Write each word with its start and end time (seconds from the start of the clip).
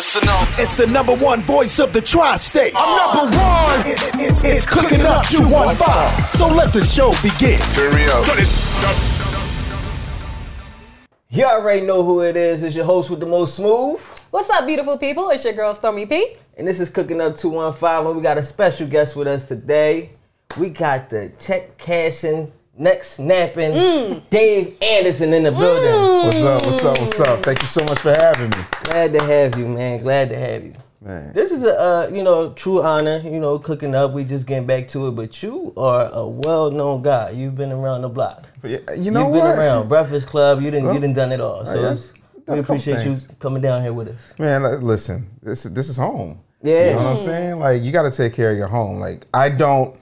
Listen 0.00 0.30
up. 0.30 0.48
It's 0.58 0.78
the 0.78 0.86
number 0.86 1.14
one 1.14 1.42
voice 1.42 1.78
of 1.78 1.92
the 1.92 2.00
tri-state. 2.00 2.72
I'm 2.74 2.96
number 2.96 3.36
one. 3.36 3.80
It- 3.86 4.00
it- 4.02 4.30
it's, 4.30 4.42
it's 4.44 4.64
cooking 4.64 5.02
up 5.02 5.26
215. 5.26 6.38
So 6.38 6.48
let 6.48 6.72
the 6.72 6.80
show 6.80 7.10
begin. 7.20 7.58
Turn 7.68 7.92
up. 8.08 8.26
You 11.28 11.44
already 11.44 11.82
know 11.82 12.02
who 12.02 12.22
it 12.22 12.34
is. 12.34 12.62
It's 12.62 12.74
your 12.74 12.86
host 12.86 13.10
with 13.10 13.20
the 13.20 13.26
most 13.26 13.56
smooth. 13.56 14.00
What's 14.30 14.48
up, 14.48 14.64
beautiful 14.66 14.96
people? 14.96 15.28
It's 15.28 15.44
your 15.44 15.52
girl 15.52 15.74
Stormy 15.74 16.06
P. 16.06 16.34
And 16.56 16.66
this 16.66 16.80
is 16.80 16.88
Cooking 16.88 17.20
Up 17.20 17.36
215. 17.36 18.06
And 18.06 18.16
we 18.16 18.22
got 18.22 18.38
a 18.38 18.42
special 18.42 18.86
guest 18.86 19.16
with 19.16 19.28
us 19.28 19.44
today. 19.44 20.12
We 20.58 20.70
got 20.70 21.10
the 21.10 21.30
check 21.38 21.76
cashing, 21.76 22.50
neck 22.76 23.04
snapping 23.04 23.72
Mm. 23.72 24.22
Dave 24.30 24.76
Anderson 24.80 25.32
in 25.34 25.42
the 25.42 25.52
building. 25.52 26.24
What's 26.26 26.42
up? 26.42 26.64
What's 26.66 26.84
up? 26.84 26.98
What's 27.00 27.20
up? 27.20 27.42
Thank 27.42 27.60
you 27.62 27.68
so 27.68 27.84
much 27.84 27.98
for 27.98 28.10
having 28.12 28.50
me, 28.50 28.56
Glad 28.84 29.12
to 29.12 29.22
have 29.22 29.58
you, 29.58 29.66
man. 29.66 29.98
Glad 30.00 30.28
to 30.30 30.36
have 30.38 30.64
you. 30.64 30.74
man. 31.00 31.32
This 31.34 31.50
is 31.50 31.64
a 31.64 31.78
uh, 31.80 32.10
you 32.12 32.22
know 32.22 32.52
true 32.52 32.82
honor. 32.82 33.18
You 33.24 33.40
know, 33.40 33.58
cooking 33.58 33.94
up. 33.94 34.12
We 34.12 34.24
just 34.24 34.46
getting 34.46 34.66
back 34.66 34.88
to 34.88 35.08
it, 35.08 35.12
but 35.12 35.42
you 35.42 35.72
are 35.76 36.10
a 36.12 36.26
well-known 36.26 37.02
guy. 37.02 37.30
You've 37.30 37.56
been 37.56 37.72
around 37.72 38.02
the 38.02 38.08
block. 38.08 38.46
Yeah, 38.62 38.78
you 38.96 39.10
know 39.10 39.24
You've 39.26 39.32
been 39.34 39.42
what, 39.44 39.58
around 39.58 39.88
Breakfast 39.88 40.26
Club. 40.28 40.62
You 40.62 40.70
didn't. 40.70 40.86
Well, 40.86 40.94
you 40.94 41.00
didn't 41.00 41.16
done 41.16 41.32
it 41.32 41.40
all. 41.40 41.64
So 41.66 41.74
yeah, 41.74 41.92
it's- 41.92 42.08
done 42.46 42.56
we 42.56 42.62
couple 42.62 42.76
appreciate 42.76 43.04
you 43.06 43.16
coming 43.38 43.60
down 43.62 43.82
here 43.82 43.92
with 43.92 44.08
us. 44.08 44.38
man? 44.38 44.62
like, 44.62 44.80
Listen, 44.80 45.28
this 45.42 45.64
this 45.64 45.88
is 45.88 45.96
home. 45.96 46.40
Yeah. 46.62 46.90
You 46.90 46.96
know 46.96 47.02
what 47.02 47.06
I'm 47.12 47.16
saying? 47.16 47.58
Like 47.58 47.82
you 47.82 47.90
got 47.92 48.02
to 48.02 48.10
take 48.10 48.32
care 48.34 48.50
of 48.52 48.56
your 48.58 48.66
home. 48.68 48.98
Like 48.98 49.26
I 49.34 49.48
don't, 49.48 49.96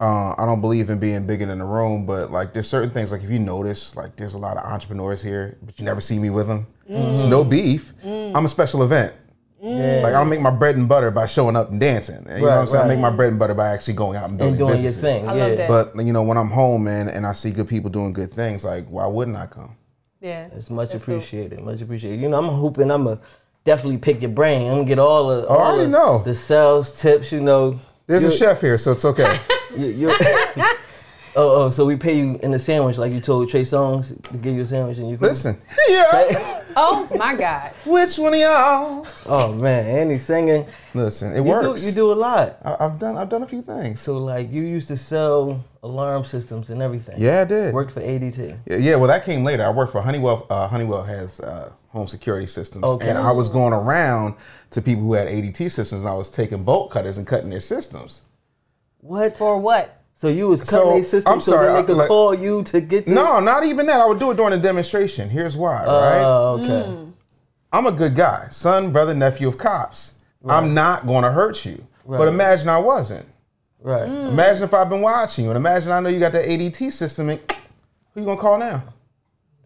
uh, 0.00 0.34
I 0.38 0.44
don't 0.46 0.60
believe 0.60 0.90
in 0.90 0.98
being 0.98 1.26
bigger 1.26 1.46
than 1.46 1.58
the 1.58 1.64
room, 1.64 2.06
but 2.06 2.30
like 2.30 2.52
there's 2.52 2.68
certain 2.68 2.90
things. 2.90 3.10
Like 3.12 3.22
if 3.24 3.30
you 3.30 3.38
notice, 3.38 3.96
like 3.96 4.16
there's 4.16 4.34
a 4.34 4.38
lot 4.38 4.56
of 4.56 4.64
entrepreneurs 4.64 5.22
here, 5.22 5.58
but 5.62 5.78
you 5.78 5.84
never 5.84 6.00
see 6.00 6.18
me 6.18 6.30
with 6.30 6.46
them. 6.46 6.66
It's 6.86 7.22
no 7.24 7.44
beef. 7.44 7.92
I'm 8.04 8.44
a 8.44 8.48
special 8.48 8.82
event. 8.82 9.12
Yeah. 9.60 10.00
Like 10.04 10.14
I 10.14 10.20
don't 10.20 10.28
make 10.28 10.40
my 10.40 10.50
bread 10.50 10.76
and 10.76 10.88
butter 10.88 11.10
by 11.10 11.26
showing 11.26 11.56
up 11.56 11.70
and 11.72 11.80
dancing. 11.80 12.24
You 12.28 12.34
know 12.36 12.40
what 12.42 12.50
I'm 12.52 12.58
Right, 12.60 12.68
saying? 12.68 12.84
I 12.84 12.88
make 12.88 13.00
my 13.00 13.10
bread 13.10 13.30
and 13.30 13.40
butter 13.40 13.54
by 13.54 13.70
actually 13.70 13.94
going 13.94 14.16
out 14.16 14.28
and 14.28 14.38
building 14.38 14.52
and 14.54 14.58
doing 14.58 14.70
your 14.70 14.78
businesses. 14.92 15.00
thing. 15.02 15.28
I 15.28 15.36
yeah. 15.36 15.46
love 15.46 15.56
that. 15.58 15.68
But 15.94 16.06
you 16.06 16.12
know, 16.12 16.22
when 16.22 16.38
I'm 16.38 16.48
home, 16.48 16.84
man, 16.84 17.08
and 17.08 17.26
I 17.26 17.32
see 17.32 17.50
good 17.50 17.66
people 17.66 17.90
doing 17.90 18.12
good 18.12 18.30
things, 18.30 18.64
like 18.64 18.88
why 18.88 19.04
wouldn't 19.06 19.36
I 19.36 19.46
come? 19.46 19.76
Yeah. 20.20 20.46
It's 20.54 20.70
much 20.70 20.90
That's 20.92 21.04
dope. 21.04 21.16
appreciated. 21.16 21.60
Much 21.60 21.80
appreciated. 21.80 22.20
You 22.20 22.28
know, 22.28 22.38
I'm 22.38 22.48
hooping. 22.48 22.88
I'm 22.92 23.08
a 23.08 23.18
definitely 23.64 23.98
pick 23.98 24.22
your 24.22 24.30
brain. 24.30 24.68
I'm 24.68 24.74
gonna 24.74 24.84
get 24.84 25.00
all 25.00 25.26
the. 25.28 25.48
I 25.48 25.56
already 25.56 25.82
the, 25.86 25.88
know. 25.90 26.22
the 26.24 26.36
sales 26.36 26.98
tips. 27.00 27.32
You 27.32 27.40
know. 27.40 27.80
There's 28.06 28.22
You- 28.22 28.28
a 28.28 28.32
chef 28.32 28.60
here, 28.60 28.78
so 28.78 28.92
it's 28.92 29.04
okay. 29.04 29.40
You, 29.76 29.86
you, 29.86 30.10
oh, 31.36 31.64
oh, 31.66 31.70
so 31.70 31.84
we 31.84 31.96
pay 31.96 32.16
you 32.16 32.38
in 32.42 32.50
the 32.50 32.58
sandwich 32.58 32.98
like 32.98 33.12
you 33.12 33.20
told 33.20 33.48
Trey 33.48 33.62
Songz 33.62 34.20
to 34.30 34.36
give 34.38 34.54
you 34.54 34.62
a 34.62 34.66
sandwich 34.66 34.98
and 34.98 35.10
you. 35.10 35.18
can- 35.18 35.28
Listen, 35.28 35.58
yeah. 35.88 36.54
Oh 36.80 37.08
my 37.16 37.34
God. 37.34 37.72
Which 37.84 38.18
one 38.18 38.34
of 38.34 38.38
y'all? 38.40 39.04
Oh 39.26 39.52
man, 39.52 39.84
and 40.02 40.12
he's 40.12 40.22
singing. 40.24 40.64
Listen, 40.94 41.32
it 41.32 41.38
You 41.38 41.42
works. 41.42 41.80
do, 41.80 41.86
you 41.88 41.92
do 41.92 42.12
a 42.12 42.14
lot. 42.14 42.58
I, 42.64 42.76
I've 42.84 43.00
done. 43.00 43.16
I've 43.16 43.28
done 43.28 43.42
a 43.42 43.48
few 43.48 43.62
things. 43.62 44.00
So 44.00 44.18
like 44.18 44.52
you 44.52 44.62
used 44.62 44.86
to 44.88 44.96
sell 44.96 45.64
alarm 45.82 46.24
systems 46.24 46.70
and 46.70 46.80
everything. 46.80 47.16
Yeah, 47.18 47.40
I 47.40 47.44
did. 47.46 47.74
Worked 47.74 47.92
for 47.92 48.00
ADT. 48.00 48.58
Yeah, 48.66 48.76
yeah, 48.76 48.94
well, 48.96 49.08
that 49.08 49.24
came 49.24 49.42
later. 49.42 49.64
I 49.64 49.70
worked 49.70 49.90
for 49.90 50.00
Honeywell. 50.00 50.46
Uh, 50.50 50.68
Honeywell 50.68 51.02
has 51.02 51.40
uh, 51.40 51.72
home 51.88 52.06
security 52.06 52.46
systems, 52.46 52.84
Okay. 52.84 53.08
and 53.08 53.18
I 53.18 53.32
was 53.32 53.48
going 53.48 53.72
around 53.72 54.34
to 54.70 54.80
people 54.80 55.02
who 55.02 55.14
had 55.14 55.26
ADT 55.26 55.56
systems, 55.72 56.02
and 56.02 56.08
I 56.08 56.14
was 56.14 56.30
taking 56.30 56.62
bolt 56.62 56.92
cutters 56.92 57.18
and 57.18 57.26
cutting 57.26 57.50
their 57.50 57.60
systems. 57.60 58.22
What? 59.00 59.36
For 59.38 59.58
what? 59.58 59.94
So 60.14 60.28
you 60.28 60.48
was 60.48 60.66
So, 60.66 60.84
cutting 60.86 61.02
a 61.02 61.04
system 61.04 61.32
I'm 61.32 61.40
so 61.40 61.52
sorry, 61.52 61.66
then 61.68 61.76
I- 61.76 61.80
they 61.80 61.86
could 61.86 61.96
like- 61.96 62.08
call 62.08 62.34
you 62.34 62.62
to 62.64 62.80
get 62.80 63.06
the 63.06 63.12
No, 63.12 63.38
not 63.40 63.64
even 63.64 63.86
that. 63.86 64.00
I 64.00 64.06
would 64.06 64.18
do 64.18 64.30
it 64.32 64.36
during 64.36 64.52
a 64.52 64.58
demonstration. 64.58 65.28
Here's 65.28 65.56
why, 65.56 65.84
oh, 65.86 66.00
right? 66.00 66.22
Oh, 66.22 66.58
okay. 66.60 66.88
Mm. 66.90 67.12
I'm 67.72 67.86
a 67.86 67.92
good 67.92 68.16
guy, 68.16 68.48
son, 68.50 68.92
brother, 68.92 69.14
nephew 69.14 69.46
of 69.48 69.58
cops. 69.58 70.14
I'm 70.48 70.72
not 70.74 71.06
going 71.06 71.22
to 71.24 71.30
hurt 71.30 71.64
you. 71.66 71.84
Right. 72.04 72.18
But 72.18 72.28
imagine 72.28 72.68
I 72.68 72.78
wasn't. 72.78 73.26
Right. 73.80 74.08
Mm. 74.08 74.30
Imagine 74.30 74.62
if 74.64 74.74
I've 74.74 74.88
been 74.88 75.02
watching 75.02 75.44
you, 75.44 75.50
and 75.50 75.56
imagine 75.56 75.92
I 75.92 76.00
know 76.00 76.08
you 76.08 76.18
got 76.18 76.32
the 76.32 76.38
ADT 76.40 76.90
system, 76.92 77.28
and 77.28 77.40
who 78.14 78.20
you 78.20 78.26
gonna 78.26 78.40
call 78.40 78.58
now? 78.58 78.82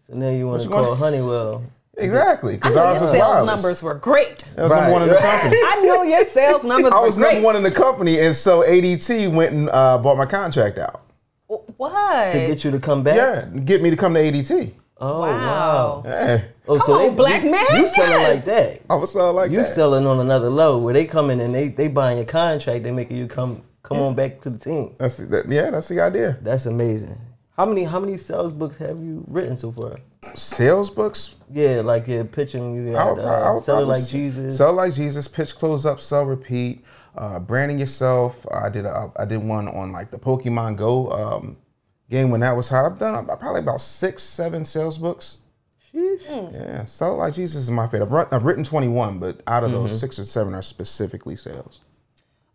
So 0.07 0.15
now 0.15 0.29
you 0.29 0.47
want 0.47 0.59
to 0.61 0.65
you 0.65 0.69
gonna- 0.69 0.87
call 0.87 0.95
Honeywell. 0.95 1.63
Exactly, 1.97 2.55
because 2.55 2.75
know 2.75 2.83
ours 2.85 3.01
was 3.01 3.11
sales 3.11 3.21
wireless. 3.21 3.47
numbers 3.63 3.83
were 3.83 3.93
great. 3.95 4.43
I 4.57 4.63
was 4.63 4.71
Right, 4.71 4.79
number 4.81 4.93
one 4.93 5.01
in 5.03 5.09
the 5.09 5.15
company. 5.17 5.57
I 5.63 5.81
know 5.85 6.03
your 6.03 6.25
sales 6.25 6.63
numbers 6.71 6.91
I 6.91 6.99
were 6.99 7.05
was 7.05 7.17
great. 7.17 7.33
number 7.35 7.45
one 7.45 7.55
in 7.55 7.63
the 7.63 7.71
company, 7.71 8.19
and 8.19 8.35
so 8.35 8.61
ADT 8.63 9.31
went 9.31 9.53
and 9.53 9.69
uh, 9.69 9.97
bought 9.99 10.17
my 10.17 10.25
contract 10.25 10.79
out. 10.79 11.01
What? 11.47 12.31
To 12.31 12.37
get 12.39 12.63
you 12.63 12.71
to 12.71 12.79
come 12.79 13.03
back? 13.03 13.15
Yeah, 13.15 13.45
get 13.63 13.81
me 13.83 13.89
to 13.91 13.95
come 13.95 14.15
to 14.15 14.19
ADT. 14.19 14.73
Oh, 14.99 15.19
Wow. 15.19 15.27
wow. 15.27 16.03
Yeah, 16.05 16.41
Oh, 16.67 16.79
Come 16.79 16.95
on, 16.95 17.15
black 17.15 17.43
you, 17.43 17.51
man, 17.51 17.65
You 17.75 17.85
selling 17.87 18.09
yes. 18.11 18.35
like 18.35 18.45
that. 18.45 18.81
I 18.89 18.95
was 18.95 19.11
selling 19.11 19.35
like 19.35 19.51
You 19.51 19.57
that. 19.57 19.67
You 19.67 19.73
selling 19.73 20.07
on 20.07 20.19
another 20.19 20.49
level 20.49 20.79
where 20.81 20.93
they 20.93 21.05
come 21.05 21.29
in 21.29 21.41
and 21.41 21.53
they, 21.53 21.67
they 21.67 21.89
buying 21.89 22.17
your 22.17 22.25
contract, 22.25 22.83
they 22.83 22.91
making 22.91 23.17
you 23.17 23.27
come 23.27 23.61
come 23.83 23.97
on 23.99 24.15
back 24.15 24.39
to 24.41 24.49
the 24.49 24.57
team. 24.57 24.95
That's 24.97 25.17
that, 25.17 25.49
yeah, 25.49 25.69
that's 25.71 25.89
the 25.89 25.99
idea. 25.99 26.37
That's 26.41 26.65
amazing. 26.67 27.17
How 27.57 27.65
many 27.65 27.83
how 27.83 27.99
many 27.99 28.17
sales 28.17 28.53
books 28.53 28.77
have 28.77 28.97
you 29.03 29.25
written 29.27 29.57
so 29.57 29.71
far? 29.73 29.97
Sales 30.35 30.89
books. 30.89 31.35
Yeah, 31.51 31.81
like 31.81 32.07
you're 32.07 32.23
pitching 32.25 32.75
you 32.87 32.95
I 32.95 33.03
had, 33.05 33.11
would- 33.17 33.25
uh, 33.25 33.27
I 33.27 33.53
would 33.53 33.63
sell 33.63 33.79
it 33.79 33.85
like 33.85 34.05
Jesus. 34.07 34.57
Sell 34.57 34.73
like 34.73 34.93
Jesus. 34.93 35.27
Pitch, 35.27 35.55
close 35.55 35.85
up, 35.85 35.99
sell, 35.99 36.25
repeat. 36.25 36.83
Uh, 37.15 37.39
branding 37.39 37.77
yourself. 37.79 38.43
I 38.51 38.69
did 38.69 38.85
a 38.85 39.11
I 39.17 39.25
did 39.25 39.43
one 39.43 39.67
on 39.67 39.91
like 39.91 40.09
the 40.09 40.17
Pokemon 40.17 40.77
Go 40.77 41.11
um, 41.11 41.57
game 42.09 42.31
when 42.31 42.41
that 42.41 42.53
was 42.57 42.69
hot. 42.69 42.85
I've 42.91 42.97
done 42.97 43.29
uh, 43.29 43.35
probably 43.35 43.59
about 43.61 43.81
six, 43.81 44.23
seven 44.23 44.65
sales 44.65 44.97
books. 44.97 45.39
Sheesh. 45.93 46.51
Yeah, 46.53 46.85
sell 46.85 47.17
like 47.17 47.35
Jesus 47.35 47.63
is 47.63 47.69
my 47.71 47.85
favorite. 47.87 48.07
I've, 48.07 48.11
run, 48.11 48.27
I've 48.31 48.43
written 48.45 48.63
21, 48.63 49.19
but 49.19 49.41
out 49.45 49.63
of 49.63 49.69
Mm-hmm. 49.69 49.81
those, 49.83 49.99
six 49.99 50.17
or 50.17 50.25
seven 50.25 50.55
are 50.55 50.63
specifically 50.63 51.35
sales. 51.35 51.81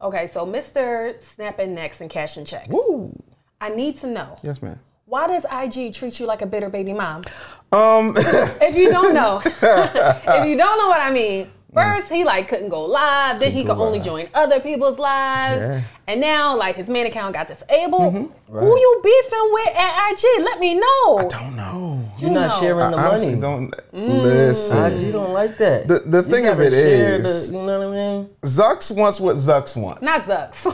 Okay, 0.02 0.26
so 0.26 0.44
Mr. 0.44 1.20
Snapping 1.22 1.74
Necks 1.74 2.00
and 2.00 2.10
Cash 2.10 2.36
and 2.36 2.44
Checks. 2.46 2.68
Woo! 2.70 3.12
I 3.60 3.68
need 3.70 3.96
to 3.98 4.06
know 4.08 4.36
Yes, 4.42 4.60
man. 4.62 4.78
Why 5.08 5.26
does 5.26 5.46
IG 5.50 5.94
treat 5.94 6.20
you 6.20 6.26
like 6.26 6.42
a 6.42 6.46
bitter 6.46 6.68
baby 6.68 6.92
mom? 6.92 7.24
Um, 7.72 8.14
If 8.60 8.76
you 8.76 8.90
don't 8.90 9.14
know, 9.14 9.40
if 9.44 10.44
you 10.46 10.56
don't 10.56 10.78
know 10.78 10.88
what 10.88 11.00
I 11.00 11.10
mean, 11.10 11.50
first 11.78 12.10
he 12.12 12.24
like 12.24 12.48
couldn't 12.48 12.68
go 12.68 12.84
live, 12.84 13.40
then 13.40 13.52
he 13.52 13.62
could 13.62 13.76
only 13.78 13.98
live. 13.98 14.06
join 14.06 14.28
other 14.34 14.60
people's 14.60 14.98
lives, 14.98 15.62
Yeah. 15.62 15.80
and 16.06 16.20
now 16.20 16.56
like 16.56 16.76
his 16.76 16.88
main 16.88 17.06
account 17.06 17.34
got 17.34 17.48
disabled. 17.48 18.14
Who 18.50 18.78
you 18.78 19.00
beefing 19.04 19.50
with 19.52 19.76
at 19.76 20.10
IG? 20.12 20.24
Let 20.42 20.58
me 20.58 20.74
know. 20.74 21.18
I 21.18 21.26
don't 21.28 21.54
know. 21.54 22.02
You're 22.18 22.30
not 22.30 22.48
know. 22.54 22.60
sharing 22.60 22.90
the 22.92 22.96
I 22.96 23.08
money. 23.08 23.34
don't 23.36 23.70
Mm. 23.94 24.22
listen. 24.22 24.78
IG 25.06 25.12
don't 25.12 25.32
like 25.34 25.58
that. 25.58 25.86
The- 25.86 25.98
the 26.00 26.18
You 26.18 26.22
thing 26.32 26.46
of 26.48 26.56
gotta 26.56 26.68
it 26.68 26.70
share 26.70 27.14
is- 27.16 27.50
the- 27.50 27.56
you 27.58 27.62
know 27.62 27.78
what 27.80 27.88
I 27.88 27.90
mean? 27.90 28.28
Zucks 28.42 28.90
wants 28.96 29.20
what 29.20 29.36
Zucks 29.36 29.76
wants. 29.76 30.02
Not 30.02 30.22
Zucks. 30.22 30.64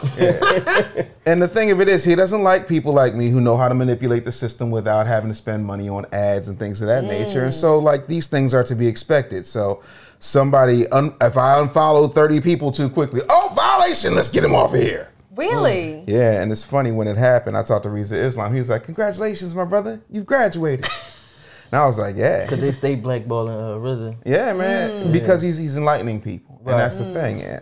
And 1.25 1.41
the 1.41 1.47
thing 1.47 1.71
of 1.71 1.81
it 1.81 1.89
is, 1.89 2.03
he 2.05 2.15
doesn't 2.15 2.43
like 2.43 2.67
people 2.67 2.93
like 2.93 3.15
me 3.15 3.29
who 3.29 3.41
know 3.41 3.57
how 3.57 3.67
to 3.67 3.73
manipulate 3.75 4.25
the 4.25 4.31
system 4.31 4.69
without 4.71 5.07
having 5.07 5.29
to 5.29 5.35
spend 5.35 5.65
money 5.65 5.89
on 5.89 6.05
ads 6.13 6.47
and 6.49 6.57
things 6.59 6.81
of 6.81 6.87
that 6.87 7.03
nature. 7.03 7.43
And 7.43 7.53
so, 7.53 7.79
like, 7.79 8.05
these 8.05 8.27
things 8.27 8.53
are 8.53 8.63
to 8.63 8.75
be 8.75 8.87
expected. 8.87 9.45
So, 9.47 9.81
somebody, 10.19 10.87
un- 10.89 11.15
if 11.21 11.37
I 11.37 11.59
unfollow 11.59 12.11
30 12.13 12.41
people 12.41 12.71
too 12.71 12.89
quickly, 12.89 13.21
oh, 13.29 13.53
violation, 13.55 14.15
let's 14.15 14.29
get 14.29 14.43
him 14.43 14.53
off 14.55 14.73
of 14.73 14.79
here. 14.79 15.09
really? 15.35 16.03
Mm. 16.03 16.03
Yeah, 16.07 16.41
and 16.41 16.51
it's 16.51 16.63
funny 16.63 16.91
when 16.91 17.07
it 17.07 17.17
happened. 17.17 17.57
I 17.57 17.63
talked 17.63 17.83
to 17.83 17.89
Rizza 17.89 18.13
Islam. 18.13 18.53
He 18.53 18.59
was 18.59 18.69
like, 18.69 18.83
Congratulations, 18.83 19.53
my 19.53 19.65
brother, 19.65 20.01
you've 20.09 20.25
graduated. 20.25 20.85
and 21.71 21.79
I 21.81 21.85
was 21.85 21.99
like, 21.99 22.15
Yeah. 22.15 22.47
Cause 22.47 22.61
they 22.61 22.71
stay 22.71 22.95
blackballing 22.95 23.49
uh, 23.49 23.77
Rizza. 23.79 24.15
Yeah, 24.25 24.53
man. 24.53 25.07
Mm. 25.07 25.13
Because 25.13 25.41
he's 25.41 25.57
he's 25.57 25.77
enlightening 25.77 26.21
people, 26.21 26.59
and 26.65 26.79
that's 26.79 26.97
the 26.99 27.11
thing. 27.13 27.41
Mm. 27.41 27.61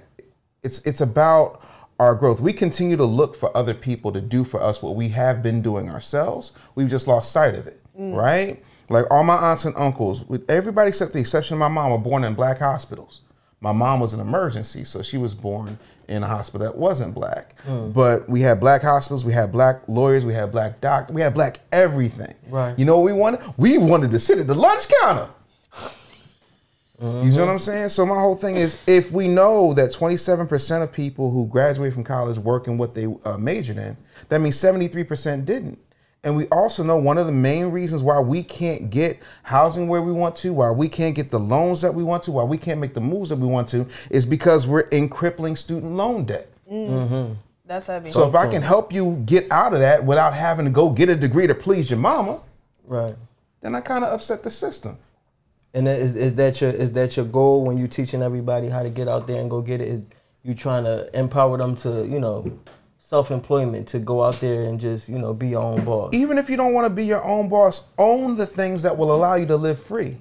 It's 0.61 0.79
it's 0.85 1.01
about 1.01 1.61
our 1.99 2.15
growth. 2.15 2.39
We 2.39 2.53
continue 2.53 2.97
to 2.97 3.05
look 3.05 3.35
for 3.35 3.55
other 3.55 3.73
people 3.73 4.11
to 4.11 4.21
do 4.21 4.43
for 4.43 4.61
us 4.61 4.81
what 4.81 4.95
we 4.95 5.09
have 5.09 5.41
been 5.43 5.61
doing 5.61 5.89
ourselves. 5.89 6.53
We've 6.75 6.89
just 6.89 7.07
lost 7.07 7.31
sight 7.31 7.55
of 7.55 7.67
it, 7.67 7.81
right? 7.95 8.63
Like 8.89 9.05
all 9.11 9.23
my 9.23 9.35
aunts 9.35 9.65
and 9.65 9.75
uncles, 9.77 10.23
with 10.23 10.49
everybody 10.49 10.89
except 10.89 11.13
the 11.13 11.19
exception 11.19 11.55
of 11.55 11.59
my 11.59 11.67
mom, 11.67 11.91
were 11.91 11.97
born 11.97 12.23
in 12.23 12.33
black 12.33 12.59
hospitals. 12.59 13.21
My 13.61 13.71
mom 13.71 13.99
was 13.99 14.13
an 14.13 14.19
emergency, 14.19 14.83
so 14.83 15.01
she 15.01 15.17
was 15.17 15.33
born 15.33 15.77
in 16.09 16.21
a 16.21 16.27
hospital 16.27 16.67
that 16.67 16.77
wasn't 16.77 17.13
black. 17.13 17.55
But 17.65 18.27
we 18.27 18.41
had 18.41 18.59
black 18.59 18.81
hospitals, 18.81 19.23
we 19.23 19.31
had 19.31 19.51
black 19.53 19.87
lawyers, 19.87 20.25
we 20.25 20.33
had 20.33 20.51
black 20.51 20.81
doctors, 20.81 21.13
we 21.13 21.21
had 21.21 21.33
black 21.33 21.59
everything. 21.71 22.33
Right. 22.49 22.77
You 22.77 22.83
know 22.83 22.99
what 22.99 23.05
we 23.05 23.13
wanted? 23.13 23.41
We 23.57 23.77
wanted 23.77 24.11
to 24.11 24.19
sit 24.19 24.37
at 24.37 24.47
the 24.47 24.55
lunch 24.55 24.87
counter. 25.01 25.29
You 27.01 27.31
see 27.31 27.39
what 27.39 27.49
I'm 27.49 27.59
saying? 27.59 27.89
So 27.89 28.05
my 28.05 28.19
whole 28.19 28.35
thing 28.35 28.55
is, 28.55 28.77
if 28.87 29.11
we 29.11 29.27
know 29.27 29.73
that 29.73 29.91
27% 29.91 30.83
of 30.83 30.91
people 30.91 31.31
who 31.31 31.47
graduate 31.47 31.93
from 31.93 32.03
college 32.05 32.37
work 32.37 32.67
in 32.67 32.77
what 32.77 32.95
they 32.95 33.07
uh, 33.25 33.37
majored 33.37 33.77
in, 33.77 33.97
that 34.29 34.39
means 34.39 34.55
73% 34.55 35.45
didn't. 35.45 35.79
And 36.23 36.37
we 36.37 36.47
also 36.47 36.83
know 36.83 36.95
one 36.97 37.17
of 37.17 37.25
the 37.25 37.33
main 37.33 37.65
reasons 37.67 38.01
why 38.01 38.19
we 38.19 38.43
can't 38.43 38.89
get 38.89 39.19
housing 39.43 39.87
where 39.89 40.01
we 40.01 40.13
want 40.13 40.35
to, 40.37 40.53
why 40.53 40.71
we 40.71 40.87
can't 40.87 41.15
get 41.15 41.29
the 41.29 41.39
loans 41.39 41.81
that 41.81 41.93
we 41.93 42.01
want 42.03 42.23
to, 42.23 42.31
why 42.31 42.43
we 42.43 42.57
can't 42.57 42.79
make 42.79 42.93
the 42.93 43.01
moves 43.01 43.29
that 43.29 43.35
we 43.35 43.47
want 43.47 43.67
to, 43.69 43.85
is 44.09 44.25
because 44.25 44.65
we're 44.65 44.87
in 44.91 45.09
crippling 45.09 45.57
student 45.57 45.93
loan 45.93 46.23
debt. 46.23 46.49
Mm-hmm. 46.71 47.33
That's 47.65 47.87
heavy. 47.87 48.09
So 48.09 48.27
if 48.27 48.35
I 48.35 48.47
can 48.47 48.61
help 48.61 48.93
you 48.93 49.21
get 49.25 49.51
out 49.51 49.73
of 49.73 49.79
that 49.81 50.03
without 50.05 50.33
having 50.33 50.65
to 50.65 50.71
go 50.71 50.89
get 50.89 51.09
a 51.09 51.15
degree 51.15 51.47
to 51.47 51.55
please 51.55 51.89
your 51.89 51.99
mama, 51.99 52.41
Right. 52.85 53.15
then 53.61 53.75
I 53.75 53.81
kind 53.81 54.03
of 54.05 54.13
upset 54.13 54.43
the 54.43 54.51
system. 54.51 54.97
And 55.73 55.87
that- 55.87 55.99
is, 55.99 56.15
is 56.15 56.35
that 56.35 56.61
your 56.61 56.69
is 56.71 56.91
that 56.93 57.17
your 57.17 57.25
goal 57.25 57.65
when 57.65 57.77
you're 57.77 57.87
teaching 57.87 58.21
everybody 58.21 58.69
how 58.69 58.83
to 58.83 58.89
get 58.89 59.07
out 59.07 59.27
there 59.27 59.41
and 59.41 59.49
go 59.49 59.61
get 59.61 59.81
it? 59.81 59.87
Is 59.87 60.01
you 60.43 60.53
trying 60.53 60.83
to 60.83 61.09
empower 61.17 61.57
them 61.57 61.75
to 61.77 62.05
you 62.05 62.19
know 62.19 62.51
self 63.07 63.31
employment 63.31 63.87
to 63.89 63.99
go 63.99 64.23
out 64.23 64.39
there 64.39 64.63
and 64.63 64.79
just 64.79 65.09
you 65.09 65.19
know 65.19 65.33
be 65.33 65.49
your 65.49 65.61
own 65.61 65.83
boss. 65.83 66.13
Even 66.13 66.37
if 66.37 66.49
you 66.49 66.57
don't 66.57 66.73
want 66.73 66.85
to 66.85 66.89
be 66.89 67.05
your 67.05 67.23
own 67.23 67.49
boss, 67.49 67.83
own 67.97 68.35
the 68.35 68.45
things 68.45 68.81
that 68.83 68.97
will 68.97 69.13
allow 69.13 69.35
you 69.35 69.45
to 69.45 69.55
live 69.57 69.81
free. 69.81 70.17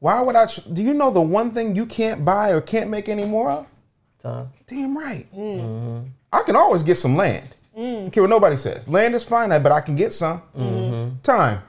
Why 0.00 0.20
would 0.20 0.36
I? 0.36 0.46
tr- 0.46 0.68
Do 0.72 0.82
you 0.82 0.92
know 0.92 1.10
the 1.10 1.20
one 1.20 1.50
thing 1.50 1.74
you 1.74 1.86
can't 1.86 2.24
buy 2.24 2.50
or 2.50 2.60
can't 2.60 2.90
make 2.90 3.08
any 3.08 3.24
more 3.24 3.50
of? 3.50 3.66
Time. 4.18 4.48
Damn 4.66 4.96
right. 4.96 5.26
Mm. 5.34 6.08
I 6.32 6.42
can 6.42 6.56
always 6.56 6.82
get 6.82 6.96
some 6.98 7.16
land. 7.16 7.56
Mm. 7.76 8.02
Don't 8.02 8.10
care 8.10 8.22
what 8.22 8.30
nobody 8.30 8.56
says. 8.56 8.88
Land 8.88 9.14
is 9.14 9.24
finite, 9.24 9.62
but 9.62 9.72
I 9.72 9.80
can 9.80 9.96
get 9.96 10.12
some. 10.12 10.42
Mm-hmm. 10.56 11.20
Time. 11.22 11.60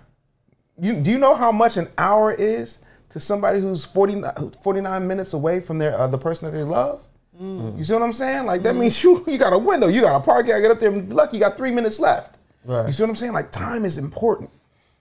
You, 0.80 0.94
do 0.96 1.12
you 1.12 1.18
know 1.18 1.36
how 1.36 1.52
much 1.52 1.78
an 1.78 1.88
hour 1.98 2.34
is 2.34 2.80
to 3.10 3.20
somebody 3.20 3.62
who's 3.62 3.86
40, 3.86 4.24
49 4.62 5.08
minutes 5.08 5.34
away 5.34 5.60
from 5.62 5.78
their 5.78 5.98
uh, 5.98 6.08
the 6.08 6.18
person 6.18 6.52
that 6.52 6.58
they 6.58 6.64
love? 6.64 7.02
Mm. 7.42 7.78
You 7.78 7.84
see 7.84 7.94
what 7.94 8.04
I'm 8.04 8.14
saying? 8.14 8.46
Like 8.46 8.64
that 8.64 8.76
means 8.76 9.04
you 9.04 9.24
you 9.28 9.38
got 9.38 9.54
a 9.54 9.58
window, 9.58 9.88
you 9.88 10.02
got 10.02 10.16
a 10.16 10.20
park, 10.20 10.46
you 10.46 10.52
gotta 10.52 10.62
get 10.62 10.72
up 10.72 10.80
there. 10.80 10.92
And 10.92 11.14
lucky, 11.14 11.38
you 11.38 11.42
got 11.42 11.58
three 11.58 11.72
minutes 11.72 12.00
left. 12.00 12.38
Right. 12.64 12.88
You 12.88 12.94
see 12.94 13.04
what 13.04 13.10
I'm 13.10 13.16
saying? 13.16 13.34
Like 13.34 13.52
time 13.52 13.86
is 13.86 13.98
important. 13.98 14.50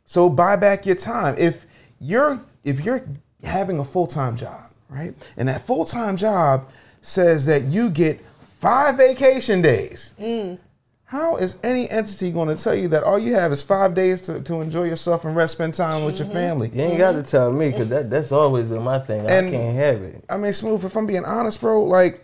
So 0.06 0.28
buy 0.28 0.56
back 0.56 0.84
your 0.86 0.96
time. 0.96 1.36
If 1.38 1.66
you're 2.00 2.40
if 2.64 2.80
you're 2.80 3.04
having 3.42 3.78
a 3.78 3.84
full 3.84 4.06
time 4.06 4.36
job, 4.36 4.70
right, 4.88 5.14
and 5.36 5.48
that 5.48 5.62
full 5.62 5.84
time 5.84 6.16
job 6.16 6.68
says 7.00 7.46
that 7.46 7.64
you 7.64 7.90
get 7.90 8.20
five 8.40 8.96
vacation 8.96 9.62
days, 9.62 10.14
mm. 10.18 10.58
how 11.04 11.36
is 11.36 11.56
any 11.62 11.88
entity 11.90 12.30
going 12.32 12.54
to 12.54 12.62
tell 12.62 12.74
you 12.74 12.88
that 12.88 13.02
all 13.02 13.18
you 13.18 13.34
have 13.34 13.52
is 13.52 13.62
five 13.62 13.94
days 13.94 14.22
to, 14.22 14.40
to 14.40 14.60
enjoy 14.60 14.84
yourself 14.84 15.24
and 15.24 15.36
rest, 15.36 15.52
spend 15.54 15.74
time 15.74 16.04
with 16.04 16.18
your 16.18 16.26
mm-hmm. 16.26 16.36
family? 16.36 16.70
You 16.74 16.82
ain't 16.82 16.98
got 16.98 17.12
to 17.12 17.22
tell 17.22 17.52
me 17.52 17.68
because 17.68 17.88
that 17.88 18.10
that's 18.10 18.32
always 18.32 18.68
been 18.68 18.82
my 18.82 18.98
thing. 18.98 19.20
I 19.22 19.50
can't 19.50 19.76
have 19.76 20.02
it. 20.02 20.24
I 20.28 20.36
mean, 20.36 20.52
smooth. 20.52 20.84
If 20.84 20.96
I'm 20.96 21.06
being 21.06 21.24
honest, 21.24 21.60
bro, 21.60 21.82
like 21.84 22.23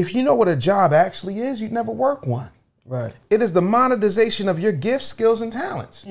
if 0.00 0.14
you 0.14 0.22
know 0.22 0.34
what 0.34 0.48
a 0.48 0.56
job 0.56 0.92
actually 0.92 1.40
is, 1.40 1.60
you'd 1.60 1.72
never 1.72 1.92
work 1.92 2.26
one. 2.26 2.50
Right. 2.86 3.12
It 3.28 3.42
is 3.42 3.52
the 3.52 3.62
monetization 3.62 4.48
of 4.48 4.58
your 4.58 4.72
gifts, 4.72 5.06
skills, 5.06 5.42
and 5.42 5.52
talents. 5.52 6.06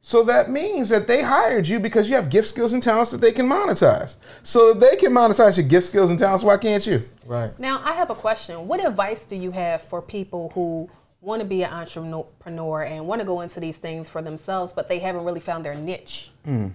So 0.00 0.22
that 0.24 0.50
means 0.50 0.88
that 0.90 1.06
they 1.06 1.22
hired 1.22 1.66
you 1.66 1.80
because 1.80 2.08
you 2.08 2.14
have 2.14 2.28
gift 2.28 2.48
skills 2.48 2.72
and 2.74 2.82
talents 2.82 3.10
that 3.10 3.20
they 3.20 3.32
can 3.32 3.46
monetize. 3.46 4.16
So 4.42 4.70
if 4.70 4.80
they 4.80 4.96
can 4.96 5.12
monetize 5.12 5.56
your 5.56 5.66
gift 5.66 5.86
skills 5.86 6.10
and 6.10 6.18
talents, 6.18 6.44
why 6.44 6.58
can't 6.58 6.86
you? 6.86 7.08
Right. 7.24 7.58
Now, 7.58 7.80
I 7.84 7.92
have 7.92 8.10
a 8.10 8.14
question. 8.14 8.68
What 8.68 8.84
advice 8.84 9.24
do 9.24 9.36
you 9.36 9.50
have 9.52 9.82
for 9.82 10.02
people 10.02 10.50
who 10.54 10.90
want 11.22 11.40
to 11.40 11.46
be 11.46 11.62
an 11.62 11.72
entrepreneur 11.72 12.82
and 12.82 13.06
want 13.06 13.20
to 13.20 13.24
go 13.24 13.40
into 13.40 13.60
these 13.60 13.78
things 13.78 14.08
for 14.08 14.20
themselves, 14.20 14.74
but 14.74 14.88
they 14.88 14.98
haven't 14.98 15.24
really 15.24 15.40
found 15.40 15.64
their 15.64 15.74
niche? 15.74 16.30
Hmm. 16.44 16.68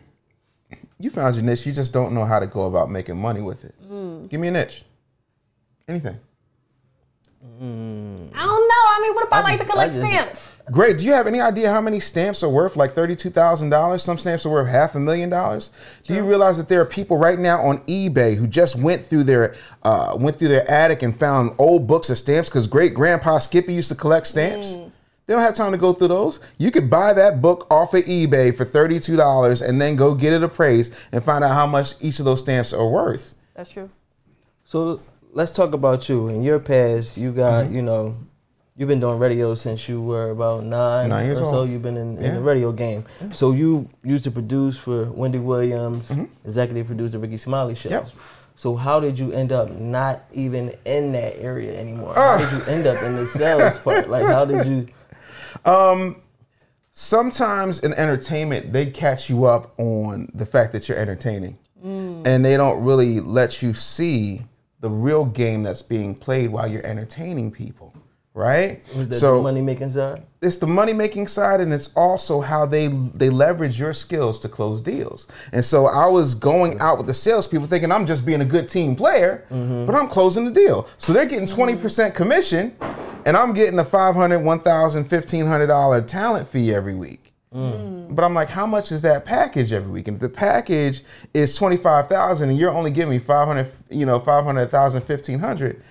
You 0.99 1.11
found 1.11 1.35
your 1.35 1.43
niche, 1.43 1.65
you 1.67 1.73
just 1.73 1.93
don't 1.93 2.13
know 2.13 2.25
how 2.25 2.39
to 2.39 2.47
go 2.47 2.67
about 2.67 2.89
making 2.89 3.17
money 3.17 3.41
with 3.41 3.63
it. 3.63 3.75
Hmm. 3.87 4.25
Give 4.25 4.39
me 4.39 4.47
a 4.47 4.51
niche. 4.51 4.85
Anything. 5.89 6.19
I 7.41 7.45
don't 7.61 8.31
know. 8.31 8.39
I 8.41 8.99
mean, 9.01 9.15
what 9.15 9.25
if 9.25 9.33
I, 9.33 9.39
I 9.39 9.41
like 9.41 9.57
just- 9.57 9.65
to 9.65 9.71
collect 9.71 9.93
stamps? 9.95 10.51
Great. 10.71 10.99
Do 10.99 11.05
you 11.05 11.13
have 11.13 11.25
any 11.25 11.41
idea 11.41 11.71
how 11.71 11.81
many 11.81 11.99
stamps 11.99 12.43
are 12.43 12.49
worth 12.49 12.75
like 12.75 12.93
$32,000? 12.93 13.99
Some 13.99 14.19
stamps 14.19 14.45
are 14.45 14.49
worth 14.49 14.67
half 14.67 14.93
a 14.93 14.99
million 14.99 15.29
dollars. 15.29 15.71
Do 16.03 16.13
you 16.13 16.23
realize 16.23 16.57
that 16.57 16.69
there 16.69 16.79
are 16.79 16.85
people 16.85 17.17
right 17.17 17.39
now 17.39 17.59
on 17.61 17.79
eBay 17.79 18.35
who 18.37 18.45
just 18.45 18.75
went 18.75 19.03
through 19.03 19.23
their 19.23 19.55
uh, 19.81 20.15
went 20.19 20.37
through 20.37 20.49
their 20.49 20.69
attic 20.69 21.01
and 21.01 21.17
found 21.17 21.55
old 21.57 21.87
books 21.87 22.11
of 22.11 22.19
stamps 22.19 22.49
because 22.49 22.67
great 22.67 22.93
grandpa 22.93 23.39
Skippy 23.39 23.73
used 23.73 23.89
to 23.89 23.95
collect 23.95 24.27
stamps? 24.27 24.73
They 25.25 25.33
don't 25.33 25.41
have 25.41 25.55
time 25.55 25.71
to 25.71 25.77
go 25.77 25.93
through 25.93 26.09
those. 26.09 26.39
You 26.59 26.69
could 26.71 26.89
buy 26.89 27.13
that 27.13 27.41
book 27.41 27.65
off 27.71 27.93
of 27.95 28.03
eBay 28.05 28.55
for 28.55 28.65
$32 28.65 29.67
and 29.67 29.81
then 29.81 29.95
go 29.95 30.13
get 30.13 30.33
it 30.33 30.43
appraised 30.43 30.93
and 31.11 31.23
find 31.23 31.43
out 31.43 31.53
how 31.53 31.65
much 31.67 31.93
each 31.99 32.19
of 32.19 32.25
those 32.25 32.39
stamps 32.39 32.73
are 32.73 32.87
worth. 32.87 33.33
That's 33.55 33.71
true. 33.71 33.89
So 34.65 35.01
let's 35.31 35.51
talk 35.51 35.73
about 35.73 36.09
you. 36.09 36.27
In 36.29 36.43
your 36.43 36.59
past, 36.59 37.17
you 37.17 37.31
got 37.31 37.65
Mm-hmm. 37.65 37.75
you 37.75 37.81
know, 37.81 38.15
you've 38.75 38.87
been 38.89 38.99
doing 38.99 39.19
radio 39.19 39.55
since 39.55 39.87
you 39.89 40.01
were 40.01 40.31
about 40.31 40.63
nine, 40.63 41.09
Nine 41.09 41.25
years 41.25 41.39
or 41.41 41.51
so. 41.51 41.57
old. 41.59 41.69
You've 41.69 41.81
been 41.81 41.97
in, 41.97 42.17
in 42.17 42.35
the 42.35 42.41
radio 42.41 42.71
game. 42.71 43.05
So 43.31 43.51
you 43.51 43.89
used 44.03 44.23
to 44.25 44.31
produce 44.31 44.77
for 44.77 45.05
Wendy 45.05 45.39
Williams, 45.39 46.11
executive 46.45 46.87
produced 46.87 47.11
the 47.13 47.19
Rickey 47.19 47.37
Smiley 47.37 47.75
show. 47.75 47.89
Mm-hmm. 47.89 48.05
Yep. 48.05 48.13
So 48.55 48.75
how 48.75 48.99
did 48.99 49.17
you 49.17 49.31
end 49.31 49.51
up 49.53 49.71
not 49.71 50.23
even 50.33 50.75
in 50.85 51.13
that 51.13 51.39
area 51.39 51.79
anymore? 51.79 52.13
Ah. 52.15 52.37
How 52.37 52.37
did 52.37 52.51
you 52.67 52.73
end 52.73 52.87
up 52.87 53.01
in 53.03 53.15
the 53.15 53.25
sales 53.27 53.79
part? 53.83 54.09
Like 54.09 54.25
how 54.25 54.43
did 54.45 54.65
you? 54.67 54.87
sometimes 56.91 57.79
in 57.79 57.93
entertainment 57.93 58.73
they 58.73 58.85
catch 58.85 59.29
you 59.29 59.45
up 59.45 59.73
on 59.79 60.29
the 60.33 60.45
fact 60.45 60.73
that 60.73 60.87
you're 60.89 60.97
entertaining 60.97 61.57
and 61.81 62.43
they 62.43 62.57
don't 62.57 62.83
really 62.83 63.21
let 63.21 63.61
you 63.61 63.73
see 63.73 64.41
the 64.79 64.89
real 64.89 65.25
game 65.25 65.63
that's 65.63 65.81
being 65.81 66.15
played 66.15 66.49
while 66.49 66.67
you're 66.67 66.85
entertaining 66.85 67.51
people 67.51 67.93
right? 68.39 68.81
Was 68.95 69.19
so 69.19 69.37
the 69.37 69.43
money 69.43 69.61
making 69.61 69.89
side? 69.91 70.23
it's 70.41 70.57
the 70.57 70.67
money 70.67 70.93
making 70.93 71.27
side 71.27 71.59
and 71.59 71.73
it's 71.73 71.93
also 71.95 72.39
how 72.39 72.65
they 72.65 72.87
they 73.13 73.29
leverage 73.29 73.77
your 73.77 73.93
skills 73.93 74.39
to 74.39 74.49
close 74.49 74.81
deals. 74.81 75.27
And 75.51 75.63
so 75.63 75.87
i 75.87 76.07
was 76.07 76.35
going 76.35 76.79
out 76.79 76.97
with 76.97 77.07
the 77.07 77.13
salespeople 77.13 77.67
thinking 77.67 77.91
i'm 77.91 78.05
just 78.05 78.25
being 78.25 78.41
a 78.41 78.45
good 78.45 78.69
team 78.69 78.95
player 78.95 79.45
mm-hmm. 79.51 79.85
but 79.85 79.95
i'm 79.95 80.07
closing 80.07 80.45
the 80.45 80.51
deal. 80.51 80.87
So 80.97 81.11
they're 81.13 81.25
getting 81.25 81.45
20% 81.45 82.13
commission 82.13 82.75
and 83.25 83.35
i'm 83.35 83.53
getting 83.53 83.79
a 83.79 83.85
500 83.85 84.39
1000 84.39 85.09
$1,500 85.09 86.07
talent 86.07 86.47
fee 86.47 86.73
every 86.73 86.95
week 86.95 87.28
Mm. 87.53 88.15
but 88.15 88.23
i'm 88.23 88.35
like 88.35 88.47
how 88.49 88.67
much 88.67 88.91
is 88.91 89.01
that 89.01 89.25
package 89.25 89.73
every 89.73 89.91
week 89.91 90.07
and 90.07 90.15
if 90.15 90.21
the 90.21 90.29
package 90.29 91.01
is 91.33 91.57
25000 91.57 92.47
and 92.47 92.59
you're 92.59 92.69
only 92.69 92.91
giving 92.91 93.09
me 93.09 93.17
500 93.17 93.71
you 93.89 94.05
know 94.05 94.19
500000 94.19 95.01
1500 95.01 95.81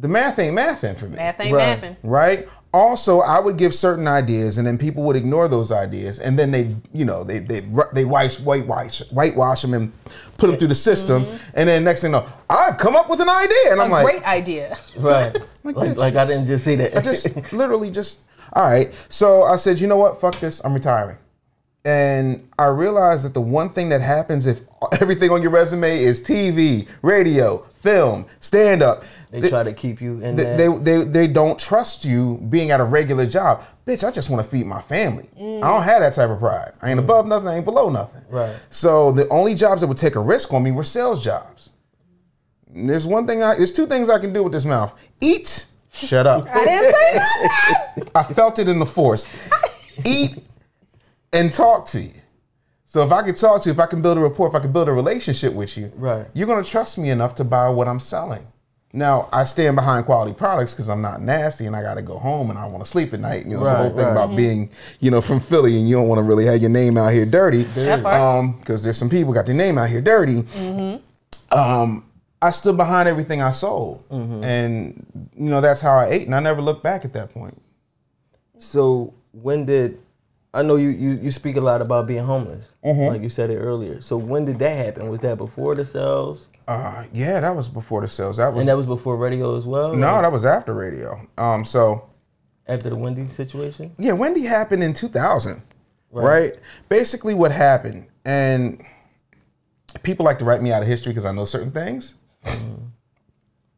the 0.00 0.08
math 0.08 0.38
ain't 0.38 0.56
mathing 0.56 0.96
for 0.96 1.06
me 1.06 1.16
Math 1.16 1.40
ain't 1.40 1.54
Right. 1.54 1.80
mathing. 1.80 1.96
right? 2.02 2.48
Also, 2.72 3.18
I 3.18 3.40
would 3.40 3.56
give 3.56 3.74
certain 3.74 4.06
ideas, 4.06 4.56
and 4.56 4.64
then 4.64 4.78
people 4.78 5.02
would 5.02 5.16
ignore 5.16 5.48
those 5.48 5.72
ideas, 5.72 6.20
and 6.20 6.38
then 6.38 6.52
they, 6.52 6.76
you 6.92 7.04
know, 7.04 7.24
they 7.24 7.40
they 7.40 7.62
they 7.92 8.04
white 8.04 8.34
whitewash 8.36 9.02
whitewash 9.10 9.62
them 9.62 9.74
and 9.74 9.92
put 10.38 10.46
them 10.46 10.56
through 10.56 10.68
the 10.68 10.74
system, 10.76 11.24
mm-hmm. 11.24 11.36
and 11.54 11.68
then 11.68 11.82
next 11.82 12.02
thing 12.02 12.12
you 12.12 12.18
know, 12.18 12.26
I've 12.48 12.78
come 12.78 12.94
up 12.94 13.10
with 13.10 13.20
an 13.20 13.28
idea, 13.28 13.72
and 13.72 13.80
I'm 13.80 13.90
a 13.90 13.94
like, 13.94 14.04
great 14.04 14.22
idea. 14.22 14.78
Right. 14.96 15.36
Like, 15.62 15.76
like, 15.76 15.96
like 15.98 16.14
I 16.16 16.24
didn't 16.24 16.46
just 16.46 16.64
see 16.64 16.74
that. 16.76 16.96
I 16.96 17.02
just 17.02 17.52
literally 17.52 17.90
just 17.90 18.20
all 18.52 18.64
right. 18.64 18.92
So 19.08 19.42
I 19.42 19.56
said, 19.56 19.78
you 19.78 19.86
know 19.86 19.96
what? 19.96 20.20
Fuck 20.20 20.40
this. 20.40 20.64
I'm 20.64 20.74
retiring. 20.74 21.16
And 21.84 22.46
I 22.58 22.66
realized 22.66 23.24
that 23.24 23.32
the 23.32 23.40
one 23.40 23.70
thing 23.70 23.88
that 23.88 24.02
happens 24.02 24.46
if 24.46 24.60
everything 25.00 25.30
on 25.30 25.40
your 25.40 25.50
resume 25.50 26.02
is 26.02 26.20
TV, 26.20 26.86
radio, 27.00 27.64
film, 27.74 28.26
stand 28.40 28.82
up, 28.82 29.04
they 29.30 29.48
try 29.48 29.62
to 29.62 29.72
keep 29.72 30.00
you 30.00 30.20
in 30.20 30.36
they, 30.36 30.56
they, 30.56 30.68
they 30.76 31.04
they 31.04 31.26
don't 31.26 31.58
trust 31.58 32.04
you 32.04 32.36
being 32.50 32.70
at 32.70 32.80
a 32.80 32.84
regular 32.84 33.26
job. 33.26 33.62
Bitch, 33.86 34.06
I 34.06 34.10
just 34.10 34.28
want 34.28 34.44
to 34.44 34.50
feed 34.50 34.66
my 34.66 34.80
family. 34.82 35.30
I 35.36 35.60
don't 35.60 35.82
have 35.82 36.00
that 36.00 36.12
type 36.12 36.28
of 36.28 36.38
pride. 36.38 36.72
I 36.82 36.90
ain't 36.90 37.00
mm. 37.00 37.04
above 37.04 37.26
nothing, 37.26 37.48
I 37.48 37.56
ain't 37.56 37.64
below 37.64 37.88
nothing. 37.88 38.22
Right. 38.28 38.54
So 38.68 39.12
the 39.12 39.26
only 39.28 39.54
jobs 39.54 39.80
that 39.80 39.86
would 39.86 39.96
take 39.96 40.16
a 40.16 40.20
risk 40.20 40.52
on 40.52 40.62
me 40.62 40.72
were 40.72 40.84
sales 40.84 41.24
jobs. 41.24 41.70
There's 42.68 43.06
one 43.06 43.26
thing 43.26 43.42
I 43.42 43.56
there's 43.56 43.72
two 43.72 43.86
things 43.86 44.10
I 44.10 44.18
can 44.18 44.32
do 44.32 44.42
with 44.42 44.52
this 44.52 44.66
mouth. 44.66 44.94
Eat, 45.22 45.64
shut 45.92 46.26
up. 46.26 46.46
I 46.48 46.64
didn't 46.64 46.94
say 46.94 47.14
nothing. 47.96 48.10
I 48.14 48.22
felt 48.22 48.58
it 48.58 48.68
in 48.68 48.78
the 48.78 48.86
force. 48.86 49.26
Eat 50.04 50.38
and 51.32 51.52
talk 51.52 51.86
to 51.86 52.00
you. 52.00 52.12
So 52.86 53.04
if 53.04 53.12
I 53.12 53.22
can 53.22 53.34
talk 53.34 53.62
to 53.62 53.68
you, 53.68 53.72
if 53.72 53.78
I 53.78 53.86
can 53.86 54.02
build 54.02 54.18
a 54.18 54.20
rapport, 54.20 54.48
if 54.48 54.54
I 54.54 54.60
can 54.60 54.72
build 54.72 54.88
a 54.88 54.92
relationship 54.92 55.52
with 55.54 55.76
you, 55.76 55.92
Right. 55.94 56.26
you're 56.34 56.48
gonna 56.48 56.64
trust 56.64 56.98
me 56.98 57.10
enough 57.10 57.34
to 57.36 57.44
buy 57.44 57.68
what 57.68 57.86
I'm 57.86 58.00
selling. 58.00 58.44
Now 58.92 59.28
I 59.32 59.44
stand 59.44 59.76
behind 59.76 60.06
quality 60.06 60.32
products 60.34 60.74
because 60.74 60.90
I'm 60.90 61.00
not 61.00 61.22
nasty 61.22 61.66
and 61.66 61.76
I 61.76 61.82
gotta 61.82 62.02
go 62.02 62.18
home 62.18 62.50
and 62.50 62.58
I 62.58 62.66
want 62.66 62.84
to 62.84 62.90
sleep 62.90 63.14
at 63.14 63.20
night. 63.20 63.46
You 63.46 63.52
know, 63.52 63.60
it's 63.60 63.70
the 63.70 63.76
whole 63.76 63.90
thing 63.90 64.06
right. 64.06 64.10
about 64.10 64.34
being, 64.34 64.68
you 64.98 65.12
know, 65.12 65.20
from 65.20 65.38
Philly 65.38 65.76
and 65.76 65.88
you 65.88 65.94
don't 65.94 66.08
want 66.08 66.18
to 66.18 66.24
really 66.24 66.44
have 66.46 66.60
your 66.60 66.70
name 66.70 66.96
out 66.96 67.12
here 67.12 67.24
dirty. 67.24 67.62
That 67.74 68.02
part. 68.02 68.14
Um, 68.16 68.58
because 68.58 68.82
there's 68.82 68.98
some 68.98 69.08
people 69.08 69.32
got 69.32 69.46
their 69.46 69.54
name 69.54 69.78
out 69.78 69.88
here 69.88 70.00
dirty. 70.00 70.44
Um, 71.52 72.04
I 72.42 72.50
stood 72.50 72.76
behind 72.76 73.08
everything 73.08 73.42
I 73.42 73.50
sold, 73.50 74.02
and 74.10 75.06
you 75.36 75.50
know 75.50 75.60
that's 75.60 75.80
how 75.80 75.96
I 75.96 76.06
ate, 76.08 76.26
and 76.26 76.34
I 76.34 76.40
never 76.40 76.62
looked 76.62 76.82
back 76.82 77.04
at 77.04 77.12
that 77.12 77.30
point. 77.30 77.60
So 78.58 79.14
when 79.32 79.64
did 79.66 79.98
I 80.52 80.62
know 80.62 80.76
you 80.76 80.88
you, 80.88 81.10
you 81.12 81.30
speak 81.30 81.56
a 81.56 81.60
lot 81.60 81.80
about 81.82 82.06
being 82.06 82.24
homeless, 82.24 82.66
Mm-hmm. 82.84 83.12
like 83.12 83.22
you 83.22 83.28
said 83.28 83.50
it 83.50 83.58
earlier. 83.58 84.00
So 84.00 84.16
when 84.16 84.44
did 84.44 84.58
that 84.58 84.84
happen? 84.84 85.08
Was 85.10 85.20
that 85.20 85.36
before 85.38 85.74
the 85.74 85.84
sales, 85.84 86.46
Uh, 86.66 87.04
yeah, 87.12 87.40
that 87.40 87.54
was 87.54 87.68
before 87.68 88.00
the 88.00 88.08
sales. 88.08 88.38
That 88.38 88.48
was 88.52 88.60
and 88.60 88.68
that 88.68 88.76
was 88.76 88.86
before 88.86 89.16
radio 89.16 89.56
as 89.56 89.66
well? 89.66 89.94
no, 89.94 90.06
Like, 90.14 90.22
that 90.22 90.32
was 90.32 90.44
after 90.44 90.74
radio. 90.74 91.20
Um, 91.38 91.64
so 91.64 92.08
after 92.66 92.88
the 92.90 92.96
Wendy 92.96 93.28
situation. 93.28 93.94
yeah, 93.98 94.12
Wendy 94.12 94.42
happened 94.42 94.82
in 94.82 94.92
2000, 94.94 95.62
right? 96.10 96.56
Basically, 96.88 97.34
what 97.34 97.52
happened, 97.52 98.06
and 98.24 98.84
people 100.02 100.24
like 100.24 100.38
to 100.38 100.44
write 100.44 100.62
me 100.62 100.72
out 100.72 100.82
of 100.82 100.88
history 100.88 101.12
because 101.12 101.26
I 101.26 101.32
know 101.32 101.44
certain 101.44 101.70
things. 101.70 102.14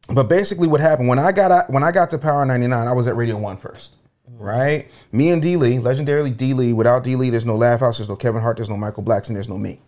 But 0.09 0.29
basically, 0.29 0.69
what 0.69 0.81
happened 0.81 1.09
when 1.09 1.19
I 1.19 1.33
got 1.33 1.51
out, 1.51 1.71
when 1.71 1.83
I 1.83 1.93
got 1.93 2.11
to 2.11 2.19
Power 2.19 2.45
99, 2.45 2.87
I 2.87 2.93
was 2.93 3.07
at 3.07 3.17
Radio 3.17 3.39
One 3.39 3.57
1st 3.57 3.91
right? 4.39 4.89
Me 5.13 5.31
and 5.31 5.43
D 5.43 5.57
Lee, 5.57 5.77
legendarily 5.77 6.37
D 6.37 6.55
Lee. 6.55 6.73
Without 6.73 7.05
D 7.05 7.17
Lee, 7.17 7.31
there's 7.31 7.47
no 7.47 7.57
Laff 7.57 7.81
House, 7.81 7.99
there's 7.99 8.09
no 8.09 8.17
Kevin 8.17 8.43
Hart, 8.43 8.57
there's 8.57 8.71
no 8.71 8.77
Michael 8.77 9.03
Blackson, 9.03 9.35
there's 9.35 9.49
no 9.49 9.59
me, 9.59 9.81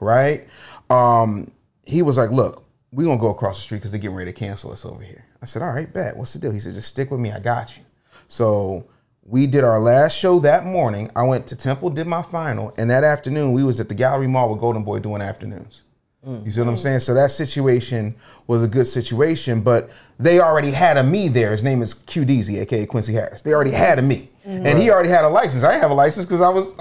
right? 0.00 0.46
Um, 0.90 1.50
he 1.84 2.02
was 2.02 2.18
like, 2.18 2.30
"Look, 2.30 2.64
we're 2.92 3.04
gonna 3.04 3.20
go 3.20 3.30
across 3.30 3.58
the 3.58 3.62
street 3.62 3.78
because 3.78 3.90
they're 3.90 4.00
getting 4.00 4.16
ready 4.16 4.32
to 4.32 4.38
cancel 4.38 4.72
us 4.72 4.84
over 4.84 5.02
here." 5.02 5.24
I 5.40 5.46
said, 5.46 5.62
"All 5.62 5.72
right, 5.72 5.92
bet. 5.92 6.16
What's 6.16 6.32
the 6.32 6.38
deal?" 6.38 6.52
He 6.52 6.60
said, 6.60 6.74
"Just 6.74 6.88
stick 6.88 7.10
with 7.10 7.20
me. 7.20 7.32
I 7.32 7.40
got 7.40 7.76
you." 7.76 7.84
So 8.28 8.84
we 9.24 9.46
did 9.46 9.64
our 9.64 9.80
last 9.80 10.16
show 10.16 10.38
that 10.40 10.66
morning. 10.66 11.10
I 11.16 11.22
went 11.22 11.46
to 11.48 11.56
Temple, 11.56 11.90
did 11.90 12.06
my 12.06 12.22
final, 12.22 12.72
and 12.76 12.90
that 12.90 13.04
afternoon 13.04 13.52
we 13.52 13.64
was 13.64 13.80
at 13.80 13.88
the 13.88 13.94
Gallery 13.94 14.26
Mall 14.26 14.50
with 14.50 14.60
Golden 14.60 14.84
Boy 14.84 14.98
doing 14.98 15.22
afternoons. 15.22 15.82
Mm. 16.26 16.44
You 16.44 16.50
see 16.52 16.60
what 16.60 16.68
I'm 16.68 16.76
mm. 16.76 16.78
saying? 16.78 17.00
So 17.00 17.14
that 17.14 17.32
situation 17.32 18.14
was 18.46 18.62
a 18.62 18.68
good 18.68 18.86
situation, 18.86 19.60
but 19.60 19.90
they 20.20 20.40
already 20.40 20.70
had 20.70 20.96
a 20.96 21.02
me 21.02 21.28
there. 21.28 21.50
His 21.50 21.64
name 21.64 21.82
is 21.82 21.94
Q 21.94 22.24
Deezy, 22.24 22.60
aka 22.60 22.86
Quincy 22.86 23.12
Harris. 23.12 23.42
They 23.42 23.52
already 23.52 23.72
had 23.72 23.98
a 23.98 24.02
me, 24.02 24.30
mm-hmm. 24.46 24.64
and 24.64 24.78
he 24.78 24.90
already 24.90 25.08
had 25.08 25.24
a 25.24 25.28
license. 25.28 25.64
I 25.64 25.72
didn't 25.72 25.82
have 25.82 25.90
a 25.90 25.94
license 25.94 26.24
because 26.26 26.40
I 26.40 26.48
was. 26.48 26.74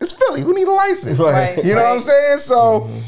It's 0.00 0.12
Philly. 0.12 0.40
Who 0.40 0.54
need 0.54 0.66
a 0.66 0.72
license? 0.72 1.18
Right, 1.18 1.62
You 1.64 1.74
know 1.74 1.82
what 1.82 1.92
I'm 1.92 2.00
saying? 2.00 2.38
So 2.38 2.80
mm-hmm. 2.80 2.98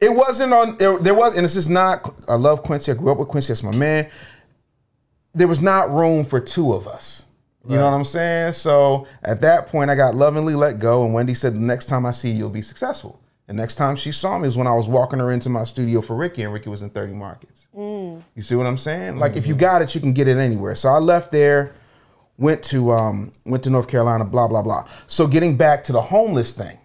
it 0.00 0.12
wasn't 0.12 0.52
on. 0.52 0.76
There, 0.76 0.98
there 0.98 1.14
was, 1.14 1.36
and 1.36 1.44
this 1.44 1.56
is 1.56 1.68
not. 1.68 2.14
I 2.28 2.34
love 2.34 2.62
Quincy. 2.62 2.92
I 2.92 2.94
grew 2.94 3.10
up 3.10 3.18
with 3.18 3.28
Quincy. 3.28 3.48
That's 3.48 3.62
my 3.62 3.74
man. 3.74 4.10
There 5.32 5.48
was 5.48 5.62
not 5.62 5.90
room 5.90 6.24
for 6.24 6.40
two 6.40 6.74
of 6.74 6.86
us. 6.86 7.24
You 7.68 7.76
know 7.76 7.84
what 7.84 7.92
I'm 7.92 8.06
saying? 8.06 8.54
So 8.54 9.06
at 9.22 9.42
that 9.42 9.68
point, 9.68 9.90
I 9.90 9.94
got 9.94 10.14
lovingly 10.14 10.54
let 10.54 10.78
go, 10.80 11.04
and 11.04 11.14
Wendy 11.14 11.34
said, 11.34 11.54
"The 11.54 11.60
next 11.60 11.86
time 11.86 12.04
I 12.04 12.10
see 12.10 12.30
you, 12.30 12.38
you'll 12.38 12.50
be 12.50 12.62
successful." 12.62 13.20
The 13.50 13.54
next 13.54 13.74
time 13.74 13.96
she 13.96 14.12
saw 14.12 14.38
me 14.38 14.46
was 14.46 14.56
when 14.56 14.68
I 14.68 14.74
was 14.74 14.86
walking 14.86 15.18
her 15.18 15.32
into 15.32 15.48
my 15.48 15.64
studio 15.64 16.00
for 16.00 16.14
Rickey, 16.14 16.44
and 16.44 16.52
Rickey 16.52 16.70
was 16.70 16.82
in 16.82 16.90
30 16.90 17.14
markets. 17.14 17.66
You 18.36 18.42
see 18.42 18.54
what 18.54 18.64
I'm 18.64 18.78
saying? 18.78 19.16
Like 19.18 19.34
if 19.34 19.48
you 19.48 19.56
got 19.56 19.82
it, 19.82 19.92
you 19.92 20.00
can 20.00 20.12
get 20.12 20.28
it 20.28 20.36
anywhere. 20.36 20.76
So 20.76 20.88
I 20.88 20.98
left 20.98 21.32
there, 21.32 21.74
went 22.38 22.62
to 22.66 22.92
um, 22.92 23.32
went 23.46 23.64
to 23.64 23.70
North 23.70 23.88
Carolina, 23.88 24.24
blah 24.24 24.46
blah 24.46 24.62
blah. 24.62 24.86
So 25.08 25.26
getting 25.26 25.56
back 25.56 25.82
to 25.82 25.92
the 25.92 26.00
homeless 26.00 26.52
thing, 26.52 26.78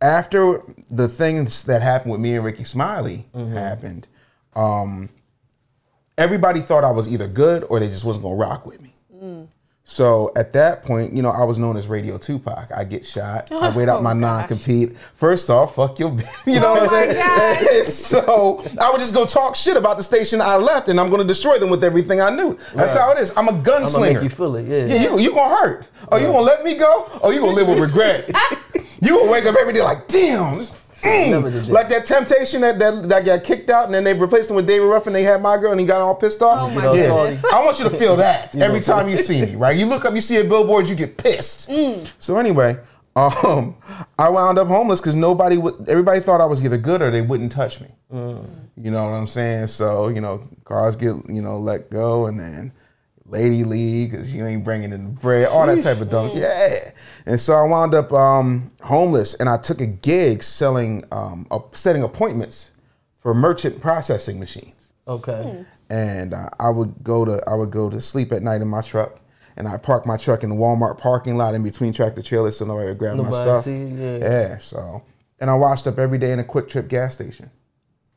after 0.00 0.62
the 0.90 1.06
things 1.06 1.64
that 1.64 1.82
happened 1.82 2.12
with 2.12 2.20
me 2.22 2.34
and 2.34 2.46
Rickey 2.46 2.64
Smiley 2.64 3.26
happened, 3.52 4.08
um, 4.56 5.10
everybody 6.16 6.62
thought 6.62 6.82
I 6.82 6.92
was 6.92 7.12
either 7.12 7.28
good 7.28 7.64
or 7.64 7.78
they 7.78 7.88
just 7.88 8.06
wasn't 8.06 8.22
gonna 8.22 8.36
rock 8.36 8.64
with 8.64 8.80
me. 8.80 8.94
So 9.90 10.30
at 10.36 10.52
that 10.52 10.84
point, 10.84 11.12
you 11.12 11.20
know, 11.20 11.30
I 11.30 11.42
was 11.42 11.58
known 11.58 11.76
as 11.76 11.88
Radio 11.88 12.16
Tupac. 12.16 12.70
I 12.70 12.84
get 12.84 13.04
shot. 13.04 13.50
I 13.50 13.76
wait 13.76 13.88
out 13.88 14.04
my 14.04 14.12
non-compete. 14.12 14.96
First 15.14 15.50
off, 15.50 15.74
fuck 15.74 15.98
your, 15.98 16.16
you 16.46 16.60
know 16.60 16.74
what 16.74 16.92
I'm 16.92 17.10
saying? 17.10 17.84
so 17.86 18.64
I 18.80 18.88
would 18.88 19.00
just 19.00 19.12
go 19.12 19.26
talk 19.26 19.56
shit 19.56 19.76
about 19.76 19.96
the 19.96 20.04
station 20.04 20.40
I 20.40 20.54
left, 20.54 20.88
and 20.90 21.00
I'm 21.00 21.10
gonna 21.10 21.24
destroy 21.24 21.58
them 21.58 21.70
with 21.70 21.82
everything 21.82 22.20
I 22.20 22.30
knew. 22.30 22.56
That's 22.72 22.94
Right. 22.94 23.00
how 23.02 23.10
it 23.10 23.18
is. 23.18 23.36
I'm 23.36 23.48
a 23.48 23.50
I'm 23.50 23.64
gonna 23.64 23.84
gunslinger. 23.84 24.22
you 24.22 24.28
feel 24.28 24.54
it. 24.54 24.68
Yeah. 24.68 24.94
Yeah, 24.94 25.02
you 25.14 25.18
you 25.18 25.34
gonna 25.34 25.56
hurt. 25.56 25.88
Oh, 26.12 26.18
you 26.18 26.26
gonna 26.26 26.38
let 26.38 26.62
me 26.62 26.76
go? 26.76 27.08
Oh, 27.20 27.32
you 27.32 27.40
gonna 27.40 27.56
live 27.56 27.66
with 27.66 27.80
regret? 27.80 28.28
you 29.02 29.18
gonna 29.18 29.28
wake 29.28 29.46
up 29.46 29.56
every 29.56 29.72
day 29.72 29.82
like, 29.82 30.06
damn. 30.06 30.64
Mm." 31.02 31.30
Never 31.30 31.50
did 31.50 31.64
that. 31.64 31.72
Like 31.72 31.88
that 31.88 32.04
temptation 32.04 32.60
that, 32.62 32.78
that 32.78 33.08
that 33.08 33.24
got 33.24 33.44
kicked 33.44 33.70
out 33.70 33.86
and 33.86 33.94
then 33.94 34.04
they 34.04 34.14
replaced 34.14 34.50
him 34.50 34.56
with 34.56 34.66
David 34.66 34.86
Ruffin. 34.86 35.12
They 35.12 35.22
had 35.22 35.42
my 35.42 35.56
girl 35.58 35.72
and 35.72 35.80
he 35.80 35.86
got 35.86 36.00
all 36.00 36.14
pissed 36.14 36.42
off. 36.42 36.70
Oh 36.70 36.74
my 36.74 36.84
yeah. 36.94 37.08
goodness. 37.08 37.44
I 37.52 37.64
want 37.64 37.78
you 37.78 37.84
to 37.88 37.96
feel 37.96 38.16
that 38.16 38.54
every 38.60 38.80
time 38.80 39.08
you 39.08 39.16
see 39.16 39.42
me, 39.42 39.56
right? 39.56 39.76
You 39.76 39.86
look 39.86 40.04
up, 40.04 40.14
you 40.14 40.20
see 40.20 40.38
a 40.38 40.44
billboard, 40.44 40.88
you 40.88 40.94
get 40.94 41.16
pissed. 41.16 41.70
So 42.18 42.36
anyway, 42.36 42.78
um, 43.16 43.76
I 44.18 44.28
wound 44.28 44.58
up 44.58 44.68
homeless 44.68 45.00
because 45.00 45.16
nobody 45.16 45.56
would. 45.56 45.88
Everybody 45.88 46.20
thought 46.20 46.40
I 46.40 46.46
was 46.46 46.64
either 46.64 46.78
good 46.78 47.02
or 47.02 47.10
they 47.10 47.22
wouldn't 47.22 47.52
touch 47.52 47.80
me. 47.80 47.88
You 48.12 48.90
know 48.90 49.04
what 49.04 49.12
I'm 49.12 49.26
saying? 49.26 49.66
So 49.66 50.08
you 50.08 50.20
know, 50.20 50.42
cars 50.64 50.96
get 50.96 51.14
you 51.28 51.42
know 51.42 51.58
let 51.58 51.90
go, 51.90 52.26
and 52.26 52.38
then 52.38 52.72
lady 53.30 53.64
leave 53.64 54.10
because 54.10 54.34
you 54.34 54.44
ain't 54.46 54.64
bringing 54.64 54.92
in 54.92 55.04
the 55.04 55.10
bread, 55.10 55.46
all 55.48 55.66
that 55.66 55.80
type 55.80 56.00
of 56.00 56.10
dumb. 56.10 56.30
Yeah. 56.34 56.90
And 57.26 57.38
so 57.40 57.54
I 57.54 57.62
wound 57.68 57.94
up 57.94 58.12
um, 58.12 58.70
homeless, 58.82 59.34
and 59.34 59.48
I 59.48 59.56
took 59.58 59.80
a 59.80 59.86
gig 59.86 60.42
selling, 60.42 61.04
um, 61.12 61.46
uh, 61.50 61.60
setting 61.72 62.02
appointments 62.02 62.70
for 63.20 63.34
merchant 63.34 63.80
processing 63.80 64.40
machines 64.40 64.92
Okay. 65.06 65.64
and 65.90 66.32
uh, 66.34 66.48
I 66.58 66.70
would 66.70 66.94
go 67.02 67.24
to 67.24 67.42
I 67.46 67.54
would 67.54 67.70
go 67.70 67.90
to 67.90 68.00
sleep 68.00 68.32
at 68.32 68.42
night 68.42 68.62
in 68.62 68.68
my 68.68 68.80
truck, 68.80 69.18
and 69.56 69.68
I 69.68 69.76
park 69.76 70.06
my 70.06 70.16
truck 70.16 70.42
in 70.42 70.48
the 70.50 70.56
Walmart 70.56 70.96
parking 70.98 71.36
lot 71.36 71.54
in 71.54 71.62
between 71.62 71.92
tractor 71.92 72.22
trailers 72.22 72.56
so 72.56 72.64
nobody 72.64 72.88
would 72.88 72.98
grab 72.98 73.16
my 73.18 73.24
Nobody 73.24 73.36
stuff. 73.44 73.64
see 73.64 73.72
you, 73.76 73.96
yeah. 73.98 74.16
yeah. 74.18 74.58
So, 74.58 75.02
and 75.38 75.50
I 75.50 75.54
washed 75.54 75.86
up 75.86 75.98
every 75.98 76.16
day 76.18 76.32
in 76.32 76.38
a 76.38 76.44
QuikTrip 76.44 76.88
gas 76.88 77.12
station, 77.14 77.50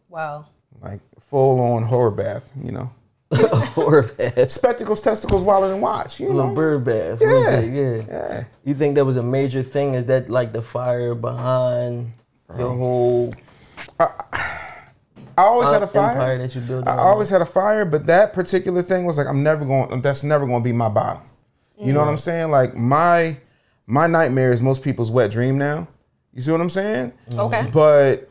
Wow. 0.10 0.46
like 0.82 1.02
full 1.20 1.60
on 1.60 1.84
horror 1.84 2.12
bath, 2.12 2.50
you 2.64 2.72
know. 2.72 2.90
Or 3.78 4.04
bad. 4.04 4.52
Spectacles, 4.52 5.02
testicles, 5.02 5.42
wallet, 5.42 5.72
and 5.72 5.82
watch. 5.82 6.20
You 6.20 6.28
Little 6.28 6.50
know. 6.50 6.56
bird 6.56 6.86
bath. 6.86 7.20
Yeah. 7.22 7.60
Yeah. 7.60 7.62
Yeah. 7.62 8.04
Yeah. 8.08 8.44
You 8.64 8.74
think 8.74 8.96
that 8.96 9.06
was 9.06 9.18
a 9.18 9.24
major 9.24 9.64
thing? 9.64 9.96
Is 9.96 10.06
that 10.06 10.30
like 10.30 10.54
the 10.54 10.62
fire 10.62 11.16
behind 11.16 12.14
your 12.58 12.70
whole 12.70 13.34
I 15.38 15.44
always 15.44 15.72
had 15.72 15.84
a 15.84 15.88
fire. 15.88 16.12
empire 16.12 16.38
that 16.38 16.56
you 16.56 16.62
built? 16.62 16.88
I 16.88 16.98
always 16.98 17.30
had 17.30 17.42
a 17.42 17.46
fire, 17.46 17.86
but 17.86 18.06
that 18.06 18.34
particular 18.34 18.84
thing 18.84 19.06
was 19.06 19.18
like 19.18 19.28
I'm 19.28 19.42
never 19.42 19.66
going. 19.66 19.92
Um, 19.92 20.02
that's 20.02 20.24
never 20.24 20.46
going 20.46 20.62
to 20.62 20.64
be 20.64 20.72
my 20.72 20.90
bottom. 20.90 21.24
You 21.80 21.92
know 21.92 22.00
what 22.00 22.08
I'm 22.08 22.16
mm. 22.16 22.20
saying? 22.20 22.52
Like 22.52 22.76
my 22.76 23.38
my 23.88 24.08
nightmare 24.08 24.52
is 24.52 24.62
most 24.62 24.84
people's 24.84 25.12
wet 25.12 25.32
dream 25.32 25.58
now. 25.58 25.88
You 26.34 26.42
see 26.42 26.52
what 26.52 26.62
I'm 26.62 26.70
saying? 26.70 27.14
Okay. 27.34 27.70
But 27.74 28.30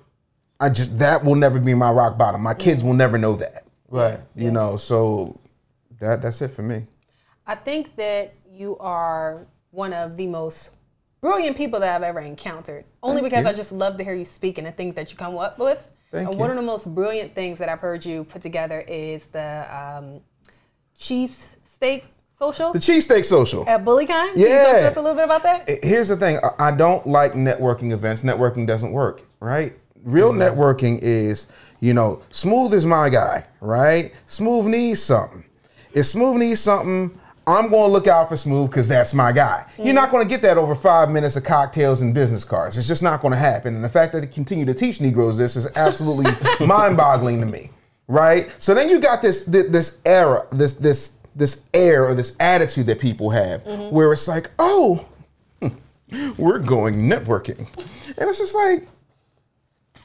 I 0.60 0.68
just 0.68 0.96
that 0.98 1.24
will 1.24 1.34
never 1.34 1.58
be 1.58 1.74
my 1.74 1.90
rock 1.90 2.16
bottom. 2.16 2.40
My 2.40 2.54
kids 2.54 2.82
mm. 2.82 2.86
will 2.86 2.94
never 2.94 3.18
know 3.18 3.36
that. 3.36 3.61
Right. 3.92 4.20
You 4.34 4.50
know, 4.50 4.76
so 4.76 5.38
that 6.00 6.22
that's 6.22 6.42
it 6.42 6.48
for 6.48 6.62
me. 6.62 6.86
I 7.46 7.54
think 7.54 7.94
that 7.96 8.34
you 8.50 8.76
are 8.78 9.46
one 9.70 9.92
of 9.92 10.16
the 10.16 10.26
most 10.26 10.70
brilliant 11.20 11.56
people 11.56 11.78
that 11.80 11.94
I've 11.94 12.02
ever 12.02 12.20
encountered. 12.20 12.84
Only 13.02 13.20
Thank 13.20 13.30
because 13.30 13.44
you. 13.44 13.50
I 13.50 13.54
just 13.54 13.72
love 13.72 13.96
to 13.98 14.04
hear 14.04 14.14
you 14.14 14.24
speak 14.24 14.58
and 14.58 14.66
the 14.66 14.72
things 14.72 14.94
that 14.96 15.10
you 15.10 15.16
come 15.16 15.36
up 15.36 15.58
with. 15.58 15.78
Thank 16.10 16.26
and 16.28 16.34
you. 16.34 16.40
one 16.40 16.50
of 16.50 16.56
the 16.56 16.62
most 16.62 16.92
brilliant 16.94 17.34
things 17.34 17.58
that 17.58 17.68
I've 17.68 17.80
heard 17.80 18.04
you 18.04 18.24
put 18.24 18.42
together 18.42 18.80
is 18.80 19.26
the 19.28 19.66
um, 19.74 20.20
cheese 20.98 21.56
steak 21.66 22.04
social 22.38 22.72
The 22.72 22.78
cheesesteak 22.78 23.24
social. 23.24 23.66
at 23.68 23.84
BullyCon. 23.84 24.32
Can 24.32 24.38
you 24.38 24.48
talk 24.48 24.56
Yeah. 24.66 24.72
to 24.80 24.88
us 24.88 24.96
a 24.96 25.00
little 25.00 25.14
bit 25.16 25.24
about 25.24 25.42
that? 25.44 25.84
Here's 25.84 26.08
the 26.08 26.16
thing. 26.16 26.38
I- 26.42 26.68
I 26.68 26.70
don't 26.72 27.06
like 27.06 27.32
networking 27.34 27.92
events. 27.92 28.22
Networking 28.22 28.66
doesn't 28.66 28.92
work, 28.92 29.22
right? 29.40 29.74
Real 30.04 30.32
networking 30.32 30.98
is, 31.02 31.46
you 31.82 31.92
know, 31.94 32.22
Smooth 32.30 32.72
is 32.74 32.86
my 32.86 33.08
guy, 33.08 33.44
right? 33.60 34.12
Smooth 34.28 34.66
needs 34.66 35.02
something. 35.02 35.44
If 35.92 36.06
Smooth 36.06 36.36
needs 36.36 36.60
something, 36.60 37.18
I'm 37.44 37.70
going 37.70 37.88
to 37.88 37.92
look 37.92 38.06
out 38.06 38.28
for 38.28 38.36
Smooth 38.36 38.70
because 38.70 38.86
that's 38.86 39.12
my 39.12 39.32
guy. 39.32 39.66
You're 39.76 39.92
not 39.92 40.12
going 40.12 40.22
to 40.22 40.28
get 40.28 40.42
that 40.42 40.56
over 40.56 40.76
five 40.76 41.10
minutes 41.10 41.34
of 41.34 41.42
cocktails 41.42 42.02
and 42.02 42.14
business 42.14 42.44
cards. 42.44 42.78
It's 42.78 42.86
just 42.86 43.02
not 43.02 43.20
going 43.20 43.32
to 43.32 43.38
happen. 43.38 43.74
And 43.74 43.82
the 43.82 43.88
fact 43.88 44.12
that 44.12 44.20
they 44.20 44.28
continue 44.28 44.64
to 44.64 44.74
teach 44.74 45.00
Negroes 45.00 45.36
this 45.36 45.56
is 45.56 45.76
absolutely 45.76 46.30
mind-boggling 46.64 47.40
to 47.40 47.46
me, 47.46 47.70
right? 48.06 48.54
So 48.60 48.74
then 48.74 48.88
you 48.88 49.00
got 49.00 49.20
this 49.20 49.42
this, 49.44 49.68
this 49.68 50.00
era, 50.06 50.46
this 50.52 50.74
this 50.74 51.18
this 51.34 51.64
air 51.74 52.06
or 52.06 52.14
this 52.14 52.36
attitude 52.38 52.86
that 52.86 53.00
people 53.00 53.28
have, 53.30 53.64
mm-hmm. 53.64 53.92
where 53.92 54.12
it's 54.12 54.28
like, 54.28 54.52
oh, 54.60 55.04
we're 56.38 56.60
going 56.60 56.94
networking. 56.94 57.66
And 58.18 58.30
it's 58.30 58.38
just 58.38 58.54
like, 58.54 58.86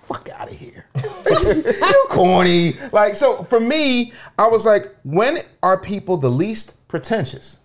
fuck 0.08 0.30
out 0.30 0.50
of 0.52 0.58
here. 0.58 0.86
you 1.30 2.06
corny. 2.10 2.74
Like, 2.92 3.16
so 3.16 3.44
for 3.44 3.60
me, 3.60 4.14
I 4.38 4.48
was 4.48 4.66
like, 4.66 4.96
when 5.04 5.40
are 5.64 5.80
people 5.80 6.18
the 6.18 6.30
least 6.30 6.88
pretentious? 6.88 7.60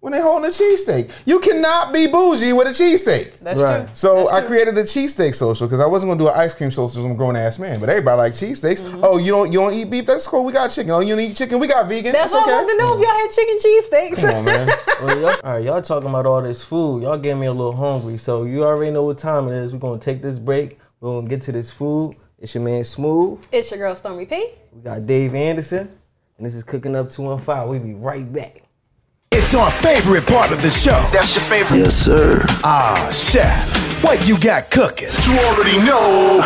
When 0.00 0.12
they're 0.12 0.22
holding 0.22 0.44
a 0.44 0.52
cheesesteak. 0.52 1.10
You 1.24 1.40
cannot 1.40 1.92
be 1.92 2.06
bougie 2.06 2.52
with 2.52 2.68
a 2.68 2.70
cheesesteak. 2.70 3.32
That's 3.42 3.58
Right. 3.58 3.78
true. 3.80 3.88
So 3.94 4.14
That's 4.18 4.30
I 4.30 4.38
true. 4.40 4.48
created 4.50 4.78
a 4.78 4.84
cheesesteak 4.84 5.34
social 5.34 5.66
because 5.66 5.80
I 5.80 5.86
wasn't 5.86 6.10
gonna 6.10 6.20
do 6.20 6.28
an 6.28 6.34
ice 6.38 6.54
cream 6.54 6.70
social 6.70 6.86
because 6.90 7.04
I'm 7.04 7.10
a 7.10 7.14
grown 7.16 7.34
ass 7.34 7.58
man. 7.58 7.80
But 7.80 7.88
everybody 7.88 8.16
like 8.16 8.32
cheesesteaks. 8.32 8.80
Mm-hmm. 8.80 9.00
Oh, 9.02 9.18
you 9.18 9.32
don't 9.32 9.50
you 9.52 9.58
don't 9.58 9.74
eat 9.74 9.90
beef? 9.90 10.06
That's 10.06 10.24
cool. 10.28 10.44
We 10.44 10.52
got 10.52 10.68
chicken. 10.68 10.92
Oh, 10.92 11.00
you 11.00 11.16
don't 11.16 11.24
eat 11.24 11.34
chicken? 11.34 11.58
We 11.58 11.66
got 11.66 11.88
vegan. 11.88 12.12
That's 12.12 12.32
That's 12.32 12.34
why 12.34 12.38
I 12.38 12.42
okay. 12.44 12.52
wanted 12.64 12.78
to 12.78 12.86
know 12.86 12.94
if 12.94 13.00
y'all 13.04 13.16
had 13.16 13.30
chicken 13.30 13.58
cheese 13.58 13.86
steaks. 13.86 14.20
Come 14.20 14.34
on, 14.36 14.44
man. 14.44 14.68
Well, 15.02 15.20
y'all, 15.20 15.36
all 15.44 15.52
right, 15.52 15.64
y'all 15.64 15.82
talking 15.82 16.08
about 16.08 16.26
all 16.26 16.42
this 16.42 16.62
food. 16.64 17.02
Y'all 17.02 17.18
getting 17.18 17.40
me 17.40 17.46
a 17.46 17.52
little 17.52 17.74
hungry. 17.74 18.18
So 18.18 18.44
you 18.44 18.64
already 18.64 18.92
know 18.92 19.02
what 19.04 19.18
time 19.18 19.48
it 19.48 19.54
is. 19.56 19.72
We're 19.72 19.78
gonna 19.80 19.98
take 20.00 20.22
this 20.22 20.38
break. 20.38 20.77
We're 21.00 21.18
gonna 21.20 21.28
get 21.28 21.42
to 21.42 21.52
this 21.52 21.70
food. 21.70 22.16
It's 22.38 22.54
your 22.54 22.62
man 22.64 22.84
Smooth. 22.84 23.44
it's 23.52 23.70
your 23.70 23.78
girl 23.78 23.94
Stormy 23.96 24.26
P. 24.26 24.50
We 24.72 24.80
got 24.82 25.06
Dave 25.06 25.34
Anderson, 25.34 25.90
and 26.36 26.46
this 26.46 26.54
is 26.54 26.62
cooking 26.64 26.94
up 26.96 27.10
two 27.10 27.22
one 27.22 27.38
five. 27.38 27.68
We'll 27.68 27.80
be 27.80 27.94
right 27.94 28.30
back. 28.32 28.62
It's 29.32 29.54
our 29.54 29.70
favorite 29.70 30.26
part 30.26 30.52
of 30.52 30.62
the 30.62 30.70
show. 30.70 30.90
That's 31.12 31.34
your 31.34 31.44
favorite. 31.44 31.78
Yes, 31.78 31.94
sir. 31.96 32.44
Ah, 32.64 33.08
chef, 33.12 34.02
what 34.02 34.26
you 34.26 34.38
got 34.40 34.70
cooking? 34.70 35.08
You 35.26 35.38
already 35.40 35.78
know. 35.86 36.42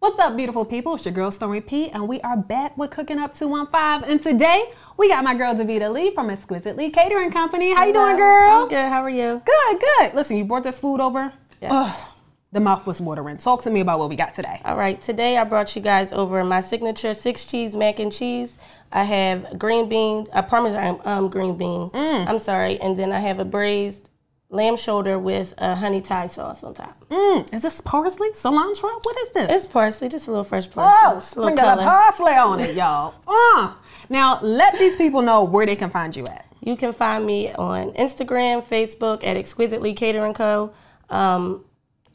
What's 0.00 0.16
up, 0.20 0.36
beautiful 0.36 0.64
people? 0.64 0.94
It's 0.94 1.04
your 1.04 1.12
girl 1.12 1.32
Stormy 1.32 1.60
P, 1.60 1.90
and 1.90 2.06
we 2.06 2.20
are 2.20 2.36
back 2.36 2.78
with 2.78 2.92
Cooking 2.92 3.18
Up 3.18 3.34
215. 3.34 4.08
And 4.08 4.22
today 4.22 4.70
we 4.96 5.08
got 5.08 5.24
my 5.24 5.34
girl 5.34 5.56
Davita 5.56 5.92
Lee 5.92 6.14
from 6.14 6.30
Exquisitely 6.30 6.88
Catering 6.92 7.32
Company. 7.32 7.74
How 7.74 7.84
you 7.84 7.92
doing, 7.92 8.16
girl? 8.16 8.62
I'm 8.62 8.68
good. 8.68 8.88
How 8.88 9.02
are 9.02 9.10
you? 9.10 9.42
Good, 9.44 9.80
good. 9.80 10.14
Listen, 10.14 10.36
you 10.36 10.44
brought 10.44 10.62
this 10.62 10.78
food 10.78 11.00
over. 11.00 11.32
Yes. 11.60 11.72
Ugh, 11.72 12.10
the 12.52 12.60
mouth 12.60 12.86
was 12.86 13.00
watering. 13.00 13.38
Talk 13.38 13.62
to 13.62 13.70
me 13.70 13.80
about 13.80 13.98
what 13.98 14.08
we 14.08 14.14
got 14.14 14.34
today. 14.34 14.60
All 14.64 14.76
right, 14.76 15.02
today 15.02 15.36
I 15.36 15.42
brought 15.42 15.74
you 15.74 15.82
guys 15.82 16.12
over 16.12 16.44
my 16.44 16.60
signature 16.60 17.12
six 17.12 17.44
cheese 17.44 17.74
mac 17.74 17.98
and 17.98 18.12
cheese. 18.12 18.56
I 18.92 19.02
have 19.02 19.58
green 19.58 19.88
bean, 19.88 20.28
a 20.32 20.44
parmesan 20.44 21.00
um, 21.06 21.28
green 21.28 21.56
bean. 21.58 21.90
I'm 21.92 22.38
sorry, 22.38 22.80
and 22.80 22.96
then 22.96 23.10
I 23.10 23.18
have 23.18 23.40
a 23.40 23.44
braised 23.44 24.07
lamb 24.50 24.76
shoulder 24.76 25.18
with 25.18 25.54
a 25.58 25.74
honey 25.74 26.00
Thai 26.00 26.26
sauce 26.26 26.62
on 26.64 26.74
top. 26.74 27.04
Is 27.52 27.62
this 27.62 27.80
parsley, 27.80 28.30
cilantro? 28.30 28.98
What 29.02 29.16
is 29.18 29.30
this? 29.32 29.52
It's 29.52 29.66
parsley, 29.66 30.08
just 30.08 30.26
a 30.26 30.30
little 30.30 30.44
fresh 30.44 30.70
parsley. 30.70 30.94
oh, 31.04 31.14
Just 31.16 31.32
a 31.36 31.40
sprinkle 31.42 31.76
the 31.76 31.82
parsley 31.82 32.32
on 32.32 32.60
it, 32.60 32.74
y'all. 32.74 33.14
Uh. 33.56 33.74
Now, 34.10 34.40
let 34.42 34.78
these 34.78 34.96
people 34.96 35.20
know 35.20 35.44
where 35.44 35.66
they 35.66 35.76
can 35.76 35.90
find 35.90 36.16
you 36.16 36.24
at. 36.24 36.46
You 36.60 36.76
can 36.76 36.92
find 36.94 37.26
me 37.26 37.52
on 37.52 37.92
Instagram, 37.92 38.64
Facebook 38.64 39.22
at 39.24 39.36
Exquisitely 39.36 39.92
Catering 39.92 40.32
Co. 40.34 40.72
Um, 41.10 41.64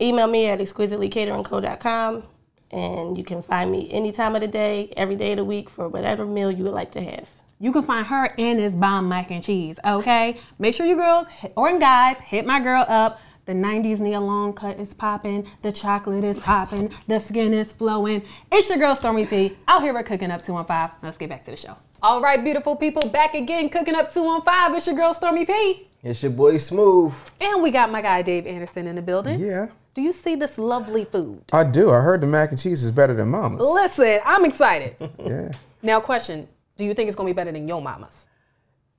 email 0.02 0.26
me 0.28 0.48
at 0.48 0.60
exquisitelycateringco.com. 0.60 2.24
And 2.72 3.16
you 3.18 3.24
can 3.24 3.44
find 3.44 3.72
me 3.72 3.88
any 3.92 4.12
time 4.12 4.34
of 4.34 4.42
the 4.42 4.48
day, 4.48 4.92
every 4.98 5.16
day 5.16 5.34
of 5.34 5.38
the 5.38 5.44
week 5.46 5.70
for 5.70 5.88
whatever 5.88 6.26
meal 6.26 6.50
you 6.50 6.64
would 6.64 6.74
like 6.74 6.92
to 6.94 7.02
have. 7.02 7.30
You 7.60 7.72
can 7.72 7.84
find 7.84 8.06
her 8.08 8.34
in 8.38 8.58
this 8.58 8.76
bomb 8.76 9.08
mac 9.08 9.32
and 9.32 9.44
cheese, 9.44 9.80
okay? 9.86 10.38
Make 10.60 10.74
sure 10.74 10.86
you 10.86 10.96
girls 10.96 11.28
or 11.56 11.78
guys 11.80 12.20
hit 12.20 12.46
my 12.46 12.60
girl 12.60 12.86
up. 12.88 13.20
The 13.46 13.54
90s 13.54 14.00
Nia 14.00 14.22
Long 14.22 14.54
cut 14.54 14.80
is 14.80 14.94
popping. 14.94 15.46
The 15.64 15.72
chocolate 15.72 16.24
is 16.24 16.40
popping. 16.40 16.92
The 17.08 17.20
skin 17.20 17.54
is 17.54 17.74
flowing. 17.74 18.24
It's 18.52 18.70
your 18.70 18.78
girl 18.78 18.96
Stormy 18.96 19.26
P 19.26 19.56
out 19.68 19.82
here 19.82 19.98
at 19.98 20.06
Cooking 20.06 20.32
Up 20.32 20.42
215. 20.44 20.98
Let's 21.04 21.18
get 21.18 21.30
back 21.30 21.44
to 21.46 21.52
the 21.52 21.58
show. 21.58 21.76
All 22.02 22.22
right, 22.22 22.42
beautiful 22.44 22.76
people, 22.76 23.08
back 23.10 23.34
again, 23.34 23.70
Cooking 23.70 23.96
Up 23.96 24.12
215. 24.14 24.76
It's 24.78 24.88
your 24.88 24.96
girl 24.96 25.14
Stormy 25.14 25.46
P. 25.46 25.88
It's 26.04 26.22
your 26.24 26.32
boy 26.32 26.58
Smooth. 26.58 27.14
And 27.40 27.62
we 27.62 27.72
got 27.72 27.92
my 27.92 28.02
guy 28.02 28.22
Dave 28.22 28.48
Anderson 28.48 28.88
in 28.88 28.96
the 28.96 29.02
building. 29.02 29.40
Yeah, 29.40 29.68
Do 29.94 30.02
you 30.02 30.12
see 30.14 30.36
this 30.36 30.58
lovely 30.58 31.06
food? 31.06 31.44
I 31.54 31.64
do. 31.66 31.92
I 31.92 32.00
heard 32.02 32.22
the 32.22 32.28
mac 32.28 32.52
and 32.52 32.60
cheese 32.60 32.84
is 32.84 32.92
better 32.92 33.14
than 33.14 33.30
mama's. 33.30 33.66
Listen, 33.66 34.20
I'm 34.26 34.44
excited. 34.46 34.96
Yeah. 35.26 35.52
now, 35.82 36.00
question 36.00 36.48
Do 36.78 36.84
you 36.86 36.94
think 36.94 37.08
it's 37.08 37.16
going 37.16 37.28
to 37.28 37.34
be 37.34 37.36
better 37.36 37.52
than 37.52 37.68
your 37.68 37.82
mama's? 37.82 38.26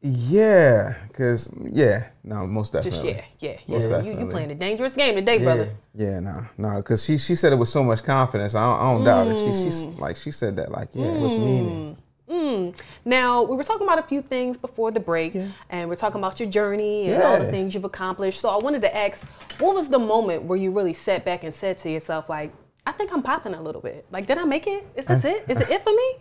Yeah, 0.07 0.95
cause 1.14 1.49
yeah, 1.73 2.09
no, 2.23 2.47
most 2.47 2.75
definitely. 2.75 2.90
Just 2.90 3.02
definitely. 3.07 3.25
yeah, 3.40 3.57
yeah, 3.66 3.75
Most 3.75 3.88
yeah. 3.88 4.02
You, 4.12 4.21
you 4.21 4.26
playing 4.26 4.50
a 4.50 4.54
dangerous 4.54 4.95
game 4.95 5.14
today, 5.14 5.38
brother. 5.38 5.71
Yeah, 5.95 6.21
no, 6.21 6.45
no, 6.59 6.76
because 6.76 7.02
she 7.02 7.16
she 7.16 7.35
said 7.35 7.54
it 7.54 7.57
with 7.57 7.71
so 7.71 7.83
much 7.83 8.04
confidence. 8.04 8.54
I 8.54 8.62
don't, 8.66 8.81
I 8.81 8.93
don't 8.93 9.04
doubt 9.04 9.26
her. 9.28 9.35
She 9.37 9.62
she's 9.64 9.87
Mm. 9.87 9.99
like 10.00 10.16
she 10.16 10.31
said 10.31 10.57
that 10.57 10.71
like 10.71 10.90
yeah, 10.93 11.11
with 11.11 11.31
meaning. 11.31 11.97
Mm. 12.28 12.78
Now, 13.07 13.43
we 13.45 13.57
were 13.57 13.64
talking 13.64 13.87
about 13.87 13.99
a 13.99 14.02
few 14.02 14.21
things 14.21 14.59
before 14.59 14.90
the 14.90 15.00
break, 15.00 15.35
and 15.71 15.88
we're 15.88 15.95
talking 15.97 16.19
about 16.21 16.38
your 16.38 16.50
journey 16.50 17.09
and 17.09 17.23
all 17.23 17.38
the 17.38 17.50
things 17.50 17.73
you've 17.75 17.85
accomplished. 17.85 18.40
So 18.40 18.50
I 18.50 18.57
wanted 18.59 18.83
to 18.83 18.95
ask, 18.95 19.23
what 19.59 19.75
was 19.75 19.88
the 19.88 19.99
moment 19.99 20.43
where 20.43 20.59
you 20.59 20.71
really 20.71 20.93
sat 20.95 21.25
back 21.25 21.45
and 21.45 21.54
said 21.54 21.78
to 21.78 21.90
yourself, 21.90 22.28
like, 22.28 22.52
I 22.87 22.93
think 22.93 23.11
I'm 23.12 23.23
popping 23.23 23.54
a 23.54 23.62
little 23.62 23.81
bit. 23.81 24.04
Like, 24.11 24.26
did 24.26 24.37
I 24.37 24.45
make 24.45 24.66
it? 24.66 24.87
Is 24.97 25.07
this 25.07 25.25
it? 25.25 25.45
Is 25.49 25.61
it 25.62 25.71
it 25.76 25.83
for 25.83 25.90
me? 25.93 26.14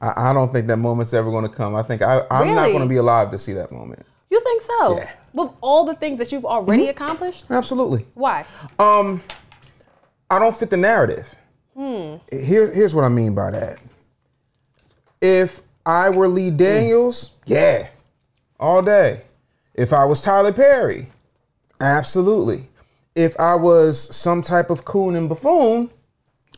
I, 0.00 0.30
I 0.30 0.32
don't 0.32 0.52
think 0.52 0.66
that 0.66 0.76
moment's 0.76 1.14
ever 1.14 1.30
going 1.30 1.48
to 1.48 1.54
come. 1.54 1.74
I 1.74 1.82
think 1.82 2.02
I 2.02 2.24
I'm 2.30 2.54
not 2.54 2.68
going 2.68 2.82
to 2.82 2.88
be 2.88 2.96
alive 2.96 3.30
to 3.30 3.38
see 3.38 3.52
that 3.54 3.72
moment. 3.72 4.04
You 4.30 4.40
think 4.40 4.62
so? 4.62 4.98
Yeah. 4.98 5.10
With 5.32 5.50
all 5.60 5.84
the 5.84 5.94
things 5.94 6.18
that 6.18 6.32
you've 6.32 6.44
already 6.44 6.84
mm-hmm. 6.84 6.90
accomplished? 6.90 7.46
Absolutely. 7.50 8.06
Why? 8.14 8.44
Um, 8.78 9.22
I 10.30 10.38
don't 10.38 10.56
fit 10.56 10.70
the 10.70 10.76
narrative. 10.76 11.34
Hmm. 11.76 12.16
Here, 12.32 12.72
here's 12.72 12.94
what 12.94 13.04
I 13.04 13.08
mean 13.08 13.34
by 13.34 13.50
that. 13.50 13.78
If 15.20 15.60
I 15.84 16.10
were 16.10 16.26
Lee 16.26 16.50
mm. 16.50 16.56
Daniels, 16.56 17.32
yeah, 17.44 17.88
all 18.58 18.82
day. 18.82 19.22
If 19.74 19.92
I 19.92 20.04
was 20.04 20.20
Tyler 20.20 20.52
Perry, 20.52 21.06
absolutely. 21.80 22.68
If 23.14 23.38
I 23.38 23.54
was 23.54 24.14
some 24.14 24.42
type 24.42 24.70
of 24.70 24.84
coon 24.84 25.16
and 25.16 25.28
buffoon, 25.28 25.90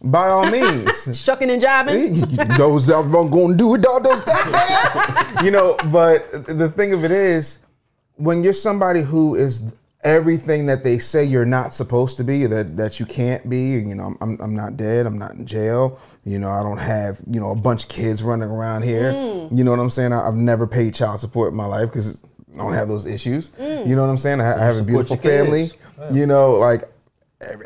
by 0.02 0.28
all 0.28 0.48
means. 0.48 1.20
Shucking 1.24 1.50
and 1.50 1.60
jiving? 1.60 2.56
those 2.56 2.86
that 2.86 2.96
I'm 2.96 3.10
gonna 3.10 3.56
do 3.56 3.74
it, 3.74 3.86
all 3.86 4.00
Those 4.00 4.22
that, 4.24 5.40
you 5.44 5.50
know. 5.50 5.76
But 5.86 6.46
the 6.46 6.68
thing 6.68 6.92
of 6.92 7.04
it 7.04 7.10
is, 7.10 7.60
when 8.16 8.42
you're 8.42 8.52
somebody 8.52 9.02
who 9.02 9.34
is 9.34 9.74
everything 10.04 10.66
that 10.66 10.84
they 10.84 10.98
say 10.98 11.24
you're 11.24 11.44
not 11.44 11.74
supposed 11.74 12.16
to 12.18 12.24
be, 12.24 12.46
that 12.46 12.76
that 12.76 13.00
you 13.00 13.06
can't 13.06 13.48
be. 13.48 13.72
You 13.72 13.94
know, 13.94 14.14
I'm 14.20 14.38
I'm 14.40 14.54
not 14.54 14.76
dead. 14.76 15.06
I'm 15.06 15.18
not 15.18 15.32
in 15.32 15.46
jail. 15.46 15.98
You 16.24 16.38
know, 16.38 16.50
I 16.50 16.62
don't 16.62 16.78
have 16.78 17.20
you 17.30 17.40
know 17.40 17.50
a 17.50 17.56
bunch 17.56 17.84
of 17.84 17.88
kids 17.88 18.22
running 18.22 18.48
around 18.48 18.82
here. 18.82 19.12
Mm. 19.12 19.56
You 19.56 19.64
know 19.64 19.70
what 19.72 19.80
I'm 19.80 19.90
saying? 19.90 20.12
I, 20.12 20.28
I've 20.28 20.36
never 20.36 20.66
paid 20.66 20.94
child 20.94 21.20
support 21.20 21.50
in 21.52 21.56
my 21.56 21.66
life 21.66 21.88
because 21.88 22.22
I 22.54 22.58
don't 22.58 22.72
have 22.72 22.88
those 22.88 23.06
issues. 23.06 23.50
Mm. 23.50 23.86
You 23.86 23.96
know 23.96 24.02
what 24.02 24.10
I'm 24.10 24.18
saying? 24.18 24.40
I, 24.40 24.54
I 24.54 24.64
have 24.64 24.76
a 24.76 24.82
beautiful 24.82 25.16
family. 25.16 25.70
kids. 25.70 26.16
You 26.16 26.26
know, 26.26 26.52
like 26.52 26.84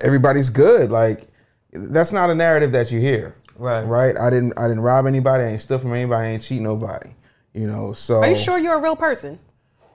everybody's 0.00 0.48
good. 0.48 0.90
Like 0.90 1.28
that's 1.72 2.12
not 2.12 2.30
a 2.30 2.34
narrative 2.34 2.72
that 2.72 2.90
you 2.90 3.00
hear. 3.00 3.34
Right. 3.56 3.82
Right. 3.82 4.16
I 4.16 4.30
didn't. 4.30 4.52
I 4.58 4.62
didn't 4.68 4.80
rob 4.80 5.06
anybody. 5.06 5.44
I 5.44 5.48
ain't 5.48 5.60
steal 5.60 5.78
from 5.78 5.92
anybody. 5.92 6.26
I 6.26 6.30
ain't 6.32 6.42
cheat 6.42 6.60
nobody. 6.62 7.10
You 7.54 7.66
know. 7.66 7.92
So. 7.92 8.16
Are 8.20 8.28
you 8.28 8.34
sure 8.36 8.58
you're 8.58 8.74
a 8.76 8.80
real 8.80 8.96
person? 8.96 9.38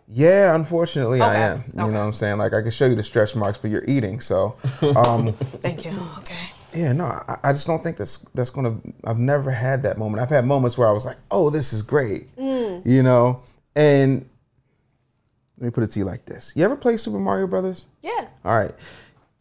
Yeah. 0.08 0.56
Unfortunately, 0.56 1.20
I 1.22 1.32
Okay, 1.34 1.42
am. 1.42 1.58
You 1.58 1.84
okay. 1.84 1.92
know 1.94 2.00
what 2.00 2.06
I'm 2.06 2.14
saying? 2.14 2.38
Like 2.38 2.54
I 2.54 2.62
can 2.62 2.72
show 2.72 2.86
you 2.86 2.96
the 2.96 3.04
stretch 3.04 3.36
marks, 3.36 3.58
but 3.58 3.72
you're 3.72 3.86
eating. 3.88 4.20
So. 4.20 4.56
Um, 4.96 5.34
Thank 5.62 5.86
you. 5.86 5.92
Okay. 6.20 6.50
yeah. 6.74 6.94
No. 6.94 7.06
I, 7.06 7.38
I 7.44 7.52
just 7.54 7.68
don't 7.68 7.82
think 7.84 7.98
that's 7.98 8.18
that's 8.34 8.52
gonna. 8.52 8.78
I've 9.04 9.20
never 9.20 9.52
had 9.52 9.84
that 9.84 9.98
moment. 9.98 10.22
I've 10.22 10.30
had 10.30 10.46
moments 10.46 10.78
where 10.78 10.88
I 10.88 10.92
was 10.92 11.06
like, 11.06 11.18
oh, 11.32 11.50
this 11.50 11.74
is 11.74 11.82
great. 11.82 12.34
Mm. 12.38 12.86
You 12.86 13.04
know. 13.04 13.42
And. 13.76 14.28
Let 15.60 15.66
me 15.66 15.72
put 15.72 15.84
it 15.84 15.88
to 15.88 16.00
you 16.00 16.06
like 16.06 16.24
this. 16.26 16.54
You 16.56 16.64
ever 16.66 16.76
play 16.76 16.98
Super 16.98 17.18
Mario 17.18 17.48
Brothers? 17.48 17.88
Yeah. 18.04 18.28
All 18.46 18.56
right. 18.56 18.72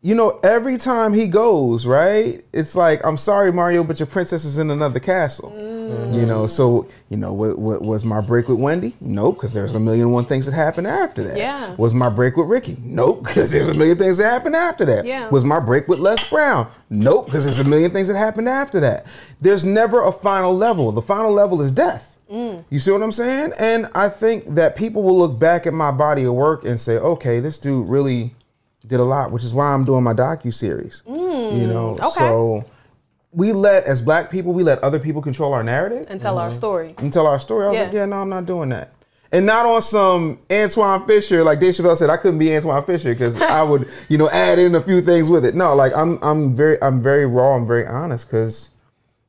You 0.06 0.14
know, 0.14 0.38
every 0.44 0.76
time 0.76 1.12
he 1.12 1.26
goes, 1.26 1.84
right? 1.84 2.44
It's 2.52 2.76
like, 2.76 3.04
I'm 3.04 3.16
sorry, 3.16 3.52
Mario, 3.52 3.82
but 3.82 3.98
your 3.98 4.06
princess 4.06 4.44
is 4.44 4.56
in 4.56 4.70
another 4.70 5.00
castle. 5.00 5.50
Mm. 5.50 6.14
You 6.14 6.26
know, 6.26 6.46
so, 6.46 6.86
you 7.10 7.16
know, 7.16 7.32
what, 7.32 7.58
what 7.58 7.82
was 7.82 8.04
my 8.04 8.20
break 8.20 8.46
with 8.46 8.60
Wendy? 8.60 8.94
Nope, 9.00 9.34
because 9.34 9.52
there's 9.52 9.74
a 9.74 9.80
million 9.80 10.04
and 10.04 10.12
one 10.12 10.24
things 10.24 10.46
that 10.46 10.52
happened 10.52 10.86
after 10.86 11.24
that. 11.24 11.36
Yeah. 11.36 11.74
Was 11.74 11.92
my 11.92 12.08
break 12.08 12.36
with 12.36 12.46
Rickey? 12.46 12.76
Nope, 12.84 13.24
because 13.24 13.50
there's 13.50 13.66
a 13.66 13.74
million 13.74 13.98
things 13.98 14.18
that 14.18 14.28
happened 14.28 14.54
after 14.54 14.84
that. 14.84 15.06
Yeah. 15.06 15.28
Was 15.30 15.44
my 15.44 15.58
break 15.58 15.88
with 15.88 15.98
Les 15.98 16.30
Brown? 16.30 16.70
Nope, 16.88 17.26
because 17.26 17.42
there's 17.42 17.58
a 17.58 17.64
million 17.64 17.90
things 17.90 18.06
that 18.06 18.16
happened 18.16 18.48
after 18.48 18.78
that. 18.78 19.06
There's 19.40 19.64
never 19.64 20.04
a 20.04 20.12
final 20.12 20.56
level. 20.56 20.92
The 20.92 21.02
final 21.02 21.32
level 21.32 21.60
is 21.60 21.72
death. 21.72 22.16
Mm. 22.30 22.64
You 22.70 22.78
see 22.78 22.92
what 22.92 23.02
I'm 23.02 23.10
saying? 23.10 23.54
And 23.58 23.88
I 23.92 24.08
think 24.08 24.46
that 24.50 24.76
people 24.76 25.02
will 25.02 25.18
look 25.18 25.36
back 25.36 25.66
at 25.66 25.74
my 25.74 25.90
body 25.90 26.22
of 26.22 26.34
work 26.34 26.64
and 26.64 26.78
say, 26.78 26.96
okay, 26.96 27.40
this 27.40 27.58
dude 27.58 27.88
really 27.88 28.35
did 28.86 29.00
a 29.00 29.04
lot, 29.04 29.30
which 29.32 29.44
is 29.44 29.52
why 29.54 29.66
I'm 29.72 29.84
doing 29.84 30.04
my 30.04 30.14
docu 30.14 30.52
series. 30.52 31.02
you 31.06 31.12
mm, 31.12 31.68
know, 31.68 31.90
okay. 31.94 32.08
so 32.10 32.64
we 33.32 33.52
let 33.52 33.84
as 33.84 34.00
black 34.00 34.30
people, 34.30 34.52
we 34.54 34.62
let 34.62 34.82
other 34.82 34.98
people 34.98 35.20
control 35.20 35.52
our 35.52 35.62
narrative 35.62 36.06
And 36.08 36.20
tell 36.20 36.38
our 36.38 36.48
mm-hmm. 36.48 36.56
story. 36.56 36.94
and 36.98 37.12
tell 37.12 37.26
our 37.26 37.38
story. 37.38 37.66
I 37.66 37.68
was 37.68 37.78
Yeah. 37.78 37.84
like, 37.84 37.92
yeah, 37.92 38.06
no, 38.06 38.16
I'm 38.16 38.28
not 38.30 38.46
doing 38.46 38.70
that. 38.70 38.92
And 39.32 39.44
not 39.44 39.66
on 39.66 39.82
some 39.82 40.38
Antwone 40.50 41.06
Fisher, 41.06 41.42
like 41.42 41.58
Dave 41.60 41.74
Chappelle 41.74 41.96
said, 41.96 42.08
I 42.10 42.16
couldn't 42.16 42.38
be 42.38 42.54
Antwone 42.54 42.82
Fisher 42.84 43.12
because 43.12 43.40
I 43.42 43.62
would, 43.62 43.88
you 44.08 44.16
know, 44.18 44.30
add 44.30 44.58
in 44.58 44.74
a 44.74 44.80
few 44.80 45.00
things 45.00 45.28
with 45.28 45.44
it. 45.44 45.54
No, 45.54 45.74
like 45.74 45.92
I'm, 45.94 46.18
I'm 46.22 46.54
very, 46.54 46.80
I'm 46.80 47.02
very 47.02 47.26
raw. 47.26 47.56
I'm 47.56 47.66
very 47.66 47.84
honest 47.86 48.28
because 48.28 48.70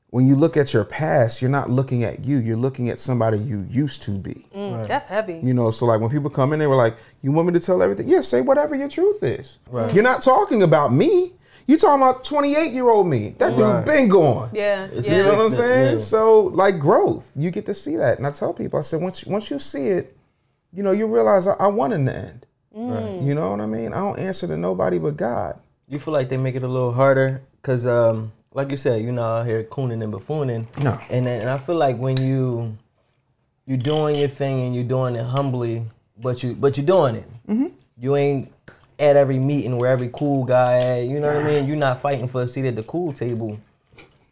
when 0.09 0.25
you 0.27 0.35
look 0.35 0.55
at 0.55 0.73
your 0.73 0.85
past, 0.85 1.41
you're 1.41 1.51
not 1.51 1.69
looking 1.69 2.03
at 2.03 2.23
you. 2.23 2.37
You're 2.37 2.55
looking 2.57 2.89
at 2.89 2.97
somebody 2.99 3.37
you 3.37 3.65
used 3.69 4.01
to 4.03 4.11
be. 4.11 4.45
Mm, 4.55 4.87
That's 4.87 5.05
heavy. 5.05 5.39
You 5.43 5.53
know, 5.53 5.69
so 5.71 5.85
like 5.85 5.99
when 5.99 6.09
people 6.09 6.29
come 6.29 6.53
in, 6.53 6.59
they 6.59 6.67
were 6.67 6.75
like, 6.75 6.95
"You 7.21 7.31
want 7.31 7.47
me 7.47 7.53
to 7.53 7.59
tell 7.59 7.81
everything?" 7.83 8.07
Yeah, 8.07 8.21
say 8.21 8.41
whatever 8.41 8.75
your 8.75 8.87
truth 8.89 9.21
is. 9.21 9.59
Right. 9.69 9.93
You're 9.93 10.03
not 10.03 10.21
talking 10.21 10.63
about 10.63 10.93
me. 10.93 11.33
You're 11.67 11.77
talking 11.77 12.01
about 12.01 12.23
28 12.23 12.71
year 12.71 12.87
old 12.89 13.07
me. 13.07 13.35
That 13.39 13.57
dude 13.57 13.83
been 13.83 14.07
gone. 14.07 14.49
Yeah. 14.53 14.87
Yeah. 14.93 15.17
You 15.17 15.23
know 15.23 15.33
what 15.35 15.41
I'm 15.45 15.49
saying? 15.49 15.97
Yeah. 15.97 16.01
So 16.03 16.43
like 16.43 16.79
growth, 16.79 17.29
you 17.35 17.51
get 17.51 17.65
to 17.65 17.73
see 17.73 17.97
that, 17.97 18.17
and 18.17 18.25
I 18.25 18.31
tell 18.31 18.53
people, 18.53 18.79
I 18.79 18.83
said, 18.83 19.01
once 19.01 19.25
once 19.25 19.51
you 19.51 19.59
see 19.59 19.87
it, 19.87 20.15
you 20.71 20.83
know, 20.83 20.91
you 20.91 21.07
realize 21.07 21.47
I, 21.47 21.53
I 21.55 21.67
won 21.67 21.91
in 21.91 22.05
the 22.05 22.15
end. 22.15 22.45
You 22.73 23.33
know 23.33 23.49
what 23.49 23.59
I 23.59 23.65
mean? 23.65 23.91
I 23.91 23.97
don't 23.97 24.19
answer 24.19 24.45
to 24.47 24.55
nobody 24.55 24.99
but 24.99 25.17
God. 25.17 25.59
You 25.89 25.99
feel 25.99 26.13
like 26.13 26.29
they 26.29 26.37
make 26.37 26.53
it 26.53 26.61
a 26.63 26.67
little 26.67 26.93
harder 26.93 27.41
because, 27.59 27.87
um, 27.87 28.31
like 28.57 28.71
you 28.71 28.77
said, 28.77 29.03
you're 29.03 29.13
not 29.13 29.41
out 29.41 29.45
here 29.45 29.63
cooning 29.65 30.03
and 30.03 30.11
buffooning. 30.11 30.65
No. 30.81 30.99
And 31.11 31.27
and 31.27 31.47
I 31.47 31.59
feel 31.59 31.75
like 31.75 31.95
when 31.97 32.19
you 32.19 32.75
you're 33.67 33.77
doing 33.77 34.15
your 34.15 34.29
thing 34.29 34.61
and 34.61 34.75
you're 34.75 34.83
doing 34.83 35.15
it 35.15 35.23
humbly, 35.23 35.83
but 36.17 36.41
you 36.41 36.55
but 36.55 36.75
you're 36.75 36.85
doing 36.85 37.15
it. 37.17 37.29
Mm-hmm. 37.47 37.67
You 37.99 38.15
ain't 38.15 38.51
at 38.97 39.15
every 39.15 39.37
meeting 39.37 39.77
where 39.77 39.91
every 39.91 40.09
cool 40.11 40.43
guy 40.43 40.73
at. 40.79 41.07
You 41.07 41.19
know 41.19 41.27
what 41.27 41.45
I 41.45 41.47
mean? 41.47 41.67
You're 41.67 41.77
not 41.77 42.01
fighting 42.01 42.27
for 42.27 42.41
a 42.41 42.47
seat 42.47 42.65
at 42.65 42.75
the 42.75 42.83
cool 42.83 43.13
table. 43.13 43.59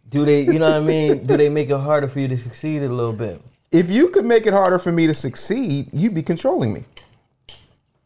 Do 0.09 0.25
they? 0.25 0.41
You 0.41 0.57
know 0.57 0.71
what 0.71 0.81
I 0.81 0.85
mean? 0.93 1.23
Do 1.27 1.37
they 1.37 1.49
make 1.49 1.69
it 1.69 1.79
harder 1.79 2.07
for 2.07 2.19
you 2.19 2.27
to 2.27 2.37
succeed 2.39 2.81
a 2.81 2.89
little 2.89 3.13
bit? 3.13 3.39
If 3.71 3.91
you 3.91 4.09
could 4.09 4.25
make 4.25 4.47
it 4.47 4.53
harder 4.53 4.79
for 4.79 4.91
me 4.91 5.05
to 5.05 5.13
succeed, 5.13 5.89
you'd 5.93 6.15
be 6.15 6.23
controlling 6.23 6.73
me. 6.73 6.83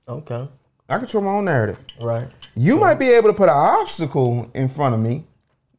Okay. 0.07 0.47
I 0.89 0.97
control 0.97 1.23
my 1.23 1.31
own 1.31 1.45
narrative. 1.45 1.77
Right. 2.01 2.27
You 2.57 2.77
might 2.77 2.95
be 2.95 3.09
able 3.09 3.29
to 3.29 3.33
put 3.33 3.47
an 3.47 3.55
obstacle 3.55 4.49
in 4.55 4.67
front 4.67 4.95
of 4.95 4.99
me, 4.99 5.23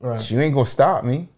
Right. 0.01 0.31
you 0.31 0.41
ain't 0.41 0.55
gonna 0.55 0.67
stop 0.67 1.05
me, 1.05 1.29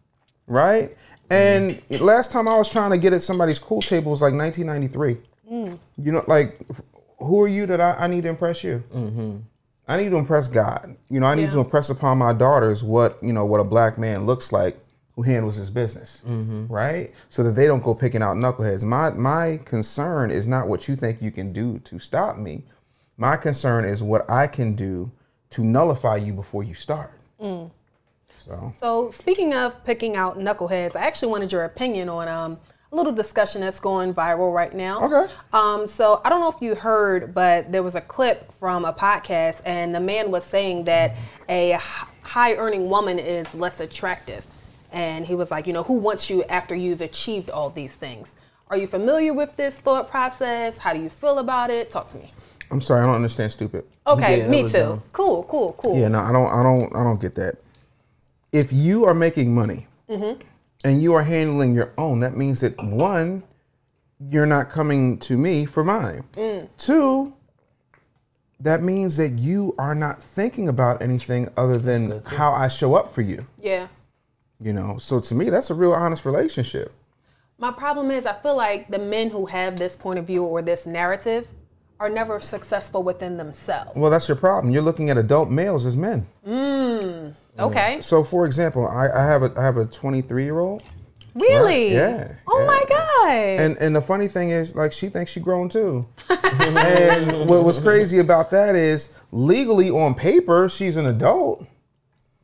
right? 0.46 0.96
And 1.30 1.82
last 2.00 2.30
time 2.30 2.46
I 2.46 2.56
was 2.56 2.68
trying 2.68 2.90
to 2.90 2.98
get 2.98 3.12
at 3.12 3.22
somebody's 3.22 3.58
cool 3.58 3.82
table 3.82 4.10
was 4.10 4.22
like 4.22 4.34
1993. 4.34 5.16
Mm. 5.50 5.78
You 5.98 6.12
know, 6.12 6.24
like 6.28 6.60
who 7.18 7.42
are 7.42 7.48
you 7.48 7.66
that 7.66 7.80
I, 7.80 7.92
I 7.92 8.06
need 8.06 8.22
to 8.24 8.28
impress 8.28 8.62
you? 8.62 8.82
I 8.94 8.98
I 9.94 9.96
need 9.96 10.10
to 10.10 10.16
impress 10.16 10.48
God. 10.48 10.96
You 11.08 11.20
know, 11.20 11.26
I 11.26 11.34
need 11.34 11.50
to 11.50 11.58
impress 11.58 11.90
upon 11.90 12.18
my 12.18 12.32
daughters 12.32 12.84
what 12.84 13.18
you 13.22 13.32
know 13.32 13.46
what 13.46 13.60
a 13.60 13.64
black 13.64 13.98
man 13.98 14.26
looks 14.26 14.52
like 14.52 14.78
who 15.14 15.22
handles 15.22 15.56
his 15.56 15.68
business, 15.68 16.22
mm-hmm. 16.26 16.66
right? 16.72 17.12
So 17.28 17.42
that 17.42 17.52
they 17.52 17.66
don't 17.66 17.82
go 17.82 17.94
picking 17.94 18.22
out 18.22 18.36
knuckleheads. 18.36 18.84
My 18.84 19.10
my 19.10 19.60
concern 19.64 20.30
is 20.30 20.46
not 20.46 20.68
what 20.68 20.88
you 20.88 20.96
think 20.96 21.20
you 21.20 21.30
can 21.30 21.52
do 21.52 21.78
to 21.80 21.98
stop 21.98 22.38
me. 22.38 22.64
My 23.16 23.36
concern 23.36 23.84
is 23.84 24.02
what 24.02 24.28
I 24.30 24.46
can 24.46 24.74
do 24.74 25.10
to 25.50 25.62
nullify 25.62 26.16
you 26.16 26.32
before 26.32 26.64
you 26.64 26.74
start. 26.74 27.12
Mm. 27.40 27.70
So 28.46 28.72
So 28.78 29.10
speaking 29.10 29.54
of 29.54 29.84
picking 29.84 30.16
out 30.16 30.38
knuckleheads, 30.38 30.96
I 30.96 31.00
actually 31.00 31.30
wanted 31.30 31.52
your 31.52 31.64
opinion 31.64 32.08
on 32.08 32.28
um, 32.28 32.58
a 32.90 32.96
little 32.96 33.12
discussion 33.12 33.60
that's 33.62 33.80
going 33.80 34.12
viral 34.14 34.54
right 34.54 34.74
now. 34.74 35.04
Okay. 35.04 35.32
Um, 35.52 35.86
so 35.86 36.20
I 36.24 36.28
don't 36.28 36.40
know 36.40 36.50
if 36.50 36.60
you 36.60 36.74
heard, 36.74 37.34
but 37.34 37.72
there 37.72 37.82
was 37.82 37.94
a 37.94 38.00
clip 38.02 38.52
from 38.58 38.84
a 38.84 38.92
podcast, 38.92 39.62
and 39.64 39.94
the 39.94 40.00
man 40.00 40.30
was 40.30 40.44
saying 40.44 40.84
that 40.84 41.16
a 41.48 41.78
high 42.22 42.54
earning 42.56 42.90
woman 42.90 43.18
is 43.18 43.54
less 43.54 43.80
attractive. 43.80 44.44
And 44.92 45.24
he 45.26 45.34
was 45.34 45.50
like, 45.50 45.66
you 45.66 45.72
know, 45.72 45.82
who 45.84 45.94
wants 45.94 46.28
you 46.28 46.44
after 46.44 46.74
you've 46.74 47.00
achieved 47.00 47.48
all 47.48 47.70
these 47.70 47.94
things? 47.96 48.34
Are 48.68 48.76
you 48.76 48.86
familiar 48.86 49.32
with 49.32 49.56
this 49.56 49.78
thought 49.78 50.10
process? 50.10 50.76
How 50.76 50.92
do 50.92 51.00
you 51.00 51.08
feel 51.08 51.38
about 51.38 51.70
it? 51.70 51.90
Talk 51.90 52.08
to 52.10 52.18
me. 52.18 52.30
I'm 52.70 52.80
sorry, 52.80 53.02
I 53.02 53.06
don't 53.06 53.14
understand 53.14 53.52
stupid. 53.52 53.84
Okay, 54.06 54.40
Yeah, 54.40 54.48
me 54.48 54.62
too. 54.62 54.78
dumb. 54.78 55.02
Cool, 55.12 55.44
cool, 55.44 55.74
cool. 55.78 55.98
Yeah, 55.98 56.08
no, 56.08 56.20
I 56.20 56.32
don't, 56.32 56.46
I 56.50 56.62
don't, 56.62 56.94
I 56.96 57.02
don't 57.04 57.20
get 57.20 57.34
that. 57.36 57.56
If 58.52 58.72
you 58.72 59.04
are 59.06 59.14
making 59.14 59.54
money 59.54 59.86
mm-hmm. 60.08 60.40
and 60.84 61.02
you 61.02 61.14
are 61.14 61.22
handling 61.22 61.74
your 61.74 61.92
own, 61.96 62.20
that 62.20 62.36
means 62.36 62.60
that 62.60 62.76
one, 62.82 63.42
you're 64.30 64.46
not 64.46 64.68
coming 64.70 65.18
to 65.20 65.36
me 65.36 65.64
for 65.64 65.82
mine. 65.82 66.22
Mm. 66.34 66.68
Two, 66.76 67.34
that 68.60 68.82
means 68.82 69.16
that 69.16 69.30
you 69.32 69.74
are 69.78 69.94
not 69.94 70.22
thinking 70.22 70.68
about 70.68 71.02
anything 71.02 71.48
other 71.56 71.78
than 71.78 72.22
how 72.24 72.52
I 72.52 72.68
show 72.68 72.94
up 72.94 73.12
for 73.12 73.22
you. 73.22 73.46
yeah. 73.60 73.88
You 74.60 74.72
know, 74.72 74.96
so 74.96 75.18
to 75.18 75.34
me, 75.34 75.50
that's 75.50 75.70
a 75.70 75.74
real 75.74 75.92
honest 75.92 76.24
relationship. 76.24 76.92
My 77.58 77.72
problem 77.72 78.12
is, 78.12 78.26
I 78.26 78.34
feel 78.34 78.56
like 78.56 78.88
the 78.88 78.98
men 78.98 79.28
who 79.28 79.46
have 79.46 79.76
this 79.76 79.96
point 79.96 80.20
of 80.20 80.24
view 80.24 80.44
or 80.44 80.62
this 80.62 80.86
narrative 80.86 81.48
are 82.00 82.08
never 82.08 82.40
successful 82.40 83.02
within 83.02 83.36
themselves. 83.36 83.92
Well, 83.94 84.10
that's 84.10 84.28
your 84.28 84.36
problem. 84.36 84.72
You're 84.72 84.82
looking 84.82 85.10
at 85.10 85.16
adult 85.18 85.50
males 85.50 85.86
as 85.86 85.96
men. 85.96 86.26
Mm, 86.46 87.34
okay. 87.58 87.96
Mm. 87.98 88.02
So, 88.02 88.24
for 88.24 88.44
example, 88.46 88.86
I, 88.88 89.08
I 89.10 89.24
have 89.24 89.42
a 89.42 89.52
I 89.56 89.62
have 89.62 89.76
a 89.76 89.86
23 89.86 90.42
year 90.44 90.58
old. 90.58 90.82
Really? 91.34 91.92
Yeah, 91.94 92.30
Oh 92.46 92.60
yeah. 92.60 92.66
my 92.66 92.84
God. 92.88 93.30
And 93.64 93.78
and 93.78 93.96
the 93.96 94.02
funny 94.02 94.28
thing 94.28 94.50
is, 94.50 94.76
like, 94.76 94.92
she 94.92 95.08
thinks 95.08 95.30
she 95.30 95.40
grown 95.40 95.68
too. 95.70 96.06
and 96.28 97.48
what 97.48 97.64
was 97.64 97.78
crazy 97.78 98.18
about 98.18 98.50
that 98.50 98.74
is, 98.74 99.08
legally 99.30 99.88
on 99.90 100.14
paper, 100.14 100.68
she's 100.68 100.96
an 100.98 101.06
adult. 101.06 101.64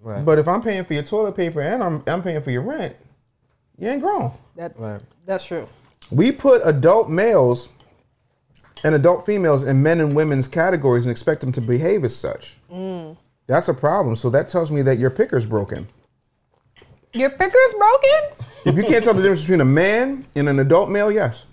Right. 0.00 0.24
But 0.24 0.38
if 0.38 0.48
I'm 0.48 0.62
paying 0.62 0.84
for 0.84 0.94
your 0.94 1.02
toilet 1.02 1.32
paper 1.36 1.60
and 1.60 1.82
I'm 1.82 2.02
I'm 2.06 2.22
paying 2.22 2.40
for 2.40 2.50
your 2.50 2.62
rent, 2.62 2.96
you 3.76 3.88
ain't 3.88 4.00
grown. 4.00 4.32
that, 4.56 4.78
Right. 4.78 5.00
That's 5.26 5.44
true. 5.44 5.68
We 6.10 6.32
put 6.32 6.62
adult 6.64 7.10
males 7.10 7.68
and 8.84 8.94
adult 8.94 9.24
females 9.26 9.62
in 9.62 9.82
men 9.82 10.00
and 10.00 10.14
women's 10.14 10.48
categories 10.48 11.06
and 11.06 11.10
expect 11.10 11.40
them 11.40 11.52
to 11.52 11.60
behave 11.60 12.04
as 12.04 12.14
such. 12.14 12.56
Mm. 12.70 13.16
That's 13.46 13.68
a 13.68 13.74
problem. 13.74 14.16
So 14.16 14.30
that 14.30 14.48
tells 14.48 14.70
me 14.70 14.82
that 14.82 14.98
your 14.98 15.10
picker's 15.10 15.46
broken. 15.46 15.88
Your 17.14 17.30
picker's 17.30 17.74
broken? 17.78 18.46
If 18.64 18.76
you 18.76 18.84
can't 18.84 19.02
tell 19.02 19.14
the 19.14 19.22
difference 19.22 19.40
between 19.42 19.62
a 19.62 19.64
man 19.64 20.26
and 20.36 20.48
an 20.48 20.58
adult 20.58 20.90
male, 20.90 21.10
yes. 21.10 21.46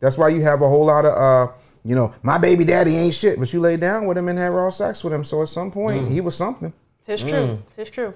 That's 0.00 0.16
why 0.16 0.28
you 0.28 0.40
have 0.42 0.62
a 0.62 0.68
whole 0.68 0.86
lot 0.86 1.04
of, 1.04 1.12
uh, 1.12 1.52
you 1.84 1.94
know, 1.94 2.14
my 2.22 2.38
baby 2.38 2.64
daddy 2.64 2.96
ain't 2.96 3.14
shit, 3.14 3.38
but 3.38 3.52
you 3.52 3.60
laid 3.60 3.80
down 3.80 4.06
with 4.06 4.16
him 4.16 4.28
and 4.28 4.38
had 4.38 4.48
raw 4.48 4.70
sex 4.70 5.04
with 5.04 5.12
him. 5.12 5.24
So 5.24 5.42
at 5.42 5.48
some 5.48 5.70
point, 5.70 6.06
mm. 6.06 6.10
he 6.10 6.20
was 6.20 6.36
something. 6.36 6.72
Tis 7.04 7.20
true. 7.20 7.30
Mm. 7.30 7.62
Tis 7.74 7.90
true. 7.90 8.14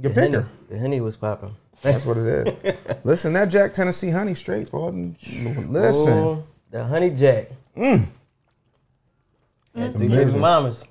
Your 0.00 0.12
Henny, 0.12 0.30
picker. 0.30 0.48
the 0.68 0.78
henny 0.78 1.00
was 1.00 1.16
popping. 1.16 1.54
That's 1.82 2.04
what 2.04 2.16
it 2.16 2.26
is. 2.26 2.76
Listen, 3.04 3.32
that 3.34 3.46
Jack 3.46 3.72
Tennessee 3.72 4.10
honey 4.10 4.34
straight, 4.34 4.70
boy. 4.70 5.12
Listen. 5.68 6.12
Oh, 6.12 6.44
the 6.70 6.84
honey 6.84 7.10
jack. 7.10 7.50
Mm. 7.78 8.06
Had 9.76 9.96
three 9.96 10.08
baby 10.08 10.32
mamas. 10.32 10.84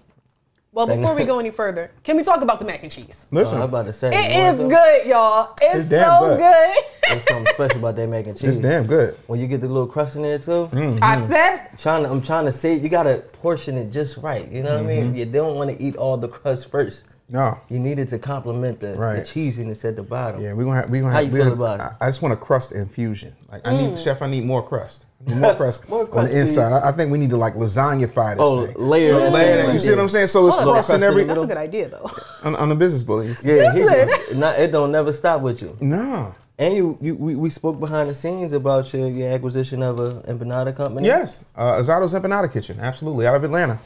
Well, 0.71 0.85
before 0.85 1.15
we 1.15 1.23
go 1.23 1.39
any 1.39 1.49
further, 1.49 1.89
can 2.03 2.15
we 2.17 2.23
talk 2.23 2.41
about 2.43 2.59
the 2.59 2.65
mac 2.65 2.83
and 2.83 2.91
cheese? 2.91 3.25
Oh, 3.33 3.39
I'm 3.45 3.61
about 3.63 3.87
to 3.87 3.93
say. 3.93 4.09
it 4.09 4.29
is 4.29 4.29
you 4.29 4.37
want 4.37 4.47
is 4.53 4.57
some? 4.57 4.69
good, 4.69 5.07
y'all. 5.07 5.55
It's, 5.59 5.79
It's 5.81 5.89
damn 5.89 6.21
so 6.21 6.27
good. 6.27 6.37
good. 6.37 6.83
There's 7.09 7.23
something 7.27 7.45
special 7.55 7.79
about 7.79 7.95
that 7.95 8.07
mac 8.07 8.27
and 8.27 8.37
cheese. 8.37 8.57
it's 8.57 8.63
damn 8.63 8.85
good. 8.85 9.17
When 9.25 9.39
you 9.39 9.47
get 9.47 9.61
the 9.61 9.67
little 9.67 9.87
crust 9.87 10.15
in 10.17 10.21
there 10.21 10.37
too, 10.37 10.69
Mm. 10.71 10.99
I 11.01 11.27
said, 11.27 11.69
trying 11.79 12.03
to, 12.03 12.09
I'm 12.11 12.21
trying 12.21 12.45
to 12.45 12.51
say 12.51 12.75
you 12.75 12.89
gotta 12.89 13.23
portion 13.33 13.75
it 13.77 13.89
just 13.91 14.17
right. 14.17 14.47
You 14.51 14.61
know 14.61 14.73
what 14.75 14.85
I 14.85 14.93
Mm-hmm. 14.95 15.05
mean? 15.13 15.15
You 15.15 15.25
don't 15.25 15.55
want 15.55 15.75
to 15.75 15.83
eat 15.83 15.95
all 15.95 16.15
the 16.15 16.27
crust 16.27 16.69
first. 16.69 17.03
No. 17.29 17.59
You 17.69 17.77
need 17.79 17.99
it 17.99 18.07
to 18.09 18.19
complement 18.19 18.79
the, 18.79 18.93
Right. 18.95 19.15
the 19.17 19.21
cheesiness 19.21 19.83
at 19.83 19.95
the 19.97 20.03
bottom. 20.03 20.41
Yeah, 20.41 20.53
we're 20.53 20.63
gonna 20.63 20.77
have, 20.81 20.89
we 20.89 20.99
gonna 20.99 21.11
How 21.11 21.17
have, 21.17 21.25
you 21.27 21.33
we 21.33 21.39
feel 21.39 21.55
gonna- 21.55 21.75
about 21.75 21.79
it? 21.91 21.97
I, 22.01 22.05
I 22.05 22.09
just 22.09 22.21
want 22.21 22.33
a 22.33 22.37
crust 22.37 22.71
infusion. 22.71 23.33
Like 23.51 23.67
I 23.67 23.75
need 23.75 23.99
chef, 23.99 24.21
I 24.21 24.27
need 24.27 24.45
more 24.45 24.63
crust. 24.63 25.07
I 25.27 25.31
need 25.31 25.39
more 25.41 25.55
crust 25.61 25.89
More 25.89 26.07
on 26.17 26.25
the 26.25 26.39
inside. 26.39 26.71
I, 26.71 26.87
I 26.87 26.91
think 26.93 27.11
we 27.11 27.17
need 27.17 27.29
to 27.31 27.37
like 27.37 27.55
lasagnify 27.55 28.35
this 28.35 28.39
Oh, 28.39 28.65
thing. 28.65 28.75
layer 28.77 29.09
So 29.09 29.29
layer. 29.29 29.71
You 29.71 29.77
see 29.79 29.89
what. 29.89 29.99
I'm 29.99 30.07
saying? 30.09 30.27
So 30.27 30.47
it's 30.47 30.55
Oh, 30.55 30.63
crust 30.63 30.67
in 30.67 30.73
crust 30.73 30.89
in 30.91 31.03
every 31.03 31.23
that's 31.25 31.41
a 31.41 31.45
good 31.45 31.57
idea, 31.57 31.89
though. 31.89 32.09
on, 32.43 32.55
on 32.55 32.69
the 32.69 32.75
business 32.75 33.03
bullies. 33.03 33.43
Yeah, 33.45 33.73
he, 33.73 34.35
not, 34.35 34.57
it 34.57 34.71
don't 34.71 34.91
never 34.93 35.11
stop 35.11 35.41
with 35.41 35.61
you. 35.61 35.75
No. 35.81 36.33
And 36.59 36.73
you, 36.75 36.97
you 37.01 37.13
we, 37.15 37.35
we 37.35 37.49
spoke 37.49 37.77
behind 37.79 38.09
the 38.09 38.15
scenes 38.15 38.53
about 38.53 38.91
your, 38.93 39.09
your 39.09 39.29
acquisition 39.31 39.83
of 39.83 39.99
a 39.99 40.21
empanada 40.21 40.73
company. 40.75 41.05
Yes. 41.07 41.43
Uh, 41.55 41.73
Azato's 41.75 42.13
Empanada 42.13 42.51
Kitchen. 42.51 42.79
Absolutely. 42.79 43.27
Out 43.27 43.35
of 43.35 43.43
Atlanta. 43.43 43.77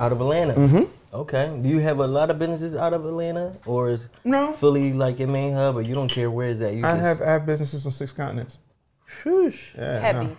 Out 0.00 0.10
of 0.12 0.20
Atlanta. 0.20 0.54
Mm-hmm. 0.54 0.84
Okay. 1.12 1.58
Do 1.60 1.68
you 1.68 1.80
have 1.80 1.98
a 1.98 2.06
lot 2.06 2.30
of 2.30 2.38
businesses 2.38 2.74
out 2.74 2.92
of 2.92 3.04
Atlanta, 3.04 3.56
or 3.66 3.90
is 3.90 4.08
No. 4.24 4.52
Philly 4.52 4.92
like 4.92 5.18
your 5.18 5.28
main 5.28 5.52
hub, 5.54 5.76
or 5.76 5.82
you 5.82 5.94
don't 5.94 6.08
care 6.08 6.30
where 6.30 6.50
it's 6.50 6.60
at? 6.60 6.74
You 6.74 6.84
I 6.84 6.92
just, 6.92 7.00
have 7.02 7.22
I 7.22 7.26
have 7.32 7.46
businesses 7.46 7.84
on 7.84 7.92
six 7.92 8.12
continents. 8.12 8.58
Shoosh. 9.22 9.58
Yeah, 9.76 9.98
Heavy. 9.98 10.36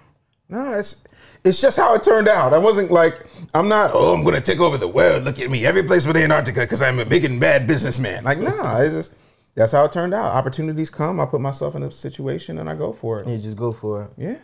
No. 0.48 0.64
no, 0.64 0.74
it's 0.74 0.98
it's 1.44 1.60
just 1.60 1.76
how 1.78 1.94
it 1.96 2.04
turned 2.04 2.30
out. 2.30 2.54
I 2.54 2.58
wasn't 2.58 2.90
like 2.90 3.26
I'm 3.54 3.68
not. 3.68 3.92
Oh, 3.94 4.14
I'm 4.14 4.24
gonna 4.24 4.40
take 4.40 4.60
over 4.62 4.78
the 4.78 4.88
world. 4.88 5.24
Look 5.24 5.40
at 5.40 5.50
me, 5.52 5.66
every 5.66 5.84
place 5.84 6.06
but 6.06 6.16
Antarctica, 6.16 6.62
because 6.62 6.82
I'm 6.82 7.00
a 7.00 7.06
big 7.06 7.26
and 7.26 7.40
bad 7.40 7.68
businessman. 7.68 8.24
Like, 8.24 8.38
no, 8.38 8.78
it's 8.78 8.94
just 8.94 9.14
that's 9.56 9.74
how 9.74 9.84
it 9.84 9.92
turned 9.92 10.14
out. 10.14 10.32
Opportunities 10.32 10.90
come. 10.90 11.20
I 11.20 11.26
put 11.26 11.42
myself 11.42 11.76
in 11.76 11.84
a 11.84 11.92
situation 11.92 12.60
and 12.60 12.70
I 12.70 12.76
go 12.76 12.94
for 12.94 13.20
it. 13.20 13.28
You 13.28 13.38
just 13.38 13.58
go 13.58 13.74
for 13.74 14.04
it. 14.04 14.12
Yeah. 14.18 14.38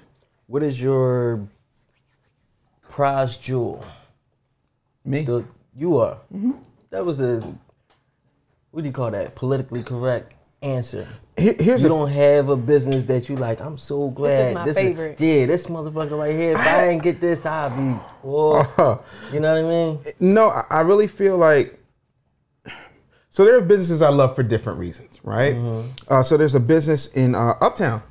What 0.47 0.63
is 0.63 0.81
your 0.81 1.47
prize 2.81 3.37
jewel? 3.37 3.85
Me. 5.05 5.23
The, 5.23 5.45
you 5.77 5.97
are. 5.97 6.17
Mm-hmm. 6.33 6.51
That 6.89 7.05
was 7.05 7.19
a 7.19 7.41
what 8.71 8.81
do 8.81 8.87
you 8.87 8.93
call 8.93 9.11
that? 9.11 9.35
Politically 9.35 9.83
correct 9.83 10.33
answer. 10.61 11.07
Here- 11.37 11.55
here's 11.59 11.83
You 11.83 11.89
don't 11.89 12.09
have 12.09 12.49
a 12.49 12.55
business 12.57 13.03
that 13.05 13.29
you 13.29 13.35
like. 13.35 13.61
I'm 13.61 13.77
so 13.77 14.09
glad. 14.09 14.55
This 14.65 14.71
is 14.71 14.75
my 14.75 14.81
favorite. 14.81 15.19
yeah, 15.21 15.45
this 15.45 15.67
motherfucker 15.67 16.17
right 16.17 16.33
here. 16.35 16.51
If 16.53 16.57
I 16.57 16.85
didn't 16.85 17.03
get 17.03 17.21
this, 17.21 17.45
I'll 17.45 17.69
be. 17.69 17.99
Oh, 18.23 19.03
you 19.31 19.39
know 19.39 19.53
what 19.53 19.65
I 19.65 20.03
mean? 20.03 20.13
No, 20.19 20.49
I 20.49 20.65
I 20.69 20.81
really 20.81 21.07
feel 21.07 21.37
like. 21.37 21.79
So 23.29 23.45
there 23.45 23.55
are 23.55 23.61
businesses 23.61 24.01
I 24.01 24.09
love 24.09 24.35
for 24.35 24.41
different 24.41 24.79
reasons, 24.79 25.19
right? 25.23 25.55
Uh, 26.07 26.23
so 26.23 26.37
there's 26.37 26.55
a 26.55 26.59
business 26.59 27.07
in 27.07 27.35
uh, 27.35 27.53
Uptown 27.61 28.01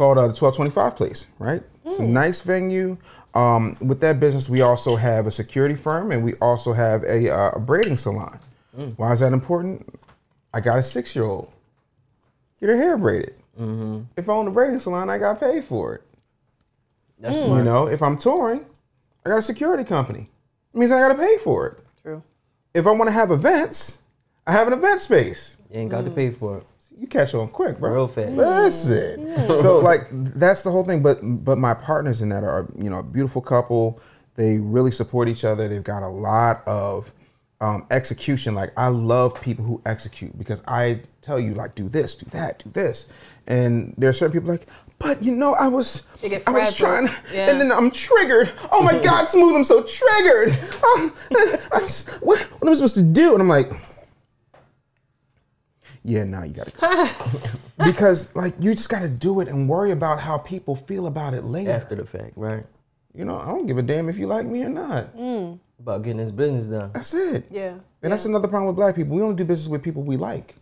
called 0.00 0.16
uh, 0.16 0.22
the 0.22 0.28
1225 0.28 0.96
Place, 0.96 1.26
right? 1.38 1.62
It's 1.84 1.98
a 1.98 2.02
nice 2.02 2.40
venue. 2.40 2.96
Um, 3.34 3.76
with 3.82 4.00
that 4.00 4.18
business, 4.18 4.48
we 4.48 4.62
also 4.62 4.96
have 4.96 5.26
a 5.26 5.30
security 5.30 5.74
firm 5.74 6.10
and 6.10 6.24
we 6.24 6.32
also 6.36 6.72
have 6.72 7.04
a, 7.04 7.28
uh, 7.28 7.50
a 7.50 7.60
braiding 7.60 7.98
salon. 7.98 8.40
Why 8.96 9.12
is 9.12 9.20
that 9.20 9.34
important? 9.34 9.86
I 10.54 10.60
got 10.60 10.78
a 10.78 10.82
six-year-old. 10.82 11.52
Get 12.60 12.70
her 12.70 12.76
hair 12.76 12.96
braided. 12.96 13.34
If 14.16 14.26
I 14.26 14.32
own 14.32 14.48
a 14.48 14.50
braiding 14.50 14.80
salon, 14.80 15.10
I 15.10 15.18
got 15.18 15.38
paid 15.38 15.66
for 15.66 15.96
it. 15.96 16.02
That's 17.18 17.36
You 17.36 17.62
know, 17.62 17.86
if 17.86 18.00
I'm 18.00 18.16
touring, 18.16 18.64
I 19.26 19.28
got 19.28 19.40
a 19.40 19.42
security 19.42 19.84
company. 19.84 20.30
It 20.72 20.78
means 20.78 20.92
I 20.92 20.98
got 20.98 21.08
to 21.08 21.14
pay 21.22 21.36
for 21.44 21.66
it 21.66 21.84
True. 22.02 22.22
if 22.72 22.86
I 22.86 22.90
want 22.92 23.08
to 23.08 23.12
have 23.12 23.30
events, 23.30 23.98
I 24.46 24.52
have 24.52 24.66
an 24.66 24.72
event 24.72 25.02
space. 25.02 25.58
You 25.70 25.80
ain't 25.80 25.90
got 25.90 26.06
to 26.06 26.10
pay 26.10 26.30
for 26.30 26.58
it. 26.58 26.66
You 27.00 27.06
catch 27.06 27.32
on 27.34 27.48
quick, 27.48 27.78
bro. 27.78 27.92
Real 27.94 28.06
fast. 28.06 28.32
Listen. 28.32 29.56
So 29.56 29.78
like 29.78 30.06
that's 30.10 30.62
the 30.62 30.70
whole 30.70 30.84
thing. 30.84 31.02
But 31.02 31.20
but 31.22 31.56
my 31.56 31.72
partners 31.72 32.20
in 32.20 32.28
that 32.28 32.44
are 32.44 32.68
you 32.78 32.90
know 32.90 32.98
a 32.98 33.02
beautiful 33.02 33.40
couple. 33.40 33.98
They 34.36 34.58
really 34.58 34.90
support 34.90 35.26
each 35.26 35.44
other. 35.46 35.66
They've 35.66 35.82
got 35.82 36.02
a 36.02 36.08
lot 36.08 36.62
of 36.66 37.10
um, 37.62 37.86
execution. 37.90 38.54
Like 38.54 38.72
I 38.76 38.88
love 38.88 39.40
people 39.40 39.64
who 39.64 39.80
execute 39.86 40.36
because 40.38 40.62
I 40.68 41.00
tell 41.22 41.40
you 41.40 41.54
like 41.54 41.74
do 41.74 41.88
this, 41.88 42.16
do 42.16 42.26
that, 42.32 42.62
do 42.62 42.68
this. 42.68 43.08
And 43.46 43.94
there 43.96 44.10
are 44.10 44.12
certain 44.12 44.32
people 44.32 44.50
like, 44.50 44.66
but 44.98 45.22
you 45.22 45.32
know, 45.34 45.54
I 45.54 45.68
was, 45.68 46.02
I 46.46 46.50
was 46.50 46.76
trying, 46.76 47.08
Yeah. 47.32 47.48
and 47.50 47.58
then 47.60 47.72
I'm 47.72 47.90
triggered. 47.90 48.52
Oh 48.70 48.82
my 48.82 48.98
God, 49.02 49.24
smooth! 49.26 49.56
I'm 49.56 49.64
so 49.64 49.82
triggered. 49.82 50.56
Oh, 50.82 51.12
I 51.72 51.80
just, 51.80 52.10
what, 52.22 52.38
what 52.40 52.62
am 52.62 52.68
I 52.68 52.74
supposed 52.74 52.94
to 52.96 53.02
do? 53.02 53.32
And 53.32 53.42
I'm 53.42 53.48
like, 53.48 53.70
yeah, 56.04 56.24
now 56.24 56.44
you 56.44 56.54
gotta 56.54 56.70
go. 56.70 57.44
because 57.84 58.34
like 58.34 58.54
you 58.60 58.74
just 58.74 58.88
gotta 58.88 59.08
do 59.08 59.40
it 59.40 59.48
and 59.48 59.68
worry 59.68 59.90
about 59.92 60.20
how 60.20 60.38
people 60.38 60.76
feel 60.76 61.06
about 61.06 61.34
it 61.34 61.44
later. 61.44 61.70
After 61.72 61.94
the 61.94 62.04
fact, 62.04 62.32
right? 62.36 62.64
You 63.14 63.24
know, 63.24 63.38
I 63.38 63.46
don't 63.46 63.66
give 63.66 63.78
a 63.78 63.82
damn 63.82 64.08
if 64.08 64.18
you 64.18 64.26
like 64.26 64.46
me 64.46 64.62
or 64.62 64.68
not. 64.68 65.16
Mm. 65.16 65.58
about 65.80 66.02
getting 66.02 66.18
this 66.18 66.30
business 66.30 66.66
done. 66.66 66.90
That's 66.94 67.12
it. 67.14 67.46
Yeah. 67.50 67.74
And 68.02 68.12
that's 68.12 68.24
another 68.24 68.48
problem 68.48 68.68
with 68.68 68.76
black 68.76 68.94
people. 68.94 69.16
We 69.16 69.22
only 69.22 69.34
do 69.34 69.44
business 69.44 69.68
with 69.68 69.82
people 69.82 70.02
we 70.02 70.16
like. 70.16 70.54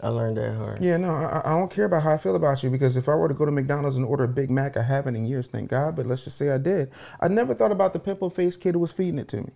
I 0.00 0.08
learned 0.08 0.36
that 0.36 0.54
hard. 0.54 0.82
Yeah, 0.82 0.96
no, 0.96 1.12
I, 1.12 1.42
I 1.44 1.58
don't 1.58 1.70
care 1.70 1.84
about 1.84 2.02
how 2.04 2.12
I 2.12 2.18
feel 2.18 2.36
about 2.36 2.62
you 2.62 2.70
because 2.70 2.96
if 2.96 3.08
I 3.08 3.14
were 3.16 3.26
to 3.26 3.34
go 3.34 3.44
to 3.44 3.50
McDonald's 3.50 3.96
and 3.96 4.04
order 4.06 4.24
a 4.24 4.28
Big 4.28 4.48
Mac, 4.48 4.76
I 4.76 4.82
haven't 4.82 5.16
in 5.16 5.26
years, 5.26 5.48
thank 5.48 5.70
God. 5.70 5.96
But 5.96 6.06
let's 6.06 6.22
just 6.22 6.38
say 6.38 6.50
I 6.50 6.58
did. 6.58 6.92
I 7.20 7.26
never 7.26 7.52
thought 7.52 7.72
about 7.72 7.92
the 7.92 7.98
pimple 7.98 8.30
faced 8.30 8.60
kid 8.60 8.74
who 8.74 8.80
was 8.80 8.92
feeding 8.92 9.18
it 9.18 9.28
to 9.28 9.38
me. 9.38 9.50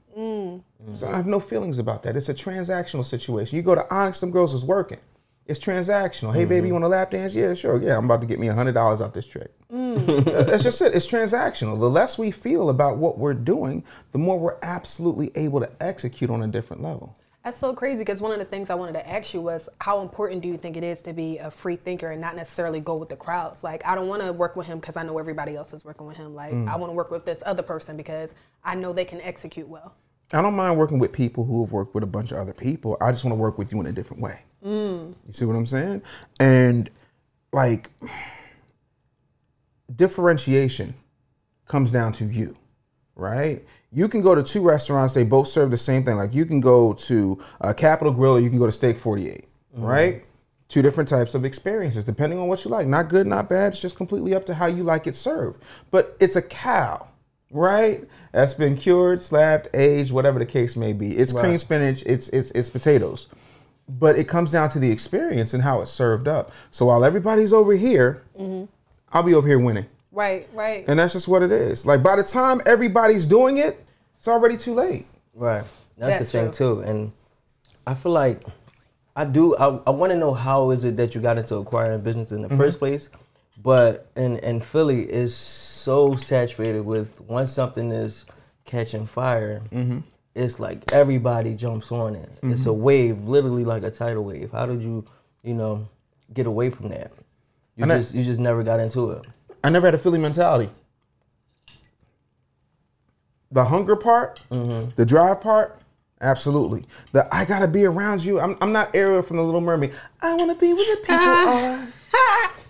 So 0.97 1.07
I 1.09 1.17
have 1.17 1.27
no 1.27 1.39
feelings 1.39 1.79
about 1.79 2.03
that. 2.03 2.17
It's 2.17 2.29
a 2.29 2.35
transactional 2.35 3.05
situation. 3.05 3.57
You 3.57 3.63
go 3.63 3.77
to 3.77 3.95
Onyx, 3.95 4.19
some 4.19 4.33
girls 4.33 4.53
is 4.53 4.65
working. 4.65 4.99
It's 5.47 5.61
transactional. 5.61 6.33
Hey, 6.35 6.45
baby, 6.45 6.69
you 6.69 6.73
want 6.73 6.85
a 6.85 6.89
lap 6.89 7.11
dance? 7.11 7.35
Yeah, 7.35 7.55
sure. 7.55 7.81
Yeah, 7.83 7.97
I'm 7.97 8.05
about 8.05 8.21
to 8.21 8.27
get 8.27 8.39
me 8.39 8.47
hundred 8.47 8.73
dollars 8.73 9.01
out 9.01 9.13
this 9.15 9.27
trick. 9.27 9.51
Uh, 9.73 9.97
That's 10.21 10.63
just 10.63 10.81
it. 10.83 10.95
It's 10.95 11.07
transactional. 11.07 11.79
The 11.81 11.91
less 11.91 12.17
we 12.17 12.31
feel 12.31 12.69
about 12.71 12.99
what 12.99 13.19
we're 13.19 13.35
doing, 13.35 13.85
the 14.13 14.19
more 14.19 14.39
we're 14.39 14.59
absolutely 14.63 15.33
able 15.35 15.61
to 15.61 15.71
execute 15.81 16.31
on 16.31 16.43
a 16.43 16.47
different 16.49 16.83
level. 16.83 17.17
That's 17.45 17.59
so 17.59 17.75
crazy 17.75 17.99
because 17.99 18.21
one 18.21 18.31
of 18.31 18.39
the 18.39 18.45
things 18.45 18.71
I 18.71 18.77
wanted 18.77 18.93
to 18.93 19.09
ask 19.09 19.35
you 19.35 19.41
was 19.41 19.69
how 19.81 20.01
important 20.01 20.43
do 20.43 20.49
you 20.49 20.57
think 20.57 20.77
it 20.77 20.85
is 20.85 21.01
to 21.03 21.13
be 21.13 21.39
a 21.39 21.51
free 21.51 21.75
thinker 21.75 22.13
and 22.13 22.21
not 22.21 22.37
necessarily 22.37 22.79
go 22.79 22.97
with 22.97 23.09
the 23.09 23.17
crowds? 23.17 23.65
Like, 23.65 23.85
I 23.85 23.97
don't 23.97 24.07
want 24.07 24.23
to 24.23 24.33
work 24.33 24.55
with 24.55 24.69
him 24.69 24.79
because 24.79 24.97
I 24.97 25.03
know 25.03 25.19
everybody 25.19 25.57
else 25.57 25.73
is 25.73 25.85
working 25.85 26.07
with 26.07 26.17
him. 26.17 26.37
Like, 26.37 26.53
mm. 26.53 26.69
I 26.69 26.77
want 26.77 26.91
to 26.91 26.95
work 26.95 27.11
with 27.11 27.25
this 27.25 27.43
other 27.45 27.63
person 27.63 27.97
because 27.97 28.37
I 28.63 28.77
know 28.77 28.93
they 28.93 29.05
can 29.05 29.21
execute 29.23 29.69
well. 29.69 29.93
I 30.33 30.41
don't 30.41 30.55
mind 30.55 30.79
working 30.79 31.01
with 31.01 31.13
people 31.13 31.45
who 31.45 31.65
have 31.65 31.73
worked 31.73 31.95
with 31.95 32.05
a 32.05 32.07
bunch 32.07 32.31
of 32.31 32.39
other 32.39 32.55
people. 32.55 32.97
I 33.01 33.11
just 33.11 33.25
want 33.25 33.33
to 33.33 33.41
work 33.41 33.59
with 33.59 33.73
you 33.73 33.81
in 33.81 33.87
a 33.87 33.93
different 33.93 34.23
way. 34.23 34.39
Mm. 34.65 35.15
You 35.27 35.33
see 35.33 35.45
what 35.45 35.57
I'm 35.57 35.67
saying? 35.67 36.01
And 36.39 36.89
like 37.53 37.91
differentiation 39.95 40.95
comes 41.67 41.93
down 41.93 42.13
to 42.13 42.25
you, 42.25 42.57
right? 43.17 43.65
You 43.93 44.09
can 44.09 44.23
go 44.23 44.35
to 44.35 44.43
two 44.43 44.63
restaurants, 44.63 45.15
they 45.15 45.25
both 45.25 45.49
serve 45.49 45.71
the 45.71 45.77
same 45.77 46.05
thing. 46.05 46.17
Like 46.17 46.35
you 46.35 46.47
can 46.47 46.61
go 46.61 46.93
to 46.95 47.39
uh, 47.61 47.73
Capital 47.73 48.13
Grille 48.13 48.37
or 48.37 48.41
you 48.41 48.49
can 48.51 48.59
go 48.59 48.67
to 48.67 48.73
Steak 48.73 48.99
48, 48.99 49.45
right? 49.75 50.25
Two 50.69 50.81
different 50.81 51.09
types 51.09 51.35
of 51.35 51.45
experiences 51.45 52.05
depending 52.05 52.39
on 52.39 52.49
what 52.49 52.65
you 52.65 52.71
like. 52.71 52.87
Not 52.87 53.09
good, 53.11 53.27
not 53.27 53.49
bad. 53.51 53.69
It's 53.73 53.79
just 53.81 53.97
completely 53.97 54.35
up 54.35 54.47
to 54.47 54.55
how 54.55 54.67
you 54.67 54.83
like 54.83 55.07
it 55.07 55.15
served. 55.15 55.63
But 55.91 56.17
it's 56.21 56.37
a 56.37 56.43
cow, 56.43 57.07
right? 57.51 58.03
That's 58.33 58.55
been 58.55 58.79
cured, 58.79 59.21
slapped, 59.21 59.69
aged, 59.75 60.11
whatever 60.13 60.39
the 60.39 60.47
case 60.47 60.75
may 60.75 60.95
be. 60.95 61.15
It's 61.19 61.33
cream 61.43 61.59
spinach, 61.59 62.03
it's 62.07 62.31
it's 62.31 62.51
it's 62.53 62.71
potatoes. 62.71 63.27
But 63.99 64.17
it 64.17 64.27
comes 64.29 64.51
down 64.53 64.71
to 64.71 64.79
the 64.79 64.91
experience 64.91 65.53
and 65.53 65.63
how 65.63 65.83
it's 65.83 65.91
served 65.91 66.27
up. 66.29 66.53
So 66.71 66.87
while 66.87 67.05
everybody's 67.05 67.53
over 67.53 67.75
here, 67.75 68.23
I'll 69.13 69.23
be 69.23 69.35
over 69.35 69.47
here 69.47 69.59
winning. 69.59 69.85
Right, 70.13 70.49
right. 70.53 70.85
And 70.89 70.99
that's 70.99 71.15
just 71.15 71.27
what 71.27 71.43
it 71.43 71.51
is. 71.51 71.87
Like 71.87 72.03
by 72.03 72.17
the 72.17 72.23
time 72.23 72.61
everybody's 72.67 73.27
doing 73.27 73.59
it, 73.59 73.85
it's 74.17 74.29
already 74.29 74.57
too 74.57 74.75
late. 74.75 75.07
Right. 75.35 75.65
That's, 75.97 76.19
That's 76.19 76.31
the 76.33 76.39
thing 76.39 76.53
true. 76.53 76.77
too. 76.77 76.81
And 76.83 77.13
I 77.87 77.95
feel 77.95 78.13
like 78.13 78.43
I 79.17 79.25
do 79.25 79.57
I, 79.57 79.79
I 79.87 79.91
want 79.91 80.11
to 80.13 80.19
know 80.19 80.35
how 80.35 80.71
is 80.71 80.85
it 80.85 80.97
that 80.99 81.15
you 81.15 81.21
got 81.21 81.39
into 81.39 81.57
acquiring 81.57 82.01
business 82.03 82.33
in 82.33 82.43
the 82.43 82.49
Mm-hmm. 82.49 82.57
first 82.59 82.79
place. 82.79 83.09
But 83.63 84.11
in 84.17 84.39
in 84.39 84.61
Philly 84.61 85.03
is 85.11 85.35
so 85.35 86.17
saturated 86.17 86.83
with 86.85 87.21
once 87.23 87.53
something 87.53 87.91
is 87.91 88.27
catching 88.65 89.07
fire, 89.07 89.63
Mm-hmm. 89.73 89.99
it's 90.35 90.59
like 90.61 90.93
everybody 90.93 91.55
jumps 91.55 91.91
on 91.93 92.15
it. 92.17 92.31
It's 92.43 92.67
a 92.67 92.73
wave, 92.73 93.19
literally 93.27 93.65
like 93.65 93.83
a 93.83 93.91
tidal 93.91 94.25
wave. 94.25 94.51
How 94.53 94.67
did 94.67 94.83
you, 94.83 95.05
you 95.43 95.55
know, 95.55 95.87
get 96.35 96.47
away 96.47 96.71
from 96.71 96.89
that? 96.91 97.13
You 97.77 97.85
And 97.85 97.93
I- 97.93 97.99
just 97.99 98.15
you 98.15 98.23
just 98.25 98.41
never 98.41 98.63
got 98.63 98.79
into 98.81 99.11
it. 99.13 99.27
I 99.65 99.71
never 99.71 99.87
had 99.87 99.95
a 99.95 99.99
Philly 99.99 100.19
mentality. 100.19 100.71
The 103.51 103.65
hunger 103.65 103.97
part, 103.97 104.41
mm-hmm. 104.51 104.91
the 104.97 105.05
drive 105.05 105.41
part, 105.41 105.79
absolutely. 106.21 106.87
The 107.13 107.33
I 107.35 107.45
gotta 107.45 107.69
be 107.69 107.85
around 107.85 108.25
you. 108.25 108.41
I'm, 108.41 108.57
I'm 108.61 108.73
not 108.73 108.95
Ariel 108.95 109.23
from 109.23 109.37
The 109.37 109.43
Little 109.43 109.61
Mermaid. 109.61 109.93
I 110.23 110.35
wanna 110.35 110.55
be 110.55 110.73
where 110.73 110.97
the 110.97 111.01
people 111.03 111.17
uh-huh. 111.17 111.83
are. 111.83 111.89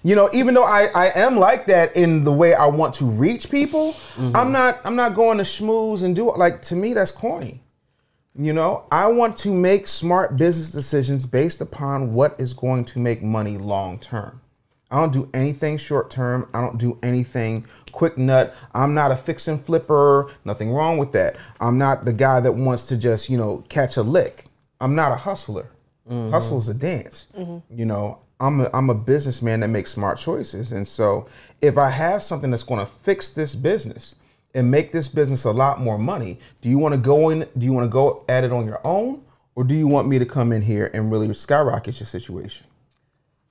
You 0.05 0.16
know, 0.16 0.28
even 0.33 0.55
though 0.55 0.64
I, 0.64 0.87
I 0.87 1.07
am 1.18 1.37
like 1.37 1.66
that 1.66 1.94
in 1.96 2.24
the 2.24 2.33
way 2.33 2.55
I 2.55 2.66
want 2.66 2.94
to 2.96 3.05
reach 3.05 3.48
people, 3.50 3.92
mm-hmm. 3.92 4.35
I'm 4.35 4.50
not 4.50 4.81
I'm 4.85 4.96
not 4.96 5.14
going 5.14 5.38
to 5.38 5.44
schmooze 5.44 6.02
and 6.02 6.16
do 6.16 6.28
it. 6.31 6.38
Like 6.38 6.61
to 6.62 6.76
me, 6.76 6.92
that's 6.92 7.12
corny. 7.12 7.62
You 8.35 8.52
know, 8.52 8.85
I 8.90 9.07
want 9.07 9.37
to 9.38 9.52
make 9.52 9.87
smart 9.87 10.37
business 10.37 10.70
decisions 10.70 11.26
based 11.26 11.61
upon 11.61 12.14
what 12.14 12.35
is 12.40 12.55
going 12.55 12.85
to 12.87 12.98
make 12.98 13.22
money 13.22 13.59
long 13.59 13.98
term. 13.98 14.41
I 14.92 14.96
don't 15.00 15.12
do 15.12 15.28
anything 15.33 15.78
short 15.78 16.11
term. 16.11 16.48
I 16.52 16.61
don't 16.61 16.78
do 16.78 16.98
anything 17.02 17.64
quick 17.92 18.18
nut. 18.18 18.55
I'm 18.74 18.92
not 18.92 19.11
a 19.11 19.16
fix 19.16 19.48
and 19.48 19.64
flipper. 19.64 20.31
Nothing 20.44 20.70
wrong 20.70 20.98
with 20.98 21.12
that. 21.12 21.37
I'm 21.61 21.78
not 21.78 22.05
the 22.05 22.12
guy 22.12 22.40
that 22.40 22.52
wants 22.52 22.87
to 22.88 22.96
just, 22.96 23.31
you 23.31 23.38
know, 23.38 23.64
catch 23.68 23.96
a 23.96 24.02
lick. 24.02 24.44
I'm 24.81 24.94
not 24.94 25.11
a 25.11 25.16
hustler. 25.16 25.70
Mm-hmm. 26.09 26.31
Hustle's 26.31 26.68
a 26.68 26.74
dance. 26.74 27.28
Mm-hmm. 27.37 27.78
You 27.78 27.87
know, 27.87 28.18
I'm 28.38 28.61
a, 28.61 28.70
I'm 28.74 28.90
a 28.90 28.94
businessman 28.94 29.61
that 29.61 29.68
makes 29.68 29.90
smart 29.90 30.18
choices. 30.18 30.72
And 30.72 30.87
so 30.87 31.26
if 31.62 31.78
I 31.78 31.88
have 31.88 32.22
something 32.22 32.50
that's 32.50 32.62
going 32.62 32.81
to 32.81 32.87
fix 32.87 33.31
this 33.31 33.55
business 33.55 34.16
and 34.55 34.70
make 34.70 34.92
this 34.92 35.09
business 35.09 35.44
a 35.44 35.50
lot 35.50 35.81
more 35.81 35.96
money, 35.96 36.38
do 36.61 36.68
you 36.68 36.78
want 36.78 36.92
to 36.92 36.98
go 36.98 37.31
in? 37.31 37.48
Do 37.57 37.64
you 37.64 37.72
want 37.72 37.85
to 37.85 37.90
go 37.90 38.24
at 38.28 38.44
it 38.44 38.52
on 38.52 38.66
your 38.66 38.81
own? 38.85 39.22
Or 39.55 39.64
do 39.64 39.74
you 39.74 39.87
want 39.87 40.09
me 40.09 40.18
to 40.18 40.26
come 40.26 40.52
in 40.52 40.61
here 40.61 40.90
and 40.92 41.11
really 41.11 41.33
skyrocket 41.33 42.00
your 42.00 42.07
situation? 42.07 42.66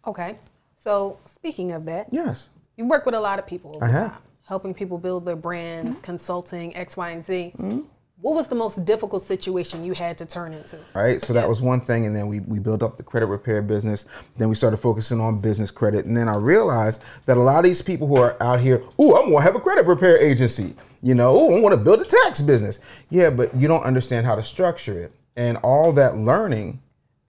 Okay. 0.05 0.37
So, 0.83 1.17
speaking 1.25 1.71
of 1.73 1.85
that, 1.85 2.07
Yes. 2.11 2.49
you 2.77 2.87
work 2.87 3.05
with 3.05 3.15
a 3.15 3.19
lot 3.19 3.37
of 3.39 3.45
people 3.45 3.75
over 3.75 3.85
I 3.85 3.89
have. 3.89 4.11
time, 4.13 4.21
helping 4.47 4.73
people 4.73 4.97
build 4.97 5.25
their 5.25 5.35
brands, 5.35 5.91
mm-hmm. 5.97 6.01
consulting, 6.03 6.75
X, 6.75 6.97
Y, 6.97 7.09
and 7.11 7.23
Z. 7.23 7.53
Mm-hmm. 7.57 7.79
What 8.21 8.35
was 8.35 8.47
the 8.47 8.55
most 8.55 8.85
difficult 8.85 9.23
situation 9.23 9.83
you 9.83 9.93
had 9.93 10.15
to 10.19 10.27
turn 10.27 10.53
into? 10.53 10.77
right? 10.93 11.19
So 11.21 11.33
that 11.33 11.49
was 11.49 11.59
one 11.61 11.81
thing, 11.81 12.05
and 12.05 12.15
then 12.15 12.27
we 12.27 12.39
we 12.41 12.59
built 12.59 12.83
up 12.83 12.97
the 12.97 13.03
credit 13.03 13.25
repair 13.27 13.61
business. 13.63 14.05
Then 14.37 14.47
we 14.49 14.53
started 14.55 14.77
focusing 14.77 15.19
on 15.19 15.39
business 15.39 15.71
credit, 15.71 16.05
and 16.05 16.15
then 16.15 16.27
I 16.29 16.35
realized 16.35 17.01
that 17.25 17.37
a 17.37 17.39
lot 17.39 17.59
of 17.59 17.63
these 17.65 17.81
people 17.81 18.07
who 18.07 18.17
are 18.17 18.37
out 18.41 18.59
here, 18.59 18.83
oh, 18.99 19.15
I'm 19.19 19.31
gonna 19.31 19.43
have 19.43 19.55
a 19.55 19.59
credit 19.59 19.85
repair 19.87 20.19
agency, 20.19 20.75
you 21.01 21.15
know, 21.15 21.31
oh, 21.35 21.55
I 21.57 21.59
want 21.61 21.73
to 21.73 21.77
build 21.77 22.01
a 22.01 22.05
tax 22.05 22.41
business. 22.41 22.79
Yeah, 23.09 23.31
but 23.31 23.55
you 23.55 23.67
don't 23.67 23.83
understand 23.83 24.25
how 24.27 24.35
to 24.35 24.43
structure 24.43 24.97
it, 25.01 25.13
and 25.35 25.57
all 25.57 25.91
that 25.93 26.17
learning 26.17 26.79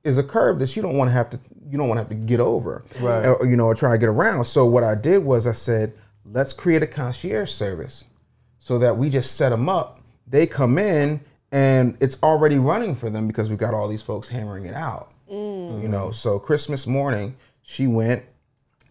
is 0.04 0.18
a 0.18 0.22
curve 0.22 0.58
that 0.58 0.74
you 0.76 0.82
don't 0.82 0.96
want 0.96 1.08
to 1.08 1.12
have 1.12 1.30
to 1.30 1.40
you 1.70 1.78
don't 1.78 1.88
want 1.88 1.96
to 1.98 2.02
have 2.02 2.08
to 2.10 2.14
get 2.14 2.38
over, 2.40 2.84
Right. 3.00 3.24
or, 3.26 3.46
you 3.46 3.56
know, 3.56 3.64
or 3.66 3.74
try 3.74 3.92
to 3.92 3.98
get 3.98 4.08
around. 4.10 4.44
So 4.44 4.66
what 4.66 4.84
I 4.84 4.94
did 4.94 5.24
was 5.24 5.46
I 5.46 5.52
said, 5.52 5.94
let's 6.26 6.52
create 6.52 6.82
a 6.82 6.86
concierge 6.86 7.50
service 7.50 8.04
so 8.58 8.78
that 8.78 8.94
we 8.96 9.08
just 9.08 9.36
set 9.36 9.48
them 9.48 9.70
up. 9.70 10.00
They 10.26 10.46
come 10.46 10.76
in 10.76 11.20
and 11.50 11.96
it's 12.00 12.18
already 12.22 12.58
running 12.58 12.94
for 12.94 13.08
them 13.08 13.26
because 13.26 13.48
we've 13.48 13.58
got 13.58 13.72
all 13.72 13.88
these 13.88 14.02
folks 14.02 14.28
hammering 14.28 14.66
it 14.66 14.74
out. 14.74 15.12
Mm. 15.30 15.82
You 15.82 15.88
know, 15.88 16.10
so 16.10 16.38
Christmas 16.38 16.86
morning, 16.86 17.34
she 17.62 17.86
went 17.86 18.22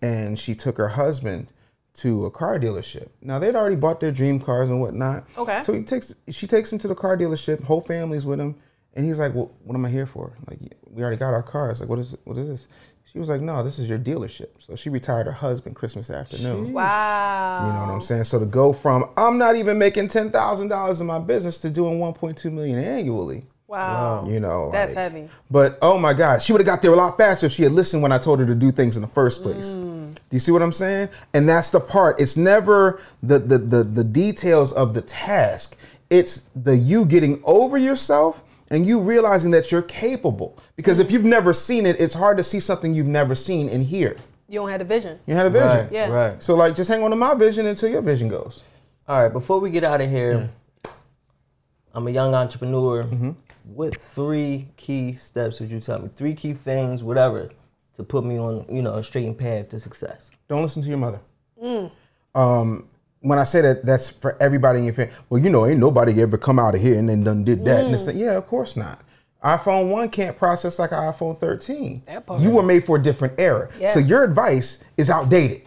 and 0.01 0.39
she 0.39 0.55
took 0.55 0.77
her 0.77 0.89
husband 0.89 1.47
to 1.93 2.25
a 2.25 2.31
car 2.31 2.57
dealership. 2.59 3.09
Now 3.21 3.37
they'd 3.37 3.55
already 3.55 3.75
bought 3.75 3.99
their 3.99 4.11
dream 4.11 4.39
cars 4.39 4.69
and 4.69 4.81
whatnot. 4.81 5.27
Okay. 5.37 5.61
So 5.61 5.73
he 5.73 5.83
takes 5.83 6.15
she 6.29 6.47
takes 6.47 6.71
him 6.71 6.79
to 6.79 6.87
the 6.87 6.95
car 6.95 7.15
dealership, 7.15 7.61
whole 7.63 7.81
family's 7.81 8.25
with 8.25 8.39
him, 8.39 8.55
and 8.95 9.05
he's 9.05 9.19
like, 9.19 9.33
"Well, 9.33 9.51
what 9.63 9.75
am 9.75 9.85
I 9.85 9.89
here 9.89 10.05
for? 10.05 10.33
Like, 10.49 10.59
we 10.89 11.01
already 11.01 11.17
got 11.17 11.33
our 11.33 11.43
cars. 11.43 11.79
Like, 11.79 11.89
what 11.89 11.99
is 11.99 12.15
what 12.25 12.37
is 12.37 12.47
this?" 12.47 12.67
She 13.11 13.19
was 13.19 13.27
like, 13.29 13.41
"No, 13.41 13.61
this 13.63 13.77
is 13.79 13.89
your 13.89 13.99
dealership." 13.99 14.47
So 14.59 14.75
she 14.75 14.89
retired 14.89 15.25
her 15.25 15.31
husband 15.33 15.75
Christmas 15.75 16.09
afternoon. 16.09 16.71
Wow. 16.73 17.65
You 17.67 17.73
know 17.73 17.79
what 17.87 17.93
I'm 17.93 18.01
saying? 18.01 18.23
So 18.25 18.39
to 18.39 18.45
go 18.45 18.71
from 18.73 19.09
I'm 19.17 19.37
not 19.37 19.55
even 19.55 19.77
making 19.77 20.07
ten 20.07 20.31
thousand 20.31 20.69
dollars 20.69 21.01
in 21.01 21.07
my 21.07 21.19
business 21.19 21.57
to 21.59 21.69
doing 21.69 21.99
1.2 21.99 22.51
million 22.51 22.79
annually, 22.79 23.45
Wow. 23.67 24.25
you 24.29 24.39
know, 24.39 24.69
That's 24.71 24.95
like- 24.95 25.11
heavy. 25.11 25.29
But 25.49 25.77
oh 25.81 25.97
my 25.97 26.13
God, 26.13 26.41
she 26.41 26.53
would 26.53 26.61
have 26.61 26.65
got 26.65 26.81
there 26.81 26.93
a 26.93 26.95
lot 26.95 27.17
faster 27.17 27.47
if 27.47 27.51
she 27.51 27.63
had 27.63 27.73
listened 27.73 28.01
when 28.01 28.11
I 28.13 28.17
told 28.17 28.39
her 28.39 28.45
to 28.45 28.55
do 28.55 28.71
things 28.71 28.95
in 28.95 29.01
the 29.01 29.07
first 29.09 29.41
place. 29.43 29.69
Mm. 29.73 30.13
Do 30.15 30.19
you 30.35 30.39
see 30.39 30.51
what 30.53 30.61
I'm 30.61 30.71
saying? 30.73 31.09
And 31.33 31.47
that's 31.49 31.69
the 31.69 31.79
part. 31.81 32.19
It's 32.19 32.37
never 32.37 33.01
the 33.23 33.39
the 33.39 33.57
the, 33.57 33.83
the 33.83 34.03
details 34.05 34.71
of 34.73 34.93
the 34.93 35.01
task. 35.01 35.75
It's 36.09 36.43
the 36.55 36.75
you 36.77 37.05
getting 37.05 37.41
over 37.45 37.77
yourself 37.77 38.43
and 38.71 38.87
you 38.87 38.99
realizing 38.99 39.51
that 39.51 39.71
you're 39.71 39.83
capable. 39.83 40.57
Because 40.75 40.97
if 40.97 41.11
you've 41.11 41.25
never 41.25 41.53
seen 41.53 41.85
it, 41.85 41.99
it's 41.99 42.15
hard 42.15 42.37
to 42.37 42.43
see 42.43 42.59
something 42.59 42.95
you've 42.95 43.05
never 43.05 43.35
seen 43.35 43.69
in 43.69 43.83
here. 43.83 44.17
You 44.47 44.59
don't 44.59 44.69
have 44.69 44.81
a 44.81 44.85
vision. 44.85 45.19
You 45.27 45.35
had 45.35 45.45
a 45.45 45.49
vision. 45.49 45.67
Right. 45.67 45.91
Yeah. 45.91 46.09
Right. 46.09 46.41
So 46.41 46.55
like 46.55 46.75
just 46.75 46.89
hang 46.89 47.03
on 47.03 47.11
to 47.11 47.15
my 47.15 47.35
vision 47.35 47.67
until 47.67 47.89
your 47.89 48.01
vision 48.01 48.27
goes. 48.27 48.63
All 49.07 49.21
right, 49.21 49.31
before 49.31 49.59
we 49.59 49.71
get 49.71 49.83
out 49.83 49.99
of 49.99 50.09
here, 50.09 50.49
I'm 51.93 52.07
a 52.07 52.11
young 52.11 52.33
entrepreneur. 52.33 53.03
What 53.65 53.99
three 53.99 54.67
key 54.77 55.15
steps 55.15 55.59
would 55.59 55.69
you 55.69 55.79
tell 55.79 55.99
me? 55.99 56.09
Three 56.15 56.33
key 56.33 56.53
things, 56.53 57.03
whatever, 57.03 57.51
to 57.95 58.03
put 58.03 58.23
me 58.23 58.39
on, 58.39 58.65
you 58.73 58.81
know, 58.81 58.95
a 58.95 59.03
straight 59.03 59.37
path 59.37 59.69
to 59.69 59.79
success. 59.79 60.31
Don't 60.47 60.61
listen 60.61 60.81
to 60.81 60.87
your 60.87 60.97
mother. 60.97 61.19
Um, 62.33 62.87
when 63.21 63.39
I 63.39 63.43
say 63.43 63.61
that, 63.61 63.85
that's 63.85 64.09
for 64.09 64.35
everybody 64.41 64.79
in 64.79 64.85
your 64.85 64.93
family. 64.93 65.13
Well, 65.29 65.41
you 65.41 65.49
know, 65.49 65.65
ain't 65.65 65.79
nobody 65.79 66.21
ever 66.21 66.37
come 66.37 66.59
out 66.59 66.75
of 66.75 66.81
here 66.81 66.97
and 66.97 67.07
then 67.07 67.23
done 67.23 67.43
did 67.43 67.63
that. 67.65 67.85
And 67.85 67.93
it's 67.93 68.05
like, 68.07 68.15
yeah, 68.15 68.33
of 68.33 68.47
course 68.47 68.75
not. 68.75 68.99
iPhone 69.43 69.89
1 69.89 70.09
can't 70.09 70.37
process 70.37 70.79
like 70.79 70.91
an 70.91 70.97
iPhone 70.99 71.37
13. 71.37 72.03
That. 72.07 72.23
You 72.39 72.49
were 72.51 72.63
made 72.63 72.83
for 72.83 72.97
a 72.97 73.01
different 73.01 73.35
era. 73.39 73.69
Yeah. 73.79 73.89
So 73.89 73.99
your 73.99 74.23
advice 74.23 74.83
is 74.97 75.09
outdated. 75.09 75.63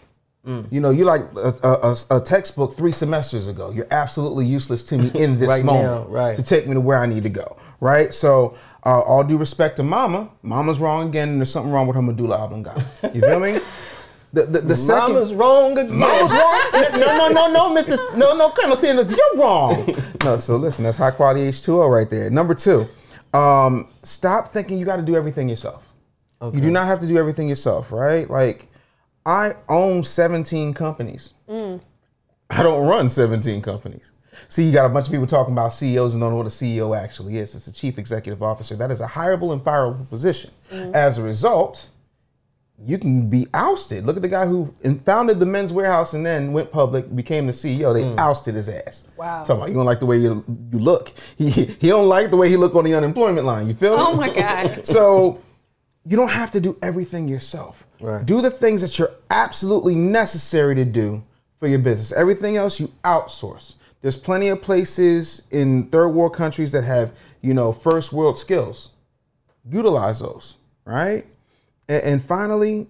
You 0.70 0.78
know, 0.78 0.90
you 0.90 1.06
like 1.06 1.22
a, 1.36 1.54
a, 1.62 1.94
a- 1.94 2.18
a 2.18 2.20
textbook 2.20 2.74
three 2.76 2.92
semesters 2.92 3.48
ago. 3.48 3.70
You're 3.70 3.86
absolutely 3.90 4.44
useless 4.44 4.84
to 4.84 4.98
me 4.98 5.10
in 5.14 5.38
this 5.40 5.48
Right 5.48 5.64
moment 5.64 5.84
now, 6.10 6.12
right. 6.14 6.36
to 6.36 6.42
take 6.42 6.66
me 6.66 6.74
to 6.74 6.80
where 6.82 6.98
I 6.98 7.06
need 7.06 7.22
to 7.22 7.30
go. 7.30 7.56
Right. 7.80 8.12
So, 8.12 8.54
uh, 8.84 9.00
all 9.00 9.24
due 9.24 9.38
respect 9.38 9.76
to 9.76 9.82
Mama, 9.82 10.28
Mama's 10.42 10.80
wrong 10.80 11.08
again, 11.08 11.30
and 11.30 11.40
there's 11.40 11.50
something 11.50 11.72
wrong 11.72 11.86
with 11.86 11.96
her 11.96 12.02
medulla 12.02 12.36
oblongata. 12.44 12.84
You 13.14 13.22
feel 13.22 13.40
me? 13.40 13.58
The 14.34 14.42
the, 14.44 14.60
the 14.60 14.76
second. 14.76 15.14
Mama's 15.14 15.32
wrong 15.32 15.78
again. 15.78 15.96
Mama's 15.96 16.30
wrong. 16.30 16.70
No, 17.28 17.48
no, 17.48 17.52
no, 17.52 17.74
no, 17.74 17.82
Mr. 17.82 18.16
No, 18.16 18.36
no, 18.36 18.50
Colonel 18.50 18.76
Sanders, 18.76 19.10
you're 19.10 19.40
wrong. 19.40 19.94
No, 20.24 20.36
so 20.36 20.56
listen, 20.56 20.84
that's 20.84 20.96
high 20.96 21.10
quality 21.10 21.40
H2O 21.42 21.90
right 21.90 22.08
there. 22.08 22.30
Number 22.30 22.54
two, 22.54 22.86
um, 23.32 23.88
stop 24.02 24.48
thinking 24.48 24.78
you 24.78 24.84
got 24.84 24.96
to 24.96 25.02
do 25.02 25.16
everything 25.16 25.48
yourself. 25.48 25.92
Okay. 26.40 26.56
You 26.56 26.62
do 26.62 26.70
not 26.70 26.86
have 26.86 27.00
to 27.00 27.06
do 27.06 27.16
everything 27.16 27.48
yourself, 27.48 27.92
right? 27.92 28.28
Like, 28.28 28.68
I 29.26 29.54
own 29.68 30.04
17 30.04 30.74
companies. 30.74 31.32
I 32.50 32.62
don't 32.62 32.86
run 32.86 33.08
17 33.08 33.62
companies. 33.62 34.12
See, 34.48 34.64
you 34.64 34.72
got 34.72 34.86
a 34.86 34.88
bunch 34.88 35.06
of 35.06 35.12
people 35.12 35.26
talking 35.26 35.52
about 35.52 35.72
CEOs 35.72 36.14
and 36.14 36.20
don't 36.20 36.30
know 36.30 36.36
what 36.36 36.46
a 36.46 36.50
CEO 36.50 36.96
actually 36.96 37.38
is. 37.38 37.54
It's 37.54 37.66
a 37.66 37.72
chief 37.72 37.98
executive 37.98 38.42
officer. 38.42 38.76
That 38.76 38.90
is 38.90 39.00
a 39.00 39.06
hireable 39.06 39.52
and 39.52 39.62
fireable 39.62 40.08
position. 40.08 40.50
As 40.70 41.18
a 41.18 41.22
result, 41.22 41.88
you 42.82 42.98
can 42.98 43.30
be 43.30 43.46
ousted. 43.54 44.04
Look 44.04 44.16
at 44.16 44.22
the 44.22 44.28
guy 44.28 44.46
who 44.46 44.74
founded 45.04 45.38
the 45.38 45.46
Men's 45.46 45.72
Wearhouse 45.72 46.14
and 46.14 46.26
then 46.26 46.52
went 46.52 46.72
public, 46.72 47.14
became 47.14 47.46
the 47.46 47.52
CEO. 47.52 47.94
They 47.94 48.02
mm. 48.02 48.18
ousted 48.18 48.54
his 48.54 48.68
ass. 48.68 49.04
Wow. 49.16 49.44
Talking 49.44 49.56
about 49.56 49.68
you 49.68 49.74
don't 49.74 49.86
like 49.86 50.00
the 50.00 50.06
way 50.06 50.18
you, 50.18 50.44
you 50.72 50.78
look. 50.78 51.12
He 51.36 51.50
he 51.50 51.88
don't 51.88 52.08
like 52.08 52.30
the 52.30 52.36
way 52.36 52.48
he 52.48 52.56
look 52.56 52.74
on 52.74 52.84
the 52.84 52.94
unemployment 52.94 53.46
line. 53.46 53.68
You 53.68 53.74
feel 53.74 53.96
me? 53.96 54.02
Oh 54.02 54.14
my 54.14 54.32
God. 54.32 54.84
So 54.94 55.40
you 56.04 56.16
don't 56.16 56.28
have 56.28 56.50
to 56.52 56.60
do 56.60 56.76
everything 56.82 57.28
yourself. 57.28 57.86
Right. 58.00 58.24
Do 58.24 58.40
the 58.40 58.50
things 58.50 58.82
that 58.82 58.98
you're 58.98 59.12
absolutely 59.30 59.94
necessary 59.94 60.74
to 60.74 60.84
do 60.84 61.22
for 61.58 61.68
your 61.68 61.78
business. 61.78 62.12
Everything 62.12 62.56
else 62.56 62.78
you 62.78 62.92
outsource. 63.04 63.76
There's 64.02 64.16
plenty 64.16 64.48
of 64.48 64.60
places 64.60 65.42
in 65.50 65.88
third 65.88 66.08
world 66.08 66.34
countries 66.34 66.72
that 66.72 66.84
have, 66.84 67.12
you 67.40 67.54
know, 67.54 67.72
first 67.72 68.12
world 68.12 68.36
skills. 68.36 68.90
Utilize 69.70 70.20
those, 70.20 70.58
right? 70.84 71.26
And, 71.88 72.02
and 72.04 72.22
finally, 72.22 72.86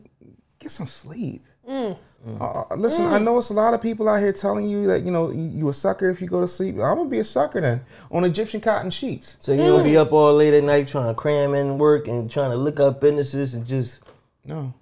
get 0.59 0.71
some 0.71 0.87
sleep. 0.87 1.45
Mm. 1.69 1.97
Uh, 2.41 2.65
uh, 2.71 2.77
listen, 2.77 3.05
I 3.07 3.19
mm. 3.19 3.25
know 3.25 3.39
it's 3.39 3.51
a 3.51 3.55
lot 3.55 3.75
of 3.75 3.83
people 3.83 4.09
out 4.09 4.21
here 4.21 4.33
telling 4.33 4.67
you 4.67 4.87
that 4.87 5.03
you 5.03 5.11
know 5.11 5.31
you, 5.31 5.43
you 5.43 5.69
a 5.69 5.75
sucker 5.75 6.09
if 6.09 6.23
you 6.23 6.27
go 6.27 6.41
to 6.41 6.49
sleep. 6.49 6.77
I'm 6.77 6.97
gonna 6.97 7.05
be 7.05 7.19
a 7.19 7.25
sucker 7.25 7.61
then 7.61 7.83
on 8.11 8.25
Egyptian 8.25 8.63
cotton 8.63 8.91
sheets. 8.91 9.37
So 9.41 9.53
you 9.53 9.59
don't 9.59 9.85
be 9.85 9.91
mm. 9.91 10.01
up 10.01 10.13
all 10.13 10.35
late 10.35 10.55
at 10.55 10.65
night 10.65 10.89
trying 10.89 11.09
to 11.09 11.15
cram 11.15 11.55
in 11.55 11.77
work 11.77 12.09
and 12.09 12.31
trying 12.31 12.51
to 12.51 12.57
look 12.57 12.81
up 12.81 13.01
businesses 13.01 13.53
and 13.55 13.67
just 13.67 14.03
No, 14.45 14.73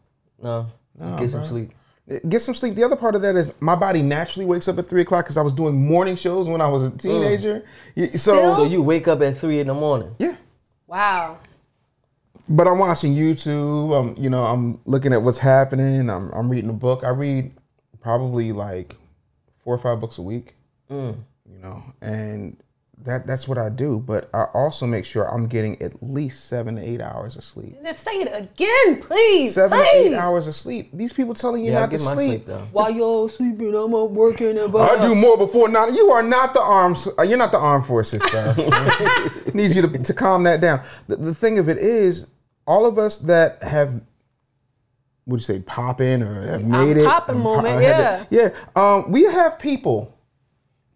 no, 0.40 0.68
just 1.00 1.18
get 1.18 1.30
some 1.30 1.44
sleep. 1.44 1.72
Eh, 2.08 2.20
get 2.28 2.42
some 2.42 2.54
sleep. 2.54 2.76
The 2.76 2.84
other 2.84 2.96
part 2.96 3.16
of 3.16 3.22
that 3.22 3.34
is 3.34 3.52
my 3.58 3.74
body 3.74 4.02
naturally 4.02 4.46
wakes 4.46 4.68
up 4.68 4.78
at 4.78 4.88
three 4.88 5.02
o'clock 5.02 5.24
because 5.24 5.36
I 5.36 5.42
was 5.42 5.52
doing 5.52 5.74
morning 5.86 6.14
shows 6.14 6.48
when 6.48 6.60
I 6.60 6.68
was 6.68 6.84
a 6.84 6.90
teenager. 6.90 7.64
Y- 7.96 8.10
So, 8.10 8.54
So 8.54 8.64
you 8.64 8.82
wake 8.82 9.08
up 9.08 9.20
at 9.20 9.36
three 9.36 9.58
in 9.58 9.66
the 9.66 9.74
morning. 9.74 10.14
yeah, 10.18 10.36
Wow. 10.86 11.38
But 12.48 12.66
I'm 12.68 12.78
watching 12.78 13.14
YouTube. 13.14 13.98
I'm 13.98 14.22
you 14.22 14.30
know 14.30 14.44
I'm 14.44 14.80
looking 14.84 15.12
at 15.12 15.22
what's 15.22 15.38
happening. 15.38 16.08
I'm 16.10 16.30
I'm 16.32 16.48
reading 16.48 16.70
a 16.70 16.74
book. 16.74 17.04
I 17.04 17.08
read 17.10 17.52
probably 18.00 18.52
like 18.52 18.96
four 19.64 19.74
or 19.74 19.78
five 19.78 20.00
books 20.00 20.18
a 20.18 20.22
week. 20.22 20.54
You 20.90 21.58
know, 21.62 21.82
and 22.02 22.56
that 22.98 23.26
that's 23.26 23.48
what 23.48 23.56
I 23.56 23.70
do. 23.70 23.98
But 23.98 24.28
I 24.34 24.44
also 24.52 24.86
make 24.86 25.04
sure 25.06 25.24
I'm 25.32 25.46
getting 25.46 25.80
at 25.80 26.02
least 26.02 26.46
seven 26.48 26.76
to 26.76 26.82
eight 26.82 27.00
hours 27.00 27.36
of 27.36 27.44
sleep. 27.44 27.78
Let's 27.82 27.98
say 27.98 28.12
it 28.20 28.28
again, 28.32 29.00
please. 29.00 29.54
Seven 29.54 29.78
to 29.78 29.84
eight 29.94 30.12
hours 30.14 30.46
of 30.48 30.54
sleep. 30.54 30.90
These 30.92 31.12
people 31.14 31.32
telling 31.34 31.64
you 31.64 31.72
Yeah, 31.72 31.78
I 31.78 31.80
not 31.86 31.90
to 31.92 32.04
my 32.04 32.12
sleep. 32.14 32.44
sleep. 32.44 32.58
While 32.72 32.90
you're 32.90 33.28
sleeping, 33.30 33.74
I'm 33.74 33.94
up 33.94 34.10
working 34.10 34.58
and 34.58 34.76
I 34.76 35.00
do 35.00 35.14
more 35.14 35.38
before 35.38 35.68
nine. 35.70 35.94
You 35.94 36.10
are 36.10 36.22
not 36.22 36.52
the 36.52 36.60
arms. 36.60 37.08
uh, 37.18 37.22
You're 37.22 37.38
not 37.38 37.52
the 37.52 37.58
armed 37.58 37.86
forces, 37.86 38.22
sir. 38.24 38.54
Needs 39.54 39.74
you 39.74 39.82
to, 39.82 39.98
to 39.98 40.12
calm 40.14 40.42
that 40.44 40.60
down. 40.60 40.82
The, 41.08 41.16
the 41.16 41.34
thing 41.34 41.58
of 41.58 41.68
it 41.70 41.78
is, 41.78 42.26
all 42.72 42.86
of 42.86 42.98
us 42.98 43.18
that 43.18 43.62
have, 43.62 44.00
would 45.26 45.40
you 45.40 45.44
say, 45.44 45.60
popping 45.60 46.22
or 46.22 46.34
have 46.52 46.64
made 46.64 46.96
it? 46.96 47.04
popping 47.04 47.36
um, 47.36 47.42
moment, 47.42 47.80
had 47.82 48.28
the- 48.30 48.36
yeah. 48.36 48.48
Um, 48.74 49.10
we 49.12 49.24
have 49.24 49.58
people 49.58 50.16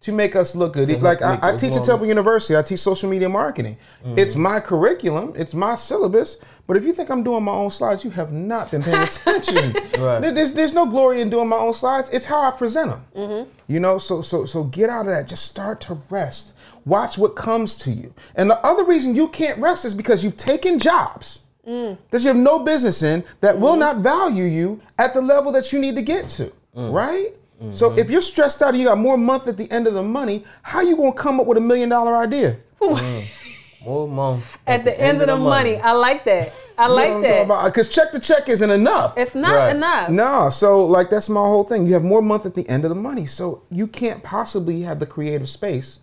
to 0.01 0.11
make 0.11 0.35
us 0.35 0.55
look 0.55 0.73
good. 0.73 0.89
like 1.01 1.21
I, 1.21 1.37
I 1.41 1.51
us 1.51 1.61
teach 1.61 1.75
at 1.75 1.83
Temple 1.83 2.07
University. 2.07 2.55
I 2.55 2.61
teach 2.61 2.79
social 2.79 3.09
media 3.09 3.29
marketing. 3.29 3.77
It's 4.15 4.35
my 4.35 4.59
curriculum. 4.59 5.33
It's 5.35 5.53
my 5.53 5.75
syllabus. 5.75 6.37
But 6.65 6.77
if 6.77 6.83
you 6.85 6.93
think 6.93 7.09
I'm 7.09 7.23
doing 7.23 7.43
my 7.43 7.51
own 7.53 7.71
slides, 7.71 8.03
you 8.03 8.11
have 8.11 8.31
not 8.31 8.71
been 8.71 8.83
paying 8.83 9.01
attention. 9.11 9.73
Right. 9.99 10.19
There's 10.35 10.53
there's 10.53 10.73
no 10.73 10.85
glory 10.85 11.21
in 11.21 11.29
doing 11.29 11.47
my 11.47 11.57
own 11.57 11.73
slides. 11.73 12.09
It's 12.09 12.25
how 12.25 12.41
I 12.41 12.51
present 12.51 12.91
them. 13.13 13.47
You 13.67 13.79
know, 13.79 13.97
so 13.97 14.21
so 14.21 14.45
so 14.45 14.63
get 14.65 14.89
out 14.89 15.01
of 15.07 15.11
that. 15.13 15.27
Just 15.27 15.45
start 15.45 15.81
to 15.81 15.97
rest. 16.09 16.53
Watch 16.85 17.17
what 17.17 17.35
comes 17.35 17.75
to 17.79 17.91
you. 17.91 18.13
And 18.35 18.49
the 18.49 18.59
other 18.65 18.85
reason 18.85 19.13
you 19.15 19.27
can't 19.27 19.59
rest 19.59 19.83
is 19.83 19.93
because 19.93 20.23
you've 20.23 20.37
taken 20.37 20.79
jobs 20.79 21.39
Mm. 21.67 21.97
that 22.11 22.21
you 22.21 22.27
have 22.29 22.37
no 22.37 22.59
business 22.59 23.03
in 23.03 23.25
that 23.41 23.59
will 23.59 23.71
mm-hmm. 23.71 23.79
not 23.81 23.97
value 23.97 24.45
you 24.45 24.79
at 24.97 25.13
the 25.13 25.21
level 25.21 25.51
that 25.51 25.73
you 25.73 25.79
need 25.79 25.97
to 25.97 26.01
get 26.01 26.29
to. 26.29 26.51
Mm. 26.75 26.93
Right? 26.93 27.33
Mm-hmm. 27.61 27.71
So 27.73 27.97
if 27.97 28.09
you're 28.09 28.21
stressed 28.21 28.61
out 28.61 28.69
and 28.69 28.77
you 28.77 28.85
got 28.85 28.97
more 28.97 29.17
month 29.17 29.47
at 29.47 29.57
the 29.57 29.69
end 29.69 29.85
of 29.85 29.93
the 29.93 30.03
money, 30.03 30.45
how 30.61 30.79
you 30.81 30.95
gonna 30.95 31.11
come 31.11 31.39
up 31.39 31.45
with 31.45 31.57
a 31.57 31.61
million 31.61 31.89
dollar 31.89 32.15
idea? 32.15 32.57
More 33.83 34.07
month. 34.07 34.43
At 34.67 34.83
the 34.83 34.99
end 34.99 35.21
of 35.21 35.27
the 35.27 35.37
money. 35.37 35.77
I 35.77 35.93
like 35.93 36.25
that. 36.25 36.53
I 36.77 36.87
like 36.87 37.21
that. 37.23 37.65
Because 37.65 37.89
check 37.89 38.11
to 38.11 38.19
check 38.19 38.49
isn't 38.49 38.69
enough. 38.69 39.17
It's 39.17 39.33
not 39.33 39.53
Right. 39.53 39.75
enough. 39.75 40.09
No, 40.09 40.49
so 40.49 40.85
like 40.85 41.09
that's 41.09 41.29
my 41.29 41.39
whole 41.39 41.63
thing. 41.63 41.87
You 41.87 41.93
have 41.93 42.03
more 42.03 42.21
month 42.21 42.45
at 42.45 42.53
the 42.53 42.67
end 42.69 42.83
of 42.85 42.89
the 42.89 42.95
money, 42.95 43.25
so 43.25 43.63
you 43.71 43.87
can't 43.87 44.21
possibly 44.23 44.81
have 44.81 44.99
the 44.99 45.05
creative 45.05 45.49
space 45.49 45.99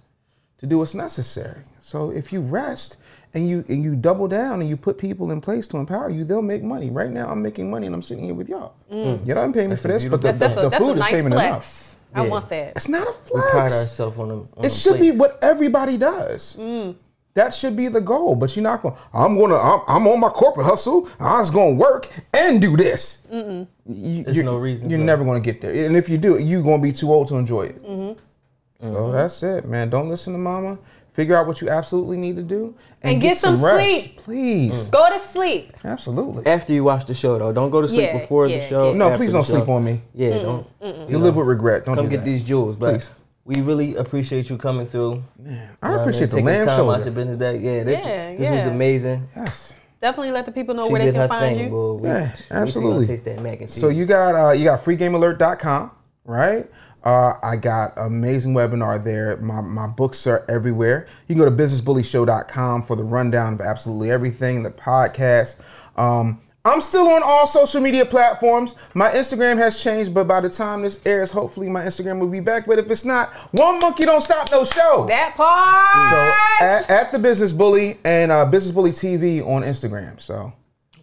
to 0.58 0.66
do 0.66 0.78
what's 0.78 0.94
necessary. 0.94 1.60
So 1.80 2.10
if 2.10 2.32
you 2.32 2.40
rest 2.40 2.96
and 3.34 3.48
you 3.48 3.64
and 3.68 3.82
you 3.82 3.94
double 3.96 4.28
down 4.28 4.60
and 4.60 4.68
you 4.68 4.76
put 4.76 4.96
people 4.98 5.30
in 5.32 5.40
place 5.40 5.66
to 5.68 5.76
empower 5.76 6.08
you, 6.10 6.24
they'll 6.24 6.42
make 6.42 6.62
money. 6.62 6.90
Right 6.90 7.10
now, 7.10 7.28
I'm 7.28 7.42
making 7.42 7.70
money 7.70 7.86
and 7.86 7.94
I'm 7.94 8.02
sitting 8.02 8.24
here 8.24 8.34
with 8.34 8.48
y'all. 8.48 8.74
You 8.90 9.34
don't 9.34 9.52
pay 9.52 9.66
me 9.66 9.76
for 9.76 9.88
this, 9.88 10.04
but 10.04 10.22
the, 10.22 10.32
Mm. 10.32 10.38
That's, 10.38 10.54
the, 10.54 10.60
a, 10.60 10.62
the 10.64 10.68
that's 10.70 10.82
a 10.82 10.86
food 10.86 10.92
is 10.94 11.00
nice 11.00 11.12
payment 11.12 11.34
flex. 11.34 11.50
enough. 11.52 11.90
I 12.16 12.24
Yeah. 12.24 12.30
want 12.30 12.48
that. 12.50 12.72
It's 12.76 12.88
not 12.88 13.08
a 13.08 13.12
flex. 13.12 13.30
We 13.34 13.40
pride 13.50 13.72
ourselves 13.72 14.18
on 14.18 14.28
them. 14.28 14.38
on 14.56 14.58
It 14.58 14.62
them 14.62 14.70
should 14.70 15.00
be 15.00 15.10
what 15.10 15.38
everybody 15.42 15.96
does. 15.96 16.56
Mm. 16.60 16.94
That 17.34 17.52
should 17.52 17.74
be 17.76 17.88
the 17.88 18.00
goal. 18.00 18.36
But 18.36 18.54
you're 18.54 18.62
not 18.62 18.80
going. 18.82 18.94
I'm 19.12 19.36
gonna. 19.36 19.56
I'm, 19.56 19.80
I'm 19.88 20.06
on 20.06 20.20
my 20.20 20.28
corporate 20.28 20.66
hustle. 20.66 21.08
I 21.18 21.40
was 21.40 21.50
gonna 21.50 21.74
work 21.74 22.08
and 22.32 22.60
do 22.62 22.76
this. 22.76 23.26
You- 23.32 23.66
There's 23.84 24.36
you're- 24.36 24.44
no 24.44 24.56
reason 24.56 24.88
You're 24.88 25.00
never 25.00 25.24
gonna 25.24 25.40
get 25.40 25.60
there. 25.60 25.86
And 25.86 25.96
if 25.96 26.08
you 26.08 26.16
do, 26.18 26.38
you're 26.38 26.62
gonna 26.62 26.80
be 26.80 26.92
too 26.92 27.12
old 27.12 27.26
to 27.28 27.34
enjoy 27.36 27.62
it. 27.64 27.82
Mm-hmm. 27.84 28.92
So 28.94 29.10
that's 29.10 29.42
it, 29.42 29.66
man. 29.66 29.90
Don't 29.90 30.08
listen 30.08 30.32
to 30.34 30.38
mama. 30.38 30.78
Figure 31.14 31.36
out 31.36 31.46
what 31.46 31.60
you 31.60 31.68
absolutely 31.70 32.16
need 32.16 32.34
to 32.34 32.42
do 32.42 32.74
And 33.02 33.20
get 33.20 33.36
some 33.38 33.56
sleep. 33.56 34.16
please. 34.18 34.88
Go 34.88 35.08
to 35.12 35.18
sleep. 35.20 35.72
Absolutely. 35.84 36.44
After 36.44 36.72
you 36.72 36.82
watch 36.82 37.06
the 37.06 37.14
show, 37.14 37.38
though, 37.38 37.52
don't 37.52 37.70
go 37.70 37.80
to 37.80 37.86
sleep 37.86 38.00
Yeah, 38.12 38.18
before 38.18 38.48
the 38.48 38.60
show. 38.60 38.90
yeah. 38.90 38.98
No, 38.98 39.16
please 39.16 39.32
don't 39.32 39.44
sleep 39.44 39.68
on 39.68 39.84
me. 39.84 40.02
Yeah, 40.12 40.38
don't. 40.40 40.66
You 41.08 41.18
live 41.18 41.36
with 41.36 41.46
regret. 41.46 41.84
Don't 41.84 41.94
Come 41.94 42.06
do 42.06 42.10
get 42.10 42.16
that. 42.18 42.24
these 42.24 42.42
jewels, 42.42 42.74
but 42.74 42.94
Please. 42.94 43.10
we 43.44 43.60
really 43.62 43.94
appreciate 43.94 44.50
you 44.50 44.58
coming 44.58 44.86
through. 44.88 45.22
I 45.38 45.48
You 45.48 45.54
know 45.54 45.60
what 45.80 45.90
I 45.92 46.00
appreciate 46.00 46.30
the 46.30 46.36
mean? 46.38 46.46
Taking 46.46 46.58
lamb 46.58 46.66
time 46.66 46.80
out 46.80 46.86
your 46.86 46.98
shoulder. 47.04 47.10
business 47.12 47.38
day. 47.38 47.58
Yeah, 47.58 47.84
this, 47.84 48.04
Yeah, 48.04 48.34
this 48.36 48.50
was 48.50 48.66
amazing. 48.66 49.28
Yes. 49.36 49.74
Definitely 50.02 50.32
let 50.32 50.46
the 50.46 50.52
people 50.52 50.74
know 50.74 50.86
She 50.88 50.92
where 50.92 51.00
they 51.04 51.12
can 51.12 51.20
her 51.20 51.28
find 51.28 51.54
thing, 51.56 51.64
you. 51.66 51.70
boy. 51.70 51.92
We- 51.94 52.08
Yeah, 52.08 52.32
we 52.50 52.56
absolutely. 52.56 53.06
Taste 53.06 53.24
that 53.26 53.40
mac 53.40 53.60
and 53.60 53.70
cheese. 53.70 53.80
So 53.80 53.88
you 53.88 54.04
got 54.04 54.34
uh, 54.34 54.50
you 54.50 54.64
got 54.64 54.82
freegamealert.com, 54.84 55.92
right? 56.24 56.68
Uh, 57.04 57.38
I 57.42 57.56
got 57.56 57.92
amazing 57.96 58.54
webinar 58.54 59.02
there. 59.04 59.36
My, 59.36 59.60
my 59.60 59.86
books 59.86 60.26
are 60.26 60.44
everywhere. 60.48 61.06
You 61.28 61.34
can 61.34 61.44
go 61.44 61.44
to 61.44 61.50
businessbullyshow.com 61.50 62.84
for 62.84 62.96
the 62.96 63.04
rundown 63.04 63.52
of 63.54 63.60
absolutely 63.60 64.10
everything, 64.10 64.62
the 64.62 64.70
podcast. 64.70 65.60
Um, 65.96 66.40
I'm 66.66 66.80
still 66.80 67.08
on 67.08 67.22
all 67.22 67.46
social 67.46 67.82
media 67.82 68.06
platforms. 68.06 68.74
My 68.94 69.10
Instagram 69.10 69.58
has 69.58 69.82
changed, 69.82 70.14
but 70.14 70.26
by 70.26 70.40
the 70.40 70.48
time 70.48 70.80
this 70.80 70.98
airs, 71.04 71.30
hopefully 71.30 71.68
my 71.68 71.84
Instagram 71.84 72.18
will 72.18 72.26
be 72.26 72.40
back. 72.40 72.64
But 72.66 72.78
if 72.78 72.90
it's 72.90 73.04
not, 73.04 73.34
one 73.52 73.78
monkey 73.80 74.06
don't 74.06 74.22
stop 74.22 74.50
no 74.50 74.64
show. 74.64 75.04
That 75.06 75.34
part. 75.36 76.10
so 76.10 76.64
at, 76.64 76.88
at 76.88 77.12
the 77.12 77.18
Business 77.18 77.52
Bully 77.52 77.98
and 78.06 78.32
uh, 78.32 78.46
Business 78.46 78.72
Bully 78.72 78.92
TV 78.92 79.46
on 79.46 79.60
Instagram. 79.62 80.18
So 80.18 80.54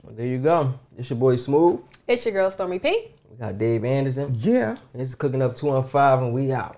Well, 0.02 0.16
there 0.16 0.26
you 0.26 0.40
go. 0.40 0.74
It's 0.98 1.12
your 1.12 1.20
boy 1.20 1.36
Smooth. 1.36 1.80
it's 2.08 2.26
your 2.26 2.34
girl 2.34 2.50
Stormy 2.50 2.80
P. 2.80 3.12
Got 3.42 3.58
Dave 3.58 3.84
Anderson. 3.84 4.36
yeah. 4.38 4.78
This 4.94 5.08
is 5.10 5.16
cooking 5.16 5.42
up 5.42 5.56
two 5.56 5.72
on 5.72 5.84
five, 5.84 6.22
and 6.22 6.32
we 6.32 6.52
out. 6.52 6.78